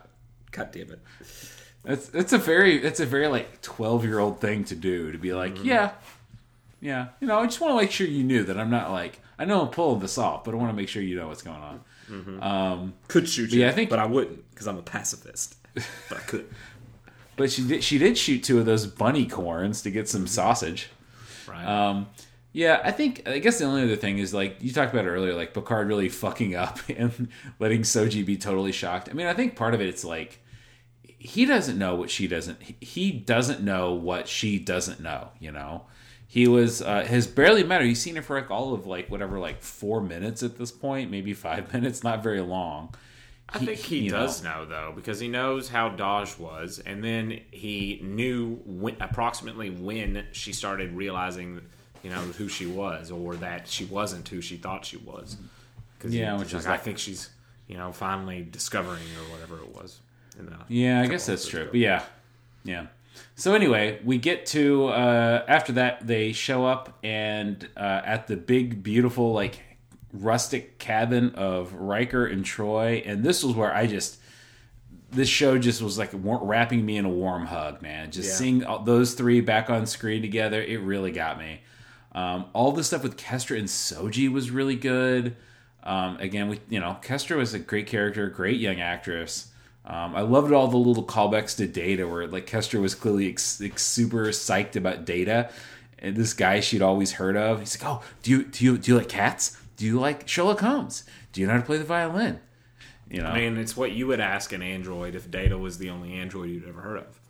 God 0.50 0.70
damn 0.72 0.90
it. 0.92 1.00
It's 1.84 2.08
it's 2.14 2.32
a 2.32 2.38
very 2.38 2.82
it's 2.82 3.00
a 3.00 3.06
very 3.06 3.28
like 3.28 3.60
twelve 3.60 4.02
year 4.06 4.18
old 4.18 4.40
thing 4.40 4.64
to 4.64 4.74
do 4.74 5.12
to 5.12 5.18
be 5.18 5.34
like 5.34 5.62
yeah 5.62 5.92
yeah. 6.80 7.08
You 7.20 7.26
know, 7.26 7.38
I 7.38 7.44
just 7.44 7.60
want 7.60 7.72
to 7.74 7.76
make 7.82 7.90
sure 7.90 8.06
you 8.06 8.24
knew 8.24 8.44
that 8.44 8.58
I'm 8.58 8.70
not 8.70 8.90
like 8.90 9.20
I 9.40 9.44
know 9.46 9.62
I'm 9.62 9.68
pulling 9.68 9.98
this 10.00 10.18
off, 10.18 10.44
but 10.44 10.54
I 10.54 10.56
want 10.58 10.70
to 10.70 10.76
make 10.76 10.88
sure 10.88 11.02
you 11.02 11.16
know 11.16 11.28
what's 11.28 11.42
going 11.42 11.56
on. 11.60 11.80
Um, 12.42 12.94
Could 13.08 13.28
shoot 13.28 13.50
you, 13.52 13.60
yeah, 13.62 13.68
I 13.70 13.72
think- 13.72 13.88
but 13.90 13.98
I 13.98 14.06
wouldn't 14.06 14.48
because 14.50 14.68
I'm 14.68 14.76
a 14.78 14.82
pacifist. 14.82 15.56
but 15.74 16.18
I 16.18 16.20
could. 16.20 16.48
but 17.36 17.50
she 17.50 17.66
did 17.66 17.82
she 17.82 17.98
did 17.98 18.18
shoot 18.18 18.44
two 18.44 18.58
of 18.58 18.66
those 18.66 18.86
bunnicorns 18.86 19.82
to 19.84 19.90
get 19.90 20.08
some 20.08 20.26
sausage. 20.26 20.90
Right. 21.48 21.64
Um, 21.64 22.06
yeah, 22.52 22.80
I 22.84 22.90
think 22.90 23.26
I 23.28 23.38
guess 23.38 23.58
the 23.60 23.64
only 23.64 23.82
other 23.84 23.96
thing 23.96 24.18
is 24.18 24.34
like 24.34 24.56
you 24.60 24.72
talked 24.72 24.92
about 24.92 25.06
earlier, 25.06 25.34
like 25.34 25.54
Picard 25.54 25.86
really 25.88 26.08
fucking 26.08 26.54
up 26.56 26.78
and 26.88 27.28
letting 27.60 27.82
Soji 27.82 28.26
be 28.26 28.36
totally 28.36 28.72
shocked. 28.72 29.08
I 29.08 29.12
mean, 29.14 29.26
I 29.28 29.34
think 29.34 29.56
part 29.56 29.72
of 29.74 29.80
it 29.80 29.88
it's 29.88 30.04
like 30.04 30.40
he 31.04 31.44
doesn't 31.44 31.78
know 31.78 31.94
what 31.94 32.10
she 32.10 32.26
doesn't. 32.26 32.60
He 32.80 33.12
doesn't 33.12 33.62
know 33.62 33.92
what 33.92 34.26
she 34.26 34.58
doesn't 34.58 35.00
know. 35.00 35.28
You 35.38 35.52
know, 35.52 35.84
he 36.32 36.46
was 36.46 36.80
uh, 36.80 37.04
has 37.04 37.26
barely 37.26 37.64
met 37.64 37.80
her. 37.80 37.86
He's 37.88 38.00
seen 38.00 38.14
her 38.14 38.22
for 38.22 38.40
like 38.40 38.52
all 38.52 38.72
of 38.72 38.86
like 38.86 39.10
whatever, 39.10 39.40
like 39.40 39.60
four 39.62 40.00
minutes 40.00 40.44
at 40.44 40.56
this 40.58 40.70
point, 40.70 41.10
maybe 41.10 41.34
five 41.34 41.72
minutes, 41.74 42.04
not 42.04 42.22
very 42.22 42.40
long. 42.40 42.94
I 43.52 43.58
think 43.58 43.80
he 43.80 44.08
does 44.08 44.44
know. 44.44 44.64
though 44.64 44.92
because 44.94 45.18
he 45.18 45.26
knows 45.26 45.68
how 45.68 45.90
Dahj 45.90 46.38
was, 46.38 46.78
and 46.78 47.02
then 47.02 47.40
he 47.50 47.98
knew 48.00 48.60
when, 48.64 48.94
approximately 49.00 49.70
when 49.70 50.24
she 50.30 50.52
started 50.52 50.92
realizing, 50.92 51.60
you 52.04 52.10
know, 52.10 52.20
who 52.20 52.46
she 52.48 52.66
was, 52.66 53.10
or 53.10 53.34
that 53.36 53.66
she 53.66 53.84
wasn't 53.86 54.28
who 54.28 54.40
she 54.40 54.56
thought 54.56 54.84
she 54.84 54.98
was. 54.98 55.36
'Cause 55.98 56.14
Yeah, 56.14 56.34
he- 56.34 56.38
which 56.38 56.52
like, 56.52 56.60
is 56.60 56.66
I 56.66 56.70
like- 56.70 56.82
think 56.82 56.98
she's, 56.98 57.28
you 57.66 57.76
know, 57.76 57.90
finally 57.90 58.46
discovering 58.48 59.02
or 59.18 59.32
whatever 59.32 59.58
it 59.58 59.74
was. 59.74 59.98
In 60.38 60.48
Yeah, 60.68 61.02
I 61.02 61.08
guess 61.08 61.26
that's 61.26 61.48
true. 61.48 61.66
But 61.72 61.80
yeah, 61.80 62.04
yeah. 62.62 62.86
So 63.40 63.54
anyway, 63.54 63.98
we 64.04 64.18
get 64.18 64.44
to 64.46 64.88
uh, 64.88 65.44
after 65.48 65.72
that 65.72 66.06
they 66.06 66.32
show 66.32 66.66
up 66.66 66.98
and 67.02 67.66
uh, 67.74 68.02
at 68.04 68.26
the 68.26 68.36
big 68.36 68.82
beautiful 68.82 69.32
like 69.32 69.62
rustic 70.12 70.78
cabin 70.78 71.34
of 71.36 71.72
Riker 71.72 72.26
and 72.26 72.44
Troi, 72.44 73.02
and 73.06 73.24
this 73.24 73.42
was 73.42 73.56
where 73.56 73.74
I 73.74 73.86
just 73.86 74.18
this 75.10 75.30
show 75.30 75.56
just 75.56 75.80
was 75.80 75.96
like 75.96 76.10
wrapping 76.12 76.84
me 76.84 76.98
in 76.98 77.06
a 77.06 77.08
warm 77.08 77.46
hug, 77.46 77.80
man. 77.80 78.10
Just 78.10 78.28
Yeah. 78.28 78.34
seeing 78.34 78.64
all- 78.64 78.80
those 78.84 79.14
three 79.14 79.40
back 79.40 79.70
on 79.70 79.86
screen 79.86 80.20
together, 80.20 80.60
it 80.62 80.82
really 80.82 81.10
got 81.10 81.38
me. 81.38 81.62
Um, 82.12 82.44
all 82.52 82.72
the 82.72 82.84
stuff 82.84 83.02
with 83.02 83.16
Kestra 83.16 83.58
and 83.58 83.68
Soji 83.68 84.30
was 84.30 84.50
really 84.50 84.76
good. 84.76 85.34
Um, 85.82 86.18
again, 86.20 86.50
we 86.50 86.60
you 86.68 86.78
know 86.78 86.98
Kestra 87.02 87.38
was 87.38 87.54
a 87.54 87.58
great 87.58 87.86
character, 87.86 88.28
great 88.28 88.60
young 88.60 88.82
actress. 88.82 89.49
Um, 89.90 90.14
I 90.14 90.20
loved 90.20 90.52
all 90.52 90.68
the 90.68 90.76
little 90.76 91.02
callbacks 91.02 91.56
to 91.56 91.66
Data, 91.66 92.06
where 92.06 92.28
like 92.28 92.46
Kestra 92.46 92.80
was 92.80 92.94
clearly 92.94 93.28
ex- 93.28 93.60
ex- 93.60 93.84
super 93.84 94.26
psyched 94.26 94.76
about 94.76 95.04
Data, 95.04 95.50
and 95.98 96.16
this 96.16 96.32
guy 96.32 96.60
she'd 96.60 96.80
always 96.80 97.12
heard 97.12 97.36
of. 97.36 97.58
He's 97.58 97.80
like, 97.80 97.90
"Oh, 97.90 98.00
do 98.22 98.30
you 98.30 98.44
do 98.44 98.64
you 98.64 98.78
do 98.78 98.92
you 98.92 98.98
like 98.98 99.08
cats? 99.08 99.58
Do 99.76 99.84
you 99.84 99.98
like 99.98 100.28
Sherlock 100.28 100.60
Holmes? 100.60 101.02
Do 101.32 101.40
you 101.40 101.48
know 101.48 101.54
how 101.54 101.58
to 101.58 101.66
play 101.66 101.76
the 101.76 101.84
violin?" 101.84 102.38
You 103.10 103.22
know, 103.22 103.30
I 103.30 103.40
mean, 103.40 103.56
it's 103.56 103.76
what 103.76 103.90
you 103.90 104.06
would 104.06 104.20
ask 104.20 104.52
an 104.52 104.62
android 104.62 105.16
if 105.16 105.28
Data 105.28 105.58
was 105.58 105.78
the 105.78 105.90
only 105.90 106.12
android 106.12 106.50
you'd 106.50 106.68
ever 106.68 106.82
heard 106.82 106.98
of. 106.98 107.20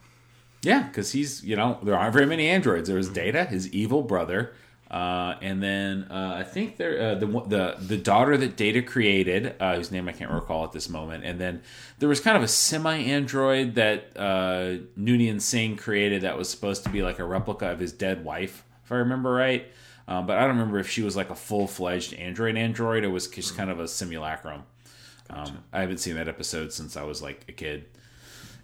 Yeah, 0.60 0.82
because 0.82 1.12
he's 1.12 1.42
you 1.42 1.56
know 1.56 1.78
there 1.82 1.96
aren't 1.96 2.12
very 2.12 2.26
many 2.26 2.46
androids. 2.46 2.88
There 2.88 2.98
was 2.98 3.08
Data, 3.08 3.44
his 3.46 3.72
evil 3.72 4.02
brother, 4.02 4.52
uh, 4.90 5.37
and 5.40 5.62
then 5.62 6.07
uh, 6.11 6.35
I 6.38 6.42
think 6.42 6.76
there 6.76 7.12
uh, 7.12 7.14
the 7.14 7.26
the 7.26 7.76
the 7.79 7.96
daughter 7.96 8.37
that 8.37 8.57
Data 8.57 8.83
created, 8.83 9.55
uh, 9.61 9.76
whose 9.76 9.90
name 9.90 10.09
I 10.09 10.12
can't 10.12 10.31
recall 10.31 10.64
at 10.64 10.72
this 10.72 10.88
moment, 10.88 11.24
and 11.24 11.40
then 11.40 11.62
there 11.98 12.09
was 12.09 12.20
kind 12.20 12.37
of 12.37 12.42
a 12.42 12.48
semi 12.48 12.96
android 12.96 13.76
that 13.76 14.16
uh, 14.16 14.79
Noonien 14.98 15.40
Singh 15.40 15.76
created 15.76 16.22
that 16.22 16.37
was 16.37 16.48
supposed 16.48 16.85
to 16.85 16.90
be 16.90 17.03
like 17.03 17.18
a 17.18 17.24
replica 17.24 17.70
of 17.70 17.79
his 17.79 17.92
dead 17.92 18.24
wife, 18.24 18.64
if 18.85 18.90
I 18.90 18.96
remember 18.96 19.33
right. 19.33 19.66
Um, 20.09 20.26
but 20.26 20.38
I 20.38 20.40
don't 20.40 20.57
remember 20.57 20.81
if 20.81 20.90
she 20.90 21.03
was 21.03 21.16
like 21.16 21.31
a 21.31 21.37
full 21.37 21.68
fledged 21.68 22.14
android 22.14 22.57
android 22.57 23.05
or 23.05 23.11
was 23.11 23.29
just 23.29 23.57
kind 23.57 23.70
of 23.70 23.79
a 23.79 23.87
simulacrum. 23.87 24.64
Um, 25.29 25.59
I 25.72 25.83
haven't 25.83 25.98
seen 25.98 26.16
that 26.16 26.26
episode 26.26 26.72
since 26.72 26.96
I 26.96 27.05
was 27.05 27.22
like 27.22 27.44
a 27.48 27.53
kid 27.53 27.87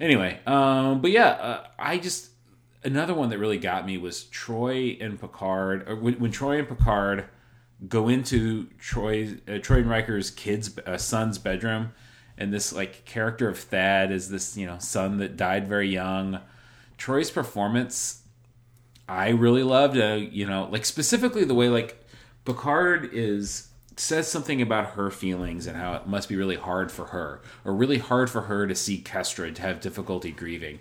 anyway 0.01 0.39
um 0.47 1.01
but 1.01 1.11
yeah 1.11 1.29
uh, 1.29 1.67
i 1.79 1.99
just 1.99 2.31
another 2.87 3.15
one 3.15 3.29
that 3.31 3.39
really 3.39 3.59
got 3.59 3.85
me 3.85 3.99
was 3.99 4.25
troi 4.25 4.97
and 5.05 5.21
picard 5.21 5.89
or 5.89 5.97
when, 5.97 6.15
when 6.15 6.31
troi 6.31 6.59
and 6.59 6.69
picard 6.69 7.27
go 7.89 8.09
into 8.09 8.67
troi 8.81 9.39
uh, 9.49 9.59
troi 9.59 9.79
and 9.79 9.91
riker's 9.91 10.31
kids 10.31 10.79
uh, 10.87 10.97
son's 10.97 11.37
bedroom 11.37 11.93
and 12.39 12.53
this 12.53 12.73
like 12.73 13.05
character 13.05 13.49
of 13.49 13.59
thad 13.59 14.11
is 14.11 14.31
this 14.31 14.57
you 14.57 14.67
know 14.67 14.79
son 14.79 15.19
that 15.19 15.37
died 15.37 15.69
very 15.69 15.89
young. 15.89 16.41
Troi's 16.99 17.31
performance 17.31 18.23
I 19.09 19.29
really 19.31 19.63
loved, 19.63 19.97
uh, 19.97 20.15
you 20.15 20.47
know, 20.47 20.69
like 20.71 20.85
specifically 20.85 21.45
the 21.45 21.55
way 21.55 21.69
like 21.69 22.05
Picard 22.45 23.11
is 23.13 23.66
says 23.97 24.29
something 24.31 24.61
about 24.61 24.91
her 24.91 25.11
feelings 25.11 25.67
and 25.67 25.77
how 25.77 25.95
it 25.95 26.07
must 26.07 26.29
be 26.29 26.37
really 26.37 26.57
hard 26.57 26.93
for 26.93 27.07
her, 27.07 27.41
or 27.65 27.75
really 27.75 27.99
hard 27.99 28.29
for 28.29 28.43
her 28.43 28.67
to 28.67 28.75
see 28.75 29.01
Kestra 29.01 29.55
to 29.55 29.63
have 29.63 29.81
difficulty 29.81 30.31
grieving, 30.31 30.79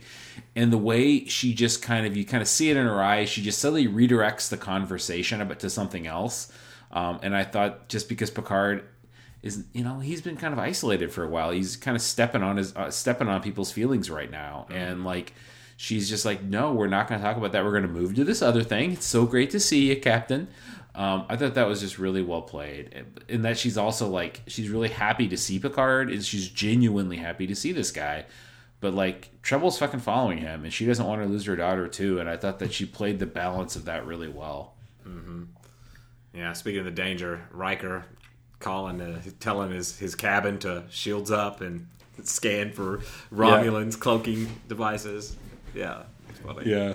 and 0.55 0.71
the 0.71 0.77
way 0.77 1.25
she 1.25 1.53
just 1.53 1.81
kind 1.81 2.05
of 2.05 2.17
you 2.17 2.25
kind 2.25 2.41
of 2.41 2.47
see 2.47 2.69
it 2.69 2.77
in 2.77 2.85
her 2.85 3.01
eyes, 3.01 3.29
she 3.29 3.41
just 3.41 3.59
suddenly 3.59 3.87
redirects 3.87 4.49
the 4.49 4.57
conversation 4.57 5.41
about 5.41 5.59
to 5.59 5.69
something 5.69 6.05
else, 6.05 6.51
um, 6.91 7.19
and 7.23 7.35
I 7.35 7.43
thought 7.43 7.87
just 7.87 8.09
because 8.09 8.29
Picard 8.29 8.83
is 9.41 9.63
you 9.73 9.83
know 9.83 9.99
he's 9.99 10.21
been 10.21 10.37
kind 10.37 10.53
of 10.53 10.59
isolated 10.59 11.11
for 11.11 11.23
a 11.23 11.29
while, 11.29 11.51
he's 11.51 11.77
kind 11.77 11.95
of 11.95 12.01
stepping 12.01 12.43
on 12.43 12.57
his 12.57 12.75
uh, 12.75 12.91
stepping 12.91 13.29
on 13.29 13.41
people's 13.41 13.71
feelings 13.71 14.09
right 14.09 14.29
now, 14.29 14.67
and 14.69 15.05
like 15.05 15.33
she's 15.77 16.09
just 16.09 16.25
like, 16.25 16.41
no, 16.41 16.73
we're 16.73 16.87
not 16.87 17.07
going 17.07 17.19
to 17.19 17.25
talk 17.25 17.37
about 17.37 17.51
that. 17.51 17.63
We're 17.63 17.71
going 17.71 17.83
to 17.83 17.89
move 17.89 18.15
to 18.15 18.23
this 18.23 18.41
other 18.41 18.63
thing. 18.63 18.93
It's 18.93 19.05
so 19.05 19.25
great 19.25 19.49
to 19.51 19.59
see 19.59 19.89
you, 19.89 19.99
Captain. 19.99 20.47
Um, 20.95 21.25
I 21.27 21.35
thought 21.35 21.55
that 21.55 21.67
was 21.67 21.81
just 21.81 21.99
really 21.99 22.21
well 22.21 22.41
played, 22.41 23.05
and 23.27 23.43
that 23.43 23.57
she's 23.57 23.77
also 23.77 24.07
like 24.07 24.41
she's 24.47 24.69
really 24.69 24.89
happy 24.89 25.27
to 25.27 25.37
see 25.37 25.59
Picard, 25.59 26.09
and 26.09 26.23
she's 26.23 26.47
genuinely 26.47 27.17
happy 27.17 27.47
to 27.47 27.55
see 27.55 27.71
this 27.71 27.91
guy. 27.91 28.25
But 28.79 28.93
like 28.93 29.29
Trouble's 29.41 29.77
fucking 29.77 29.99
following 29.99 30.37
him, 30.37 30.63
and 30.63 30.71
she 30.71 30.85
doesn't 30.85 31.05
want 31.05 31.21
to 31.21 31.27
lose 31.27 31.45
her 31.45 31.55
daughter 31.55 31.87
too. 31.87 32.19
And 32.19 32.29
I 32.29 32.37
thought 32.37 32.59
that 32.59 32.73
she 32.73 32.85
played 32.85 33.19
the 33.19 33.25
balance 33.25 33.75
of 33.75 33.85
that 33.85 34.05
really 34.05 34.29
well. 34.29 34.73
Yeah, 36.33 36.53
speaking 36.53 36.79
of 36.79 36.85
the 36.85 36.91
danger, 36.91 37.47
Riker 37.51 38.05
calling, 38.59 38.99
uh, 39.01 39.21
telling 39.39 39.71
his, 39.71 39.97
his 39.97 40.15
cabin 40.15 40.59
to 40.59 40.83
shields 40.89 41.31
up 41.31 41.61
and 41.61 41.87
scan 42.23 42.71
for 42.71 42.99
Romulans 43.33 43.99
cloaking 43.99 44.47
devices. 44.67 45.35
Yeah. 45.73 46.03
Yeah, 46.65 46.93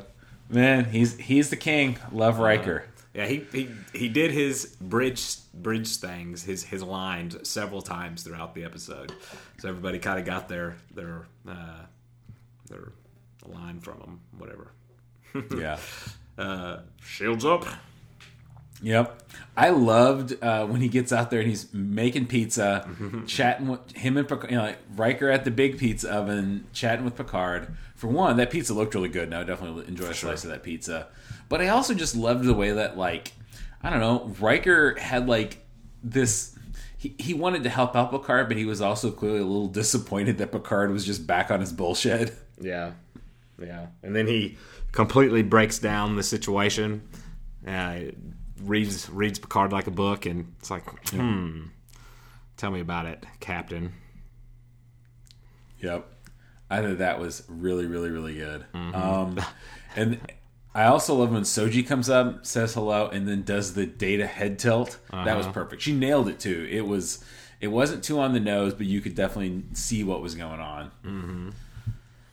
man, 0.49 0.85
he's 0.87 1.17
he's 1.19 1.51
the 1.51 1.57
king. 1.57 1.99
Love 2.13 2.39
Riker. 2.39 2.85
Yeah, 3.15 3.27
he, 3.27 3.45
he 3.53 3.69
he 3.93 4.09
did 4.09 4.31
his 4.31 4.67
bridge 4.81 5.37
bridge 5.53 5.97
things, 5.97 6.45
his 6.45 6.63
his 6.63 6.83
lines 6.83 7.49
several 7.49 7.83
times 7.83 8.23
throughout 8.23 8.55
the 8.55 8.63
episode, 8.65 9.13
so 9.59 9.69
everybody 9.69 9.99
kind 9.99 10.21
of 10.21 10.25
got 10.25 10.49
their 10.49 10.77
their 10.95 11.27
uh, 11.49 11.83
their 12.69 12.93
line 13.47 13.81
from 13.81 14.01
him, 14.01 14.21
whatever. 14.39 14.73
yeah. 15.57 15.79
Uh, 16.39 16.79
shields 17.03 17.45
up. 17.45 17.67
Yep. 18.83 19.23
I 19.57 19.71
loved 19.71 20.43
uh, 20.43 20.67
when 20.67 20.81
he 20.81 20.89
gets 20.89 21.13
out 21.13 21.31
there 21.31 21.41
and 21.41 21.49
he's 21.49 21.73
making 21.75 22.27
pizza, 22.27 22.89
chatting 23.27 23.69
with 23.69 23.93
him 23.93 24.17
and 24.17 24.27
Picard, 24.27 24.51
you 24.51 24.57
know, 24.57 24.63
like 24.63 24.79
Riker 24.97 25.29
at 25.31 25.45
the 25.45 25.51
big 25.51 25.79
pizza 25.79 26.11
oven, 26.11 26.67
chatting 26.73 27.05
with 27.05 27.17
Picard. 27.17 27.77
For 27.95 28.07
one, 28.07 28.39
that 28.39 28.51
pizza 28.51 28.73
looked 28.73 28.95
really 28.95 29.11
good, 29.11 29.25
and 29.25 29.35
I 29.35 29.39
would 29.39 29.49
definitely 29.49 29.87
enjoy 29.87 30.07
a 30.07 30.15
slice 30.15 30.45
of 30.45 30.51
that 30.51 30.63
pizza. 30.63 31.09
But 31.51 31.61
I 31.61 31.69
also 31.69 31.95
just 31.95 32.15
loved 32.17 32.45
the 32.45 32.55
way 32.55 32.71
that, 32.71 32.97
like, 32.97 33.33
I 33.83 33.91
don't 33.91 34.01
know, 34.01 34.33
Riker 34.41 34.99
had 34.99 35.29
like 35.29 35.59
this. 36.03 36.57
He, 36.97 37.15
he 37.19 37.35
wanted 37.35 37.65
to 37.65 37.69
help 37.69 37.97
out 37.97 38.13
Picard, 38.13 38.49
but 38.49 38.57
he 38.57 38.65
was 38.65 38.81
also 38.81 39.11
clearly 39.11 39.41
a 39.41 39.45
little 39.45 39.67
disappointed 39.83 40.39
that 40.39 40.53
Picard 40.53 40.93
was 40.93 41.05
just 41.05 41.27
back 41.27 41.51
on 41.51 41.61
his 41.61 41.73
bullshit. 41.73 42.33
Yeah, 42.59 42.93
yeah, 43.61 43.89
and 44.03 44.15
then 44.15 44.29
he 44.29 44.57
completely 44.93 45.43
breaks 45.43 45.79
down 45.81 46.15
the 46.15 46.23
situation. 46.23 47.03
Uh, 47.67 48.01
reads 48.63 49.11
reads 49.11 49.41
Picard 49.41 49.73
like 49.73 49.89
a 49.89 49.91
book, 49.91 50.27
and 50.27 50.55
it's 50.61 50.71
like, 50.71 50.85
hmm, 51.11 51.65
tell 52.57 52.71
me 52.71 52.79
about 52.79 53.07
it, 53.07 53.27
Captain. 53.41 53.93
Yep. 55.81 56.07
I 56.71 56.83
thought 56.83 56.99
that 56.99 57.19
was 57.19 57.43
really, 57.49 57.87
really, 57.87 58.11
really 58.11 58.35
good. 58.35 58.65
Um, 58.73 59.41
and 59.97 60.21
I 60.75 60.85
also 60.85 61.15
love 61.15 61.33
when 61.33 61.43
Soji 61.43 61.87
comes 61.87 62.09
up, 62.09 62.47
says 62.47 62.75
hello, 62.75 63.09
and 63.09 63.27
then 63.27 63.43
does 63.43 63.75
the 63.75 63.87
data 63.87 64.27
head 64.27 64.59
tilt. 64.59 64.99
That 65.11 65.37
was 65.37 65.47
perfect. 65.49 65.83
She 65.83 65.93
nailed 65.93 66.29
it 66.29 66.39
too. 66.39 66.69
It 66.71 66.87
was, 66.87 67.25
it 67.61 67.69
wasn't 67.69 68.05
too 68.05 68.21
on 68.21 68.33
the 68.35 68.41
nose, 68.41 68.75
but 68.75 68.87
you 68.87 69.01
could 69.01 69.15
definitely 69.15 69.65
see 69.73 70.05
what 70.05 70.23
was 70.23 70.35
going 70.35 70.61
on. 70.61 70.91
Mm-hmm. 71.05 71.51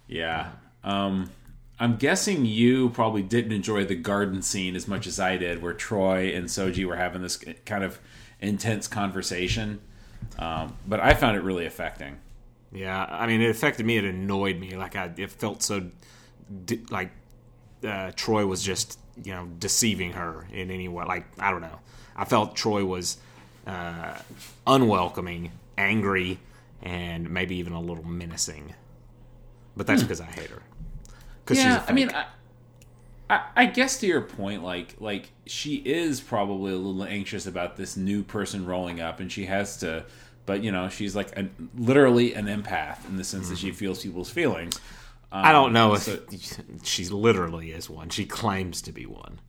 Yeah. 0.07 0.51
Um, 0.83 1.31
I'm 1.79 1.97
guessing 1.97 2.45
you 2.45 2.89
probably 2.89 3.23
didn't 3.23 3.51
enjoy 3.51 3.85
the 3.85 3.95
garden 3.95 4.41
scene 4.41 4.75
as 4.75 4.87
much 4.87 5.07
as 5.07 5.19
I 5.19 5.37
did, 5.37 5.61
where 5.61 5.73
Troi 5.73 6.35
and 6.35 6.45
Soji 6.45 6.85
were 6.85 6.95
having 6.95 7.21
this 7.21 7.37
kind 7.65 7.83
of 7.83 7.99
intense 8.39 8.87
conversation. 8.87 9.81
Um, 10.37 10.77
but 10.87 10.99
I 10.99 11.13
found 11.13 11.37
it 11.37 11.43
really 11.43 11.65
affecting. 11.65 12.17
Yeah, 12.71 13.03
I 13.03 13.27
mean, 13.27 13.41
it 13.41 13.49
affected 13.49 13.85
me. 13.85 13.97
It 13.97 14.05
annoyed 14.05 14.59
me. 14.59 14.75
Like 14.75 14.95
I, 14.95 15.11
it 15.17 15.31
felt 15.31 15.63
so, 15.63 15.89
like 16.89 17.11
uh, 17.83 18.11
Troi 18.15 18.47
was 18.47 18.63
just 18.63 18.99
you 19.23 19.33
know, 19.33 19.47
deceiving 19.59 20.13
her 20.13 20.47
in 20.51 20.71
any 20.71 20.87
way. 20.87 21.05
Like 21.05 21.25
I 21.39 21.51
don't 21.51 21.61
know. 21.61 21.79
I 22.15 22.25
felt 22.25 22.55
Troi 22.55 22.85
was 22.85 23.17
uh, 23.65 24.17
unwelcoming, 24.65 25.51
angry, 25.77 26.39
and 26.81 27.29
maybe 27.29 27.57
even 27.57 27.73
a 27.73 27.81
little 27.81 28.05
menacing. 28.05 28.73
But 29.75 29.87
that's 29.87 30.01
because 30.01 30.21
I 30.21 30.25
hate 30.25 30.49
her. 30.49 30.63
Hmm. 31.47 31.53
yeah, 31.53 31.83
I 31.87 31.93
mean. 31.93 32.09
I, 32.11 32.25
I, 33.29 33.41
I 33.57 33.65
guess 33.65 33.99
to 33.99 34.07
your 34.07 34.21
point, 34.21 34.63
like, 34.63 34.95
like 34.99 35.31
she 35.45 35.75
is 35.75 36.21
probably 36.21 36.71
a 36.71 36.77
little 36.77 37.03
anxious 37.03 37.45
about 37.45 37.75
this 37.75 37.97
new 37.97 38.23
person 38.23 38.65
rolling 38.65 39.01
up, 39.01 39.19
and 39.19 39.29
she 39.29 39.45
has 39.45 39.77
to. 39.77 40.05
But 40.45 40.63
you 40.63 40.71
know, 40.71 40.87
she's 40.87 41.13
like 41.13 41.37
a, 41.37 41.49
literally 41.77 42.33
an 42.33 42.45
empath 42.45 43.05
in 43.09 43.17
the 43.17 43.25
sense 43.25 43.49
that 43.49 43.57
she 43.57 43.71
feels 43.71 44.01
people's 44.01 44.29
feelings. 44.29 44.79
Um, 45.31 45.43
I 45.45 45.51
don't 45.51 45.73
know 45.73 45.93
if 45.93 46.01
so- 46.03 46.19
she 46.83 47.05
literally 47.05 47.71
is 47.71 47.89
one. 47.89 48.09
She 48.09 48.25
claims 48.25 48.81
to 48.83 48.91
be 48.91 49.05
one. 49.05 49.39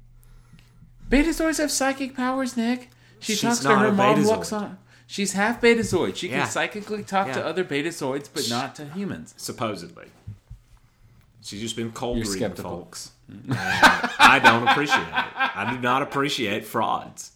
Betazoids 1.08 1.58
have 1.58 1.70
psychic 1.70 2.14
powers, 2.16 2.56
Nick. 2.56 2.90
She 3.20 3.32
She's 3.32 3.40
talks 3.42 3.60
to 3.60 3.76
her 3.76 3.86
a 3.86 3.92
mom. 3.92 4.16
Betazoid. 4.18 4.26
Looks 4.26 4.52
on. 4.52 4.78
She's 5.06 5.32
half 5.32 5.60
Betazoid. 5.60 6.16
She 6.16 6.28
Yeah. 6.28 6.42
can 6.42 6.50
psychically 6.50 7.02
talk 7.02 7.32
to 7.32 7.38
Yeah. 7.38 7.46
other 7.46 7.64
Betazoids, 7.64 8.28
but 8.32 8.48
not 8.50 8.74
to 8.76 8.86
humans. 8.90 9.34
Supposedly. 9.36 10.06
She's 11.42 11.60
just 11.60 11.76
been 11.76 11.92
cold 11.92 12.18
You're 12.18 12.26
reading 12.26 12.38
skeptical. 12.40 12.70
folks. 12.70 13.12
And 13.28 13.46
I 13.54 14.38
don't 14.42 14.66
appreciate 14.68 15.00
it. 15.00 15.08
I 15.14 15.72
do 15.74 15.80
not 15.80 16.02
appreciate 16.02 16.66
frauds. 16.66 17.32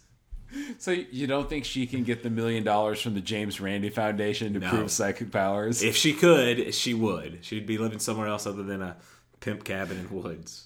So 0.77 0.91
you 0.91 1.27
don't 1.27 1.49
think 1.49 1.65
she 1.65 1.87
can 1.87 2.03
get 2.03 2.23
the 2.23 2.29
million 2.29 2.63
dollars 2.63 3.01
from 3.01 3.13
the 3.15 3.21
James 3.21 3.59
Randi 3.59 3.89
Foundation 3.89 4.53
to 4.53 4.59
No. 4.59 4.69
prove 4.69 4.91
psychic 4.91 5.31
powers? 5.31 5.81
If 5.81 5.95
she 5.95 6.13
could, 6.13 6.73
she 6.73 6.93
would. 6.93 7.39
She'd 7.41 7.65
be 7.65 7.77
living 7.77 7.99
somewhere 7.99 8.27
else 8.27 8.45
other 8.45 8.63
than 8.63 8.81
a 8.81 8.95
pimp 9.39 9.63
cabin 9.63 9.97
in 9.97 10.09
woods. 10.09 10.65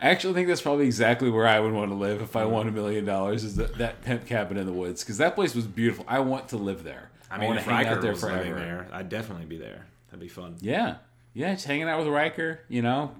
I 0.00 0.10
actually 0.10 0.34
think 0.34 0.48
that's 0.48 0.60
probably 0.60 0.84
exactly 0.86 1.30
where 1.30 1.46
I 1.46 1.58
would 1.60 1.72
want 1.72 1.90
to 1.90 1.94
live 1.94 2.20
if 2.20 2.36
I 2.36 2.44
won 2.44 2.68
a 2.68 2.72
million 2.72 3.04
dollars. 3.04 3.42
Is 3.44 3.56
that, 3.56 3.76
that 3.78 4.02
pimp 4.02 4.26
cabin 4.26 4.56
in 4.58 4.66
the 4.66 4.72
woods? 4.72 5.02
Because 5.02 5.18
that 5.18 5.34
place 5.34 5.54
was 5.54 5.66
beautiful. 5.66 6.04
I 6.08 6.20
want 6.20 6.48
to 6.50 6.56
live 6.58 6.82
there. 6.84 7.10
I 7.30 7.38
mean, 7.38 7.48
want 7.48 7.60
if 7.60 7.66
Riker 7.66 7.90
out 7.90 8.02
there 8.02 8.10
was 8.12 8.20
forever. 8.20 8.38
living 8.38 8.54
there, 8.56 8.86
I'd 8.92 9.08
definitely 9.08 9.46
be 9.46 9.56
there. 9.56 9.86
That'd 10.08 10.20
be 10.20 10.28
fun. 10.28 10.56
Yeah, 10.60 10.96
yeah, 11.32 11.54
just 11.54 11.66
hanging 11.66 11.88
out 11.88 11.98
with 11.98 12.08
Riker. 12.08 12.60
You 12.68 12.82
know, 12.82 13.12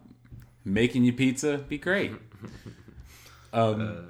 making 0.64 1.04
you 1.04 1.12
pizza, 1.14 1.58
be 1.58 1.78
great. 1.78 2.12
Um, 3.54 4.08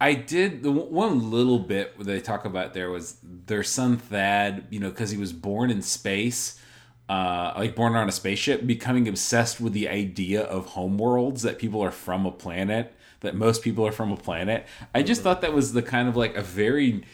I 0.00 0.14
did 0.14 0.62
the 0.62 0.70
one 0.70 1.30
little 1.30 1.58
bit 1.58 1.98
they 1.98 2.20
talk 2.20 2.44
about 2.44 2.74
there 2.74 2.90
was 2.90 3.16
their 3.22 3.62
son 3.62 3.96
Thad. 3.96 4.66
You 4.70 4.80
know, 4.80 4.90
because 4.90 5.10
he 5.10 5.18
was 5.18 5.32
born 5.32 5.70
in 5.70 5.82
space. 5.82 6.60
Uh, 7.08 7.54
like 7.56 7.74
born 7.74 7.96
on 7.96 8.06
a 8.06 8.12
spaceship, 8.12 8.66
becoming 8.66 9.08
obsessed 9.08 9.62
with 9.62 9.72
the 9.72 9.88
idea 9.88 10.42
of 10.42 10.66
homeworlds 10.74 11.40
that 11.40 11.58
people 11.58 11.80
are 11.80 11.90
from 11.90 12.26
a 12.26 12.30
planet, 12.30 12.94
that 13.20 13.34
most 13.34 13.62
people 13.62 13.86
are 13.86 13.92
from 13.92 14.12
a 14.12 14.16
planet. 14.16 14.66
I 14.94 15.02
just 15.02 15.22
thought 15.22 15.40
that 15.40 15.54
was 15.54 15.72
the 15.72 15.80
kind 15.80 16.06
of 16.06 16.16
like 16.16 16.36
a 16.36 16.42
very 16.42 17.04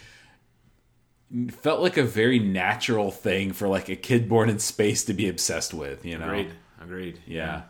felt 1.53 1.80
like 1.80 1.97
a 1.97 2.03
very 2.03 2.39
natural 2.39 3.11
thing 3.11 3.53
for 3.53 3.68
like 3.68 3.89
a 3.89 3.97
kid 3.97 4.28
born 4.28 4.49
in 4.49 4.59
space 4.59 5.05
to 5.05 5.12
be 5.12 5.28
obsessed 5.28 5.74
with, 5.74 6.05
you 6.05 6.18
know. 6.18 6.26
Agreed. 6.26 6.51
Agreed. 6.80 7.20
Yeah. 7.26 7.62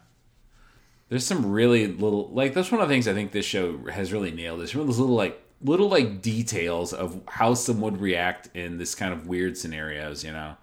There's 1.14 1.24
some 1.24 1.52
really 1.52 1.86
little 1.86 2.28
like 2.32 2.54
that's 2.54 2.72
one 2.72 2.80
of 2.80 2.88
the 2.88 2.92
things 2.92 3.06
I 3.06 3.14
think 3.14 3.30
this 3.30 3.46
show 3.46 3.78
has 3.86 4.12
really 4.12 4.32
nailed 4.32 4.60
is 4.62 4.72
some 4.72 4.80
of 4.80 4.88
those 4.88 4.98
little 4.98 5.14
like 5.14 5.40
little 5.62 5.88
like 5.88 6.22
details 6.22 6.92
of 6.92 7.20
how 7.28 7.54
someone 7.54 7.92
would 7.92 8.00
react 8.00 8.48
in 8.52 8.78
this 8.78 8.96
kind 8.96 9.12
of 9.12 9.28
weird 9.28 9.56
scenarios, 9.56 10.24
you 10.24 10.32
know. 10.32 10.56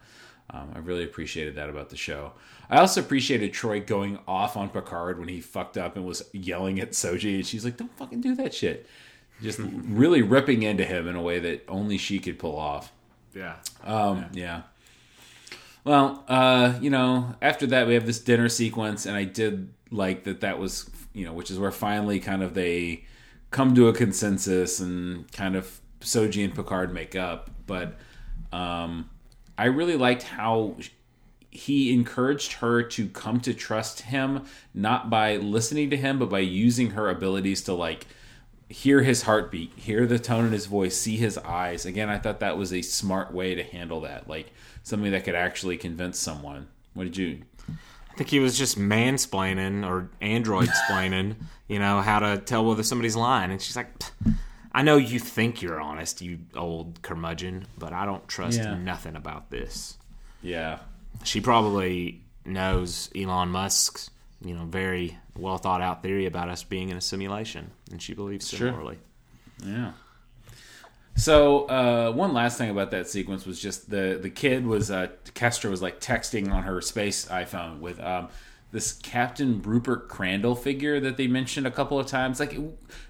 Um, 0.49 0.73
I 0.75 0.79
really 0.79 1.05
appreciated 1.05 1.55
that 1.55 1.69
about 1.69 1.89
the 1.89 1.95
show. 1.95 2.33
I 2.69 2.79
also 2.79 2.99
appreciated 2.99 3.53
Troi 3.53 3.79
going 3.79 4.19
off 4.27 4.57
on 4.57 4.67
Picard 4.67 5.19
when 5.19 5.29
he 5.29 5.39
fucked 5.39 5.77
up 5.77 5.95
and 5.95 6.05
was 6.05 6.21
yelling 6.33 6.81
at 6.81 6.91
Soji, 6.91 7.35
and 7.35 7.45
she's 7.45 7.63
like, 7.63 7.77
"Don't 7.77 7.95
fucking 7.95 8.19
do 8.19 8.35
that 8.35 8.53
shit." 8.53 8.85
Just 9.41 9.59
really 9.63 10.21
ripping 10.21 10.63
into 10.63 10.83
him 10.83 11.07
in 11.07 11.15
a 11.15 11.21
way 11.21 11.39
that 11.39 11.63
only 11.69 11.97
she 11.97 12.19
could 12.19 12.37
pull 12.37 12.57
off. 12.57 12.91
Yeah. 13.33 13.55
Um, 13.85 14.25
yeah. 14.33 14.63
Well, 15.85 16.25
uh, 16.27 16.73
you 16.81 16.89
know, 16.89 17.35
after 17.41 17.65
that 17.67 17.87
we 17.87 17.93
have 17.93 18.05
this 18.05 18.19
dinner 18.19 18.49
sequence, 18.49 19.05
and 19.05 19.15
I 19.15 19.23
did 19.23 19.69
like 19.91 20.23
that. 20.23 20.41
That 20.41 20.57
was, 20.57 20.89
you 21.13 21.25
know, 21.25 21.33
which 21.33 21.51
is 21.51 21.59
where 21.59 21.71
finally 21.71 22.19
kind 22.19 22.41
of 22.41 22.53
they 22.53 23.05
come 23.51 23.75
to 23.75 23.87
a 23.87 23.93
consensus 23.93 24.79
and 24.79 25.31
kind 25.31 25.55
of 25.55 25.79
Soji 25.99 26.43
and 26.43 26.55
Picard 26.55 26.93
make 26.93 27.15
up. 27.15 27.49
But 27.67 27.97
um, 28.51 29.09
I 29.57 29.65
really 29.65 29.95
liked 29.97 30.23
how 30.23 30.77
he 31.51 31.93
encouraged 31.93 32.53
her 32.53 32.81
to 32.81 33.07
come 33.09 33.41
to 33.41 33.53
trust 33.53 34.01
him, 34.01 34.45
not 34.73 35.09
by 35.09 35.35
listening 35.35 35.89
to 35.89 35.97
him, 35.97 36.17
but 36.17 36.29
by 36.29 36.39
using 36.39 36.91
her 36.91 37.09
abilities 37.09 37.61
to 37.63 37.73
like 37.73 38.07
hear 38.69 39.01
his 39.01 39.23
heartbeat, 39.23 39.73
hear 39.75 40.07
the 40.07 40.17
tone 40.17 40.45
in 40.45 40.53
his 40.53 40.65
voice, 40.65 40.95
see 40.95 41.17
his 41.17 41.37
eyes. 41.39 41.85
Again, 41.85 42.09
I 42.09 42.17
thought 42.17 42.39
that 42.39 42.57
was 42.57 42.71
a 42.71 42.81
smart 42.81 43.33
way 43.33 43.53
to 43.53 43.63
handle 43.63 44.01
that, 44.01 44.29
like 44.29 44.53
something 44.83 45.11
that 45.11 45.25
could 45.25 45.35
actually 45.35 45.77
convince 45.77 46.17
someone. 46.17 46.67
What 46.93 47.03
did 47.03 47.17
you? 47.17 47.41
I 48.11 48.17
think 48.17 48.29
he 48.29 48.39
was 48.39 48.57
just 48.57 48.77
mansplaining 48.77 49.87
or 49.87 50.09
android 50.19 50.69
splaining, 50.69 51.35
you 51.67 51.79
know, 51.79 52.01
how 52.01 52.19
to 52.19 52.37
tell 52.37 52.65
whether 52.65 52.83
somebody's 52.83 53.15
lying. 53.15 53.51
And 53.51 53.61
she's 53.61 53.75
like, 53.75 53.87
I 54.73 54.83
know 54.83 54.97
you 54.97 55.17
think 55.19 55.61
you're 55.61 55.79
honest, 55.79 56.21
you 56.21 56.39
old 56.55 57.01
curmudgeon, 57.01 57.65
but 57.77 57.93
I 57.93 58.05
don't 58.05 58.27
trust 58.27 58.59
Yeah. 58.59 58.75
nothing 58.77 59.15
about 59.15 59.49
this. 59.49 59.97
Yeah, 60.41 60.79
She 61.23 61.39
probably 61.41 62.21
knows 62.45 63.09
Elon 63.15 63.49
Musk's, 63.49 64.09
you 64.43 64.55
know, 64.55 64.65
very 64.65 65.17
well 65.37 65.57
thought 65.57 65.81
out 65.81 66.01
theory 66.03 66.25
about 66.25 66.49
us 66.49 66.63
being 66.63 66.89
in 66.89 66.97
a 66.97 67.01
simulation, 67.01 67.71
and 67.91 68.01
she 68.01 68.13
believes 68.13 68.49
Sure. 68.49 68.69
similarly. 68.69 68.97
yeah. 69.63 69.91
So 71.15 71.65
uh, 71.65 72.11
one 72.11 72.33
last 72.33 72.57
thing 72.57 72.69
about 72.69 72.91
that 72.91 73.07
sequence 73.07 73.45
was 73.45 73.59
just 73.59 73.89
the 73.89 74.17
the 74.21 74.29
kid 74.29 74.65
was 74.65 74.89
uh, 74.89 75.07
Kestra 75.35 75.69
was 75.69 75.81
like 75.81 75.99
texting 75.99 76.51
on 76.51 76.63
her 76.63 76.81
space 76.81 77.25
iPhone 77.25 77.79
with 77.79 77.99
um, 77.99 78.29
this 78.71 78.93
Captain 78.93 79.61
Rupert 79.61 80.07
Crandall 80.07 80.55
figure 80.55 80.99
that 81.01 81.17
they 81.17 81.27
mentioned 81.27 81.67
a 81.67 81.71
couple 81.71 81.99
of 81.99 82.07
times. 82.07 82.39
Like, 82.39 82.57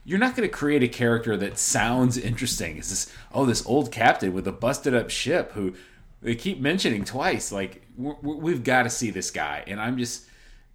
you're 0.04 0.20
not 0.20 0.36
going 0.36 0.48
to 0.48 0.54
create 0.54 0.84
a 0.84 0.88
character 0.88 1.38
that 1.38 1.58
sounds 1.58 2.18
interesting. 2.18 2.78
It's 2.78 2.90
this 2.90 3.14
oh 3.32 3.46
this 3.46 3.66
old 3.66 3.92
captain 3.92 4.34
with 4.34 4.48
a 4.48 4.52
busted 4.52 4.94
up 4.94 5.10
ship 5.10 5.52
who 5.54 5.74
they 6.22 6.36
keep 6.36 6.60
mentioning 6.60 7.06
twice. 7.06 7.52
Like, 7.52 7.84
we've 7.96 8.64
got 8.64 8.84
to 8.84 8.90
see 8.90 9.12
this 9.12 9.32
guy, 9.32 9.64
and 9.68 9.80
I'm 9.80 9.98
just 9.98 10.26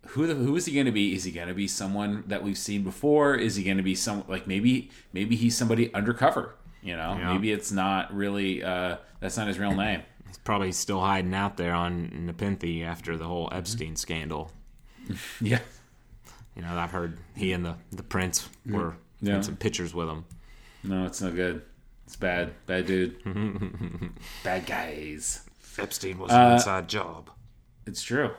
who 0.08 0.26
the, 0.26 0.34
who 0.34 0.54
is 0.56 0.66
he 0.66 0.72
going 0.72 0.86
to 0.86 0.92
be? 0.92 1.14
Is 1.14 1.24
he 1.24 1.32
going 1.32 1.48
to 1.48 1.54
be 1.54 1.66
someone 1.66 2.24
that 2.28 2.42
we've 2.42 2.58
seen 2.58 2.82
before? 2.82 3.34
Is 3.34 3.56
he 3.56 3.64
going 3.64 3.76
to 3.76 3.82
be 3.82 3.94
some 3.94 4.24
like 4.28 4.46
maybe 4.46 4.90
maybe 5.12 5.36
he's 5.36 5.56
somebody 5.56 5.92
undercover? 5.92 6.54
You 6.87 6.97
know, 6.97 7.16
Yeah. 7.18 7.32
maybe 7.32 7.51
it's 7.53 7.72
not 7.72 8.14
really 8.14 8.62
uh, 8.62 8.97
that's 9.20 9.37
not 9.37 9.49
his 9.49 9.59
real 9.59 9.74
name. 9.74 10.03
He's 10.26 10.39
probably 10.39 10.72
still 10.72 11.01
hiding 11.01 11.34
out 11.34 11.57
there 11.57 11.74
on 11.74 12.26
Nepenthe 12.26 12.82
after 12.84 13.16
the 13.16 13.24
whole 13.24 13.49
Epstein 13.53 13.97
scandal. 13.97 14.51
Yeah, 15.41 15.61
You 16.55 16.62
know, 16.62 16.76
I've 16.76 16.91
heard 16.93 17.18
he 17.37 17.53
and 17.53 17.64
the, 17.64 17.76
the 17.93 18.03
prince 18.03 18.49
were 18.64 18.95
Yeah. 19.20 19.37
in 19.37 19.43
some 19.43 19.57
pictures 19.57 19.95
with 19.95 20.09
him. 20.09 20.24
no, 20.84 21.07
it's 21.07 21.20
no 21.20 21.30
good. 21.32 21.62
It's 22.07 22.16
bad, 22.16 22.53
bad 22.66 22.87
dude, 22.87 23.16
bad 24.45 24.64
guys. 24.66 25.43
Epstein 25.78 26.18
was 26.18 26.30
Uh, 26.30 26.34
an 26.37 26.53
inside 26.55 26.89
job. 26.89 27.30
It's 27.87 28.03
true. 28.03 28.30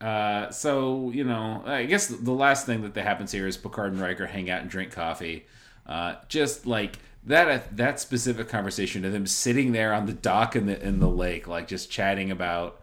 Uh, 0.00 0.50
so 0.50 1.10
you 1.10 1.24
know, 1.24 1.62
I 1.66 1.84
guess 1.86 2.06
the 2.08 2.32
last 2.32 2.66
thing 2.66 2.82
that 2.82 2.92
that 2.94 3.04
happens 3.04 3.32
here 3.32 3.46
is 3.46 3.56
Picard 3.56 3.92
and 3.92 4.00
Riker 4.00 4.26
hang 4.26 4.50
out 4.50 4.60
and 4.60 4.70
drink 4.70 4.92
coffee. 4.92 5.46
Uh, 5.86 6.16
just 6.28 6.66
like 6.66 6.98
that, 7.26 7.76
that 7.76 8.00
specific 8.00 8.48
conversation 8.48 9.04
of 9.04 9.12
them 9.12 9.26
sitting 9.26 9.72
there 9.72 9.92
on 9.92 10.06
the 10.06 10.12
dock 10.12 10.56
in 10.56 10.66
the 10.66 10.80
in 10.80 11.00
the 11.00 11.08
lake, 11.08 11.46
like 11.46 11.68
just 11.68 11.90
chatting 11.90 12.30
about, 12.30 12.80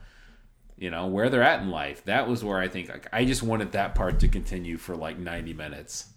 you 0.77 0.89
know, 0.89 1.07
where 1.07 1.29
they're 1.29 1.43
at 1.43 1.61
in 1.61 1.69
life. 1.69 2.03
That 2.05 2.27
was 2.27 2.43
where 2.43 2.59
I 2.59 2.67
think 2.67 2.89
like, 2.89 3.07
I 3.11 3.25
just 3.25 3.43
wanted 3.43 3.71
that 3.71 3.95
part 3.95 4.19
to 4.19 4.27
continue 4.27 4.77
for 4.77 4.95
like 4.95 5.17
ninety 5.17 5.53
minutes. 5.53 6.07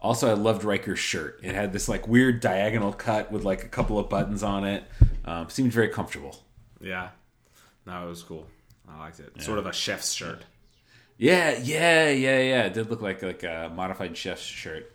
Also, 0.00 0.28
I 0.28 0.34
loved 0.34 0.64
Riker's 0.64 0.98
shirt. 0.98 1.40
It 1.42 1.54
had 1.54 1.72
this 1.72 1.88
like 1.88 2.06
weird 2.06 2.40
diagonal 2.40 2.92
cut 2.92 3.32
with 3.32 3.42
like 3.42 3.64
a 3.64 3.68
couple 3.68 3.98
of 3.98 4.10
buttons 4.10 4.42
on 4.42 4.64
it. 4.64 4.84
Um, 5.24 5.48
seemed 5.48 5.72
very 5.72 5.88
comfortable. 5.88 6.42
Yeah. 6.78 7.08
No, 7.86 8.04
it 8.04 8.08
was 8.10 8.22
cool. 8.22 8.46
I 8.86 8.98
liked 8.98 9.20
it. 9.20 9.40
Sort 9.40 9.58
of 9.58 9.66
a 9.66 9.72
chef's 9.72 10.12
shirt. 10.12 10.42
Yeah, 11.16 11.56
yeah, 11.62 12.10
yeah, 12.10 12.40
yeah. 12.40 12.62
It 12.64 12.74
did 12.74 12.90
look 12.90 13.00
like 13.00 13.22
like 13.22 13.44
a 13.44 13.72
modified 13.74 14.14
chef's 14.16 14.42
shirt. 14.42 14.92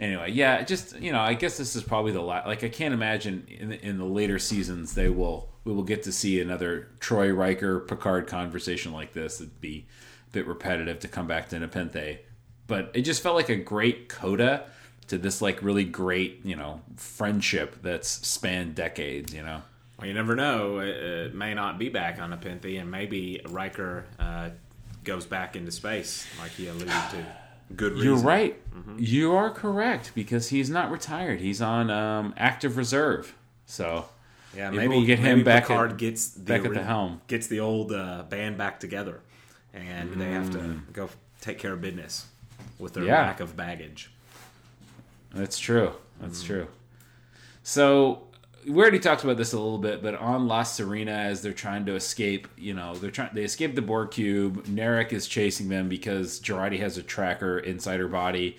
Anyway, 0.00 0.32
yeah, 0.32 0.62
just 0.62 0.98
you 0.98 1.12
know, 1.12 1.20
I 1.20 1.34
guess 1.34 1.56
this 1.56 1.76
is 1.76 1.82
probably 1.82 2.12
the 2.12 2.20
last. 2.20 2.46
Like, 2.46 2.64
I 2.64 2.68
can't 2.68 2.94
imagine 2.94 3.46
in 3.48 3.68
the, 3.70 3.86
in 3.86 3.98
the 3.98 4.04
later 4.04 4.38
seasons 4.38 4.94
they 4.94 5.08
will 5.08 5.48
we 5.64 5.72
will 5.72 5.82
get 5.82 6.02
to 6.04 6.12
see 6.12 6.40
another 6.40 6.88
Troi 7.00 7.34
Riker 7.36 7.80
Picard 7.80 8.26
conversation 8.26 8.92
like 8.92 9.12
this. 9.12 9.40
It'd 9.40 9.60
be 9.60 9.86
a 10.28 10.32
bit 10.32 10.46
repetitive 10.46 10.98
to 11.00 11.08
come 11.08 11.26
back 11.26 11.48
to 11.50 11.58
Nepenthe, 11.58 12.18
but 12.66 12.90
it 12.94 13.02
just 13.02 13.22
felt 13.22 13.36
like 13.36 13.48
a 13.48 13.56
great 13.56 14.08
coda 14.08 14.68
to 15.08 15.18
this 15.18 15.42
like 15.42 15.62
really 15.62 15.84
great 15.84 16.40
you 16.44 16.56
know 16.56 16.80
friendship 16.96 17.76
that's 17.82 18.08
spanned 18.08 18.74
decades. 18.74 19.32
You 19.32 19.42
know. 19.42 19.62
Well, 19.98 20.08
you 20.08 20.14
never 20.14 20.34
know. 20.34 20.80
It, 20.80 20.88
it 20.88 21.34
may 21.34 21.54
not 21.54 21.78
be 21.78 21.88
back 21.88 22.20
on 22.20 22.30
Nepenthe, 22.30 22.64
and 22.64 22.90
maybe 22.90 23.40
Riker 23.48 24.06
uh, 24.18 24.50
goes 25.04 25.24
back 25.24 25.54
into 25.54 25.70
space, 25.70 26.26
like 26.40 26.50
he 26.50 26.66
alluded 26.66 26.88
to. 26.88 27.43
Good 27.76 27.92
reason. 27.94 28.06
You're 28.06 28.18
right. 28.18 28.60
You 28.98 29.34
are 29.34 29.50
correct 29.50 30.12
because 30.14 30.48
he's 30.48 30.68
not 30.70 30.90
retired. 30.90 31.40
He's 31.40 31.62
on 31.62 31.90
um, 31.90 32.34
active 32.36 32.76
reserve. 32.76 33.34
So 33.66 34.06
Yeah, 34.54 34.70
Maybe 34.70 34.76
maybe 34.82 34.96
we'll 34.98 35.06
get 35.06 35.18
him 35.18 35.42
back 35.44 35.64
Picard 35.64 35.92
at- 35.92 35.96
gets 35.98 36.28
the 36.30 36.40
back 36.40 36.64
at 36.64 36.74
the 36.74 36.82
helm. 36.82 37.20
gets 37.26 37.46
the 37.46 37.60
old 37.60 37.92
uh, 37.92 38.24
band 38.28 38.56
back 38.58 38.78
together, 38.80 39.20
and 39.72 40.12
they 40.20 40.30
have 40.32 40.50
to 40.50 40.58
Mm. 40.58 40.92
go 40.92 41.08
take 41.40 41.58
care 41.58 41.72
of 41.72 41.80
business 41.80 42.26
with 42.78 42.92
their 42.94 43.04
Yeah. 43.04 43.22
lack 43.22 43.40
of 43.40 43.56
baggage. 43.56 44.10
That's 45.32 45.58
true. 45.58 45.92
That's 46.20 46.42
true. 46.42 46.68
So 47.62 48.28
we 48.66 48.82
already 48.82 48.98
talked 48.98 49.24
about 49.24 49.36
this 49.36 49.52
a 49.52 49.58
little 49.58 49.78
bit, 49.78 50.02
but 50.02 50.14
on 50.14 50.48
La 50.48 50.62
Sirena, 50.62 51.26
as 51.26 51.42
they're 51.42 51.52
trying 51.52 51.86
to 51.86 51.94
escape, 51.94 52.48
you 52.56 52.74
know, 52.74 52.94
they're 52.94 53.10
trying 53.10 53.30
they 53.34 53.44
escape 53.44 53.74
the 53.74 53.82
Borg 53.82 54.10
cube. 54.10 54.64
Narek 54.66 55.12
is 55.12 55.26
chasing 55.26 55.68
them 55.68 55.88
because 55.88 56.40
Jurati 56.40 56.78
has 56.78 56.96
a 56.96 57.02
tracker 57.02 57.58
inside 57.58 58.00
her 58.00 58.08
body. 58.08 58.56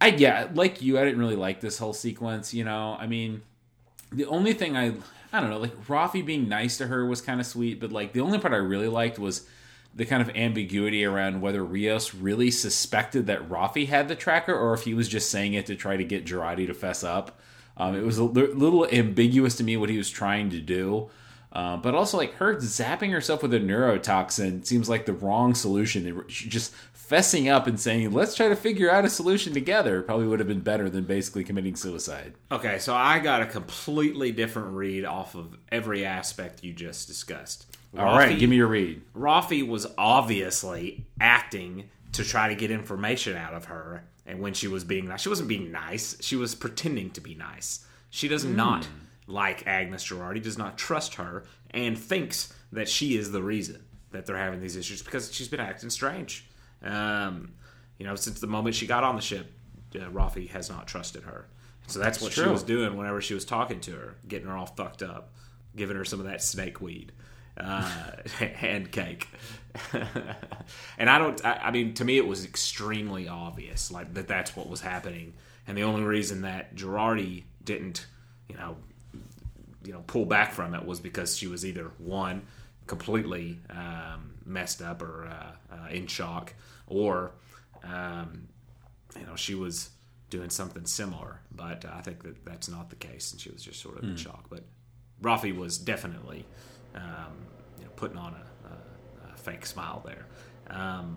I 0.00 0.08
yeah, 0.08 0.48
like 0.54 0.82
you, 0.82 0.98
I 0.98 1.04
didn't 1.04 1.20
really 1.20 1.36
like 1.36 1.60
this 1.60 1.78
whole 1.78 1.92
sequence. 1.92 2.54
You 2.54 2.64
know, 2.64 2.96
I 2.98 3.06
mean, 3.06 3.42
the 4.12 4.26
only 4.26 4.52
thing 4.52 4.76
I 4.76 4.94
I 5.32 5.40
don't 5.40 5.50
know, 5.50 5.58
like 5.58 5.86
Raffi 5.86 6.24
being 6.24 6.48
nice 6.48 6.78
to 6.78 6.86
her 6.86 7.04
was 7.04 7.20
kind 7.20 7.40
of 7.40 7.46
sweet, 7.46 7.80
but 7.80 7.92
like 7.92 8.12
the 8.12 8.20
only 8.20 8.38
part 8.38 8.54
I 8.54 8.58
really 8.58 8.88
liked 8.88 9.18
was 9.18 9.46
the 9.94 10.04
kind 10.04 10.22
of 10.22 10.34
ambiguity 10.36 11.04
around 11.04 11.40
whether 11.40 11.64
Rios 11.64 12.14
really 12.14 12.50
suspected 12.50 13.26
that 13.26 13.48
Raffi 13.48 13.88
had 13.88 14.08
the 14.08 14.14
tracker 14.14 14.54
or 14.54 14.74
if 14.74 14.82
he 14.82 14.92
was 14.92 15.08
just 15.08 15.30
saying 15.30 15.54
it 15.54 15.66
to 15.66 15.74
try 15.74 15.96
to 15.96 16.04
get 16.04 16.26
Jurati 16.26 16.66
to 16.66 16.74
fess 16.74 17.02
up. 17.02 17.40
Um, 17.76 17.94
it 17.94 18.02
was 18.04 18.18
a 18.18 18.24
little 18.24 18.86
ambiguous 18.86 19.56
to 19.56 19.64
me 19.64 19.76
what 19.76 19.90
he 19.90 19.98
was 19.98 20.08
trying 20.10 20.50
to 20.50 20.60
do. 20.60 21.10
Uh, 21.52 21.76
but 21.76 21.94
also, 21.94 22.16
like 22.18 22.34
her 22.34 22.56
zapping 22.56 23.12
herself 23.12 23.42
with 23.42 23.54
a 23.54 23.58
neurotoxin 23.60 24.66
seems 24.66 24.88
like 24.88 25.06
the 25.06 25.12
wrong 25.12 25.54
solution. 25.54 26.04
They 26.04 26.12
were- 26.12 26.26
she 26.28 26.48
Just 26.50 26.74
fessing 26.94 27.50
up 27.50 27.66
and 27.66 27.78
saying, 27.80 28.12
"Let's 28.12 28.34
try 28.34 28.48
to 28.48 28.56
figure 28.56 28.90
out 28.90 29.04
a 29.04 29.08
solution 29.08 29.54
together," 29.54 30.02
probably 30.02 30.26
would 30.26 30.38
have 30.40 30.48
been 30.48 30.60
better 30.60 30.90
than 30.90 31.04
basically 31.04 31.44
committing 31.44 31.76
suicide. 31.76 32.34
Okay, 32.52 32.78
so 32.78 32.94
I 32.94 33.20
got 33.20 33.40
a 33.42 33.46
completely 33.46 34.32
different 34.32 34.74
read 34.74 35.04
off 35.04 35.34
of 35.34 35.56
every 35.70 36.04
aspect 36.04 36.62
you 36.64 36.72
just 36.74 37.06
discussed. 37.06 37.64
All 37.96 38.04
right, 38.04 38.32
Raffi- 38.32 38.38
give 38.38 38.50
me 38.50 38.56
your 38.56 38.66
read. 38.66 39.00
Raffi 39.16 39.66
was 39.66 39.86
obviously 39.96 41.04
acting 41.20 41.84
to 42.12 42.24
try 42.24 42.48
to 42.48 42.54
get 42.54 42.70
information 42.70 43.36
out 43.36 43.54
of 43.54 43.66
her, 43.66 44.02
and 44.26 44.40
when 44.40 44.54
she 44.54 44.68
was 44.68 44.84
being 44.84 45.06
nice, 45.06 45.22
she 45.22 45.28
wasn't 45.28 45.48
being 45.48 45.70
nice. 45.70 46.16
She 46.20 46.36
was 46.36 46.54
pretending 46.54 47.10
to 47.10 47.20
be 47.20 47.34
nice. 47.34 47.86
She 48.10 48.28
does 48.28 48.44
not 48.44 48.86
like 49.26 49.66
Agnes 49.66 50.04
Jurati, 50.04 50.42
does 50.42 50.58
not 50.58 50.78
trust 50.78 51.14
her, 51.14 51.44
and 51.70 51.98
thinks 51.98 52.52
that 52.72 52.88
she 52.88 53.16
is 53.16 53.32
the 53.32 53.42
reason 53.42 53.84
that 54.10 54.26
they're 54.26 54.36
having 54.36 54.60
these 54.60 54.76
issues 54.76 55.02
because 55.02 55.32
she's 55.32 55.48
been 55.48 55.60
acting 55.60 55.90
strange. 55.90 56.48
Um, 56.82 57.54
you 57.98 58.06
know, 58.06 58.16
since 58.16 58.40
the 58.40 58.46
moment 58.46 58.74
she 58.74 58.86
got 58.86 59.04
on 59.04 59.16
the 59.16 59.22
ship, 59.22 59.52
uh, 59.94 60.10
Raffi 60.10 60.48
has 60.50 60.68
not 60.68 60.86
trusted 60.86 61.24
her. 61.24 61.46
So 61.86 61.98
that's 62.00 62.20
what 62.20 62.32
she 62.32 62.42
was 62.42 62.64
doing 62.64 62.96
whenever 62.96 63.20
she 63.20 63.34
was 63.34 63.44
talking 63.44 63.80
to 63.80 63.92
her, 63.92 64.16
getting 64.26 64.48
her 64.48 64.56
all 64.56 64.66
fucked 64.66 65.02
up, 65.02 65.34
giving 65.76 65.96
her 65.96 66.04
some 66.04 66.18
of 66.18 66.26
that 66.26 66.42
snake 66.42 66.80
weed 66.80 67.12
uh, 67.56 68.10
and 68.60 68.90
cake. 68.90 69.28
and 70.98 71.10
I 71.10 71.18
don't. 71.18 71.44
I, 71.44 71.54
I 71.64 71.70
mean, 71.70 71.94
to 71.94 72.04
me, 72.04 72.16
it 72.16 72.26
was 72.26 72.44
extremely 72.44 73.28
obvious, 73.28 73.90
like 73.90 74.14
that. 74.14 74.28
That's 74.28 74.56
what 74.56 74.68
was 74.68 74.80
happening, 74.80 75.34
and 75.66 75.76
the 75.76 75.82
only 75.82 76.02
reason 76.02 76.42
that 76.42 76.74
Jurati 76.74 77.44
didn't, 77.62 78.06
you 78.48 78.56
know, 78.56 78.76
you 79.84 79.92
know, 79.92 80.02
pull 80.06 80.24
back 80.24 80.52
from 80.52 80.74
it 80.74 80.84
was 80.84 81.00
because 81.00 81.36
she 81.36 81.46
was 81.46 81.66
either 81.66 81.92
one 81.98 82.42
completely 82.86 83.58
um, 83.70 84.34
messed 84.44 84.80
up 84.80 85.02
or 85.02 85.26
uh, 85.26 85.74
uh, 85.74 85.88
in 85.90 86.06
shock, 86.06 86.54
or 86.86 87.32
um, 87.84 88.48
you 89.18 89.26
know, 89.26 89.36
she 89.36 89.54
was 89.54 89.90
doing 90.30 90.50
something 90.50 90.86
similar. 90.86 91.40
But 91.54 91.84
uh, 91.84 91.90
I 91.94 92.00
think 92.02 92.22
that 92.22 92.44
that's 92.44 92.68
not 92.68 92.90
the 92.90 92.96
case, 92.96 93.32
and 93.32 93.40
she 93.40 93.50
was 93.50 93.62
just 93.62 93.80
sort 93.80 93.98
of 93.98 94.04
in 94.04 94.16
shock. 94.16 94.46
But 94.50 94.64
Raffi 95.22 95.56
was 95.56 95.78
definitely, 95.78 96.44
um, 96.96 97.32
you 97.78 97.84
know, 97.84 97.90
putting 97.96 98.18
on 98.18 98.34
a, 98.34 98.68
a, 98.68 99.32
a 99.32 99.36
fake 99.36 99.66
smile 99.66 100.02
there. 100.04 100.26
Um, 100.68 101.16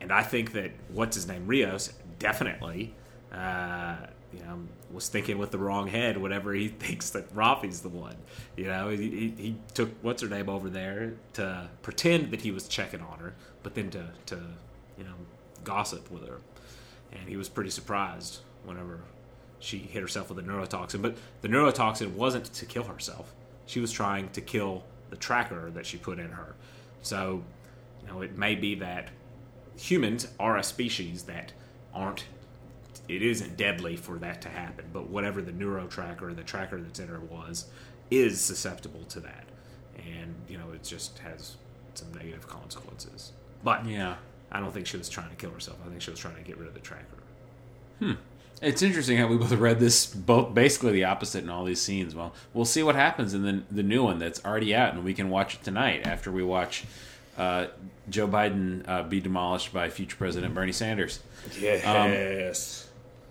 and 0.00 0.12
I 0.12 0.22
think 0.22 0.52
that 0.52 0.72
what's 0.88 1.14
his 1.14 1.28
name 1.28 1.46
Rios 1.46 1.92
definitely, 2.18 2.94
uh, 3.32 3.96
you 4.32 4.40
know, 4.40 4.60
was 4.92 5.08
thinking 5.08 5.38
with 5.38 5.50
the 5.50 5.58
wrong 5.58 5.88
head 5.88 6.16
Whatever 6.16 6.52
he 6.52 6.68
thinks 6.84 7.10
that 7.10 7.34
Raffi's 7.34 7.80
the 7.80 7.88
one. 7.88 8.16
You 8.56 8.66
know, 8.66 8.88
he, 8.88 9.34
he, 9.36 9.56
took 9.74 9.90
what's 10.02 10.22
her 10.22 10.28
name 10.28 10.48
over 10.48 10.70
there 10.70 11.14
to 11.34 11.68
pretend 11.82 12.30
that 12.30 12.40
he 12.40 12.50
was 12.50 12.68
checking 12.68 13.00
on 13.00 13.18
her, 13.18 13.34
but 13.62 13.74
then 13.74 13.90
to 13.90 14.06
to 14.26 14.36
you 14.96 15.04
know 15.04 15.14
gossip 15.64 16.10
with 16.10 16.26
her, 16.26 16.38
and 17.12 17.28
he 17.28 17.36
was 17.36 17.48
pretty 17.48 17.70
surprised 17.70 18.38
whenever 18.64 19.00
she 19.58 19.78
hit 19.78 20.00
herself 20.00 20.30
with 20.30 20.38
a 20.38 20.42
neurotoxin. 20.42 21.02
But 21.02 21.16
the 21.42 21.48
neurotoxin 21.48 22.14
wasn't 22.14 22.46
to 22.46 22.66
kill 22.66 22.84
herself; 22.84 23.34
she 23.66 23.80
was 23.80 23.92
trying 23.92 24.28
to 24.30 24.40
kill 24.40 24.84
the 25.10 25.16
tracker 25.16 25.70
that 25.72 25.84
she 25.86 25.96
put 25.98 26.18
in 26.18 26.30
her. 26.30 26.54
So, 27.02 27.42
you 28.02 28.08
know, 28.08 28.22
it 28.22 28.36
may 28.38 28.54
be 28.54 28.74
that 28.76 29.08
humans 29.76 30.28
are 30.38 30.56
a 30.56 30.62
species 30.62 31.24
that 31.24 31.52
aren't 31.94 32.24
it 33.08 33.22
isn't 33.22 33.56
deadly 33.56 33.96
for 33.96 34.18
that 34.18 34.40
to 34.42 34.48
happen 34.48 34.84
but 34.92 35.08
whatever 35.08 35.40
the 35.42 35.50
neuro 35.52 35.86
tracker 35.86 36.32
the 36.34 36.42
tracker 36.42 36.80
that's 36.80 37.00
in 37.00 37.08
her 37.08 37.18
was 37.20 37.66
is 38.10 38.40
susceptible 38.40 39.04
to 39.04 39.20
that. 39.20 39.44
And 39.96 40.34
you 40.48 40.58
know 40.58 40.70
it 40.74 40.82
just 40.84 41.18
has 41.20 41.56
some 41.94 42.12
negative 42.12 42.46
consequences. 42.48 43.32
But 43.64 43.86
Yeah. 43.86 44.16
i 44.52 44.60
don't 44.60 44.72
think 44.72 44.86
she 44.86 44.96
was 44.96 45.08
trying 45.08 45.30
to 45.30 45.36
kill 45.36 45.50
herself. 45.50 45.78
I 45.84 45.88
think 45.88 46.02
she 46.02 46.10
was 46.10 46.20
trying 46.20 46.36
to 46.36 46.42
get 46.42 46.58
rid 46.58 46.68
of 46.68 46.74
the 46.74 46.80
tracker 46.80 47.04
hmm. 48.00 48.12
It's 48.60 48.82
interesting 48.82 49.16
how 49.16 49.26
we 49.26 49.38
both 49.38 49.52
read 49.52 49.80
this 49.80 50.06
both 50.06 50.52
basically 50.52 50.92
the 50.92 51.04
opposite 51.04 51.42
in 51.42 51.50
all 51.50 51.64
these 51.64 51.80
scenes. 51.80 52.14
Well, 52.14 52.34
we'll 52.52 52.66
see 52.66 52.82
what 52.82 52.94
happens 52.94 53.32
in 53.32 53.42
the 53.42 53.62
the 53.70 53.82
new 53.82 54.02
one 54.04 54.18
that's 54.18 54.44
already 54.44 54.74
out, 54.74 54.94
and 54.94 55.04
we 55.04 55.14
can 55.14 55.30
watch 55.30 55.54
it 55.54 55.64
tonight 55.64 56.06
after 56.06 56.30
we 56.30 56.42
watch 56.42 56.84
uh, 57.38 57.68
Joe 58.10 58.28
Biden 58.28 58.86
uh, 58.86 59.02
be 59.04 59.20
demolished 59.20 59.72
by 59.72 59.88
future 59.88 60.16
President 60.16 60.54
Bernie 60.54 60.72
Sanders. 60.72 61.20
yes 61.58 61.82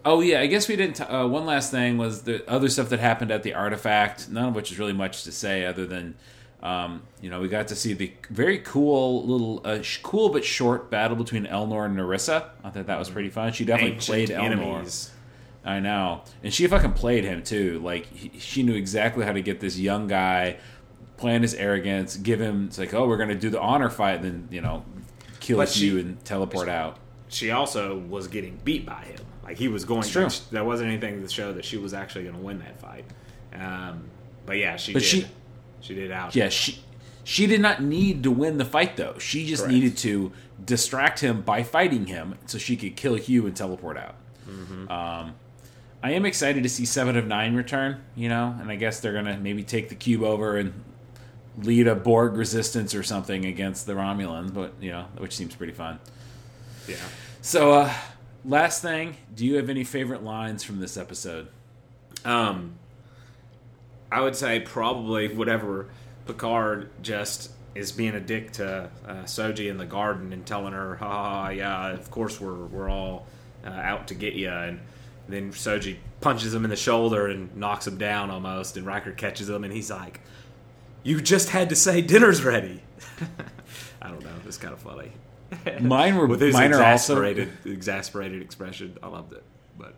Oh 0.03 0.21
yeah, 0.21 0.39
I 0.39 0.47
guess 0.47 0.67
we 0.67 0.75
didn't. 0.75 0.95
T- 0.95 1.03
uh, 1.03 1.27
one 1.27 1.45
last 1.45 1.71
thing 1.71 1.97
was 1.97 2.23
the 2.23 2.49
other 2.49 2.69
stuff 2.69 2.89
that 2.89 2.99
happened 2.99 3.32
at 3.32 3.43
the 3.43 3.53
artifact. 3.53 4.30
None 4.30 4.49
of 4.49 4.55
which 4.55 4.71
is 4.71 4.80
really 4.80 4.93
much 4.93 5.23
to 5.25 5.32
say, 5.32 5.65
other 5.65 5.86
than 5.86 6.15
um, 6.63 7.03
you 7.21 7.30
know 7.30 7.41
we 7.41 7.49
got 7.49 7.67
to 7.67 7.75
see 7.75 7.93
the 7.93 8.11
very 8.30 8.59
cool 8.59 9.25
little, 9.25 9.61
uh, 9.65 9.82
sh- 9.82 9.99
cool 10.01 10.30
but 10.30 10.43
short 10.45 10.89
battle 10.89 11.17
between 11.17 11.45
Elnor 11.45 11.86
and 11.86 11.97
Narissa. 11.97 12.49
I 12.63 12.69
thought 12.69 12.88
that 12.88 12.97
was 12.97 13.09
pretty 13.09 13.30
fun. 13.30 13.51
She 13.51 13.65
definitely 13.65 13.95
Ancient 13.95 14.07
played 14.07 14.30
Elnor. 14.30 15.11
I 15.70 15.80
know, 15.80 16.22
and 16.43 16.53
she 16.53 16.65
fucking 16.67 16.93
played 16.93 17.24
him 17.24 17.43
too. 17.43 17.80
Like 17.80 18.05
he, 18.07 18.39
she 18.39 18.63
knew 18.63 18.74
exactly 18.76 19.26
how 19.26 19.34
to 19.34 19.41
get 19.41 19.59
this 19.59 19.78
young 19.78 20.07
guy, 20.07 20.57
plan 21.17 21.41
his 21.41 21.53
arrogance, 21.53 22.15
give 22.17 22.39
him. 22.41 22.65
It's 22.67 22.78
like, 22.80 22.93
oh, 22.93 23.07
we're 23.07 23.17
gonna 23.17 23.36
do 23.36 23.49
the 23.49 23.59
honor 23.61 23.89
fight, 23.89 24.22
then 24.22 24.47
you 24.51 24.61
know, 24.61 24.84
kill 25.39 25.57
But 25.57 25.76
you 25.80 25.91
she- 25.95 25.99
and 26.01 26.26
teleport 26.26 26.70
out. 26.70 26.97
she 27.28 27.51
also 27.51 27.97
was 27.97 28.28
getting 28.28 28.57
beat 28.63 28.86
by 28.86 29.03
him 29.03 29.20
like 29.43 29.57
he 29.57 29.67
was 29.67 29.86
going 29.86 30.01
true. 30.03 30.28
there 30.51 30.63
wasn't 30.63 30.88
anything 30.89 31.22
to 31.22 31.28
show 31.30 31.53
that 31.53 31.63
she 31.65 31.78
was 31.78 31.93
actually 31.93 32.24
going 32.24 32.36
to 32.36 32.41
win 32.41 32.57
that 32.59 32.80
fight 32.82 33.05
um, 33.53 34.03
but 34.47 34.57
yeah 34.57 34.76
she 34.78 34.93
But 34.93 34.99
did 35.03 35.07
she- 35.07 35.26
she 35.82 35.93
did 35.95 36.11
out 36.11 36.36
Yeah, 36.36 36.49
she 36.49 36.80
she 37.24 37.45
did 37.47 37.61
not 37.61 37.82
need 37.84 38.24
to 38.24 38.32
win 38.32 38.57
the 38.57 38.65
fight 38.65 38.97
though. 38.97 39.15
She 39.20 39.45
just 39.45 39.63
Correct. 39.63 39.74
needed 39.74 39.97
to 39.97 40.32
distract 40.65 41.20
him 41.20 41.41
by 41.41 41.61
fighting 41.63 42.07
him, 42.07 42.36
so 42.47 42.57
she 42.57 42.76
could 42.76 42.95
kill 42.95 43.15
Hugh 43.15 43.45
and 43.45 43.55
teleport 43.55 43.97
out. 43.97 44.15
Um, 44.89 45.36
I 46.02 46.12
am 46.12 46.26
excited 46.26 46.64
to 46.64 46.70
see 46.70 46.86
Seven 46.86 47.18
of 47.18 47.28
Nine 47.28 47.56
return. 47.56 48.02
You 48.16 48.30
know, 48.30 48.56
and 48.60 48.70
I 48.72 48.76
guess 48.76 49.00
they're 49.00 49.14
gonna 49.14 49.38
maybe 49.38 49.64
take 49.64 49.89
the 49.89 49.95
cube 49.95 50.24
over 50.24 50.58
and 50.58 50.84
lead 51.58 51.88
a 51.88 51.95
Borg 51.95 52.34
resistance 52.34 52.95
or 52.95 53.04
something 53.04 53.45
against 53.45 53.86
the 53.86 53.93
Romulans. 53.93 54.54
But 54.54 54.74
you 54.80 54.91
know, 54.91 55.06
which 55.18 55.36
seems 55.36 55.56
pretty 55.56 55.74
fun. 55.74 56.00
yeah 56.88 56.95
So, 57.41 57.72
uh, 57.72 57.93
last 58.45 58.82
thing, 58.82 59.18
do 59.36 59.45
you 59.45 59.56
have 59.56 59.70
any 59.70 59.84
favorite 59.84 60.24
lines 60.24 60.64
from 60.64 60.80
this 60.80 60.97
episode? 60.97 61.47
Um, 62.26 62.76
I 64.12 64.22
would 64.22 64.36
say 64.36 64.60
probably 64.60 65.34
whatever 65.34 65.89
Picard 66.26 66.89
just 67.02 67.52
is 67.76 67.91
being 67.91 68.16
a 68.16 68.20
dick 68.20 68.52
to 68.54 68.89
uh, 69.08 69.14
Soji 69.24 69.70
in 69.70 69.78
the 69.78 69.86
garden 69.86 70.34
and 70.34 70.45
telling 70.45 70.74
her, 70.74 70.95
"Ha, 70.95 71.08
ha, 71.08 71.30
ha, 71.43 71.50
yeah, 71.50 71.89
of 71.89 72.10
course 72.10 72.39
we're 72.39 72.66
we're 72.66 72.89
all 72.89 73.28
uh, 73.66 73.70
out 73.70 74.08
to 74.08 74.16
get 74.16 74.34
you." 74.34 74.50
And 74.50 74.80
then 75.32 75.51
Soji 75.51 75.97
punches 76.21 76.53
him 76.53 76.63
in 76.63 76.69
the 76.69 76.75
shoulder 76.75 77.27
and 77.27 77.55
knocks 77.55 77.88
him 77.88 77.97
down 77.97 78.30
almost, 78.30 78.77
and 78.77 78.86
Riker 78.86 79.11
catches 79.11 79.49
him, 79.49 79.63
and 79.63 79.73
he's 79.73 79.89
like, 79.89 80.21
"You 81.03 81.21
just 81.21 81.49
had 81.49 81.69
to 81.69 81.75
say 81.75 82.01
dinner's 82.01 82.43
ready." 82.43 82.82
I 84.01 84.09
don't 84.09 84.23
know. 84.23 84.32
It's 84.45 84.57
kind 84.57 84.73
of 84.73 84.80
funny. 84.80 85.11
Mine 85.82 86.15
were 86.15 86.27
With 86.27 86.41
his 86.41 86.53
mine 86.53 86.73
are 86.73 86.84
also 86.84 87.13
exasperated, 87.13 87.49
exasperated 87.65 88.41
expression, 88.41 88.97
I 89.01 89.07
loved 89.07 89.34
it. 89.34 89.43
But 89.77 89.95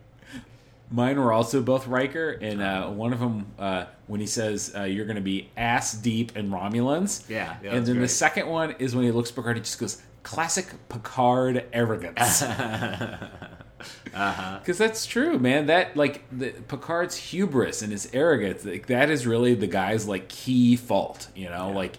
Mine 0.90 1.18
were 1.18 1.32
also 1.32 1.62
both 1.62 1.86
Riker, 1.86 2.30
and 2.30 2.62
uh, 2.62 2.88
one 2.90 3.12
of 3.12 3.20
them 3.20 3.46
uh, 3.58 3.86
when 4.06 4.20
he 4.20 4.26
says 4.26 4.72
uh, 4.76 4.82
you're 4.82 5.06
going 5.06 5.16
to 5.16 5.22
be 5.22 5.50
ass 5.56 5.94
deep 5.94 6.36
in 6.36 6.50
Romulans. 6.50 7.28
Yeah, 7.28 7.56
yeah, 7.62 7.74
and 7.74 7.86
then 7.86 8.00
the 8.00 8.08
second 8.08 8.46
one 8.48 8.72
is 8.78 8.94
when 8.94 9.04
he 9.04 9.10
looks 9.10 9.30
Picard, 9.30 9.56
he 9.56 9.62
just 9.62 9.78
goes 9.78 10.02
classic 10.22 10.66
Picard 10.88 11.64
arrogance. 11.72 12.42
Uh-huh. 14.14 14.58
Because 14.58 14.78
that's 14.78 15.06
true, 15.06 15.38
man. 15.38 15.66
That 15.66 15.96
like 15.96 16.22
the 16.30 16.50
Picard's 16.50 17.16
hubris 17.16 17.82
and 17.82 17.92
his 17.92 18.08
arrogance, 18.12 18.64
like, 18.64 18.86
that 18.86 19.10
is 19.10 19.26
really 19.26 19.54
the 19.54 19.66
guy's 19.66 20.06
like 20.06 20.28
key 20.28 20.76
fault. 20.76 21.28
You 21.34 21.48
know, 21.48 21.70
like 21.70 21.98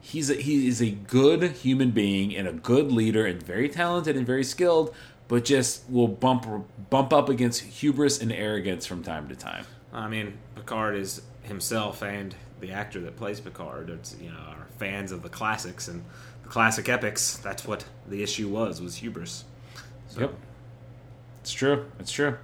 he's 0.00 0.30
a, 0.30 0.34
he 0.34 0.68
is 0.68 0.80
a 0.82 0.90
good 0.90 1.42
human 1.52 1.90
being 1.90 2.34
and 2.36 2.46
a 2.46 2.52
good 2.52 2.92
leader 2.92 3.26
and 3.26 3.42
very 3.42 3.68
talented 3.68 4.16
and 4.16 4.26
very 4.26 4.44
skilled, 4.44 4.94
but 5.28 5.44
just 5.44 5.88
will 5.90 6.08
bump 6.08 6.46
bump 6.90 7.12
up 7.12 7.28
against 7.28 7.62
hubris 7.62 8.20
and 8.20 8.30
arrogance 8.32 8.86
from 8.86 9.02
time 9.02 9.28
to 9.28 9.36
time. 9.36 9.64
I 9.92 10.08
mean, 10.08 10.38
Picard 10.54 10.96
is 10.96 11.22
himself 11.42 12.02
and 12.02 12.34
the 12.60 12.72
actor 12.72 13.00
that 13.00 13.16
plays 13.16 13.40
Picard. 13.40 13.90
It's, 13.90 14.16
you 14.20 14.30
know, 14.30 14.36
are 14.36 14.66
fans 14.78 15.12
of 15.12 15.22
the 15.22 15.28
classics 15.28 15.88
and 15.88 16.04
the 16.42 16.48
classic 16.48 16.88
epics. 16.88 17.36
That's 17.38 17.64
what 17.64 17.84
the 18.08 18.22
issue 18.22 18.48
was 18.48 18.80
was 18.80 18.96
hubris. 18.96 19.44
So, 20.08 20.20
Yep. 20.22 20.34
It's 21.44 21.52
true. 21.52 21.84
It's 22.00 22.10
true. 22.10 22.38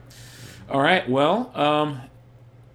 All 0.69 0.79
right. 0.83 1.09
Well, 1.09 1.51
um, 1.55 2.03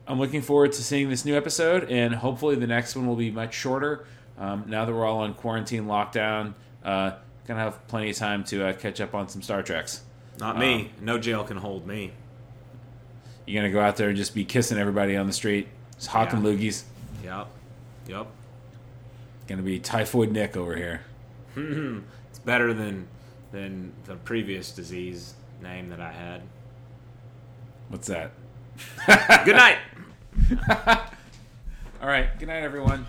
I'm 0.08 0.18
looking 0.20 0.42
forward 0.42 0.72
to 0.72 0.82
seeing 0.84 1.08
this 1.08 1.24
new 1.24 1.38
episode, 1.38 1.92
and 1.92 2.16
hopefully 2.16 2.56
the 2.56 2.66
next 2.66 2.96
one 2.96 3.06
will 3.06 3.16
be 3.16 3.30
much 3.30 3.54
shorter. 3.54 4.08
Um, 4.40 4.64
now 4.66 4.86
that 4.86 4.92
we're 4.92 5.06
all 5.06 5.20
on 5.20 5.36
quarantine 5.36 5.86
lockdown, 5.86 6.56
uh, 6.84 7.12
gonna 7.48 7.60
have 7.60 7.88
plenty 7.88 8.10
of 8.10 8.16
time 8.18 8.44
to 8.46 8.66
uh, 8.70 8.74
catch 8.74 9.00
up 9.00 9.14
on 9.14 9.30
some 9.30 9.44
Star 9.44 9.62
Treks. 9.62 10.02
Not 10.40 10.58
me. 10.58 10.90
no 11.00 11.20
jail 11.20 11.44
can 11.44 11.58
hold 11.58 11.86
me. 11.86 12.12
You're 13.46 13.62
gonna 13.62 13.72
go 13.72 13.80
out 13.82 13.98
there 13.98 14.08
and 14.10 14.18
just 14.18 14.34
be 14.34 14.46
kissing 14.46 14.80
everybody 14.80 15.16
on 15.16 15.28
the 15.28 15.34
street, 15.34 15.68
just 15.94 16.08
hawking 16.08 16.44
Yeah. 16.44 16.52
loogies. 16.52 16.84
Yep. 17.24 17.48
Yep. 18.08 18.28
Gonna 19.48 19.62
be 19.62 19.78
typhoid 19.80 20.32
Nick 20.32 20.58
over 20.58 20.76
here. 20.76 21.02
It's 22.32 22.40
better 22.40 22.74
than 22.74 23.08
than 23.52 23.94
the 24.06 24.16
previous 24.16 24.72
disease 24.72 25.36
name 25.62 25.90
that 25.90 26.00
I 26.00 26.12
had. 26.12 26.42
What's 27.90 28.08
that? 28.08 28.32
Good 29.46 29.56
night. 29.56 29.78
All 32.02 32.08
right. 32.08 32.38
Good 32.40 32.48
night, 32.48 32.64
everyone. 32.64 33.06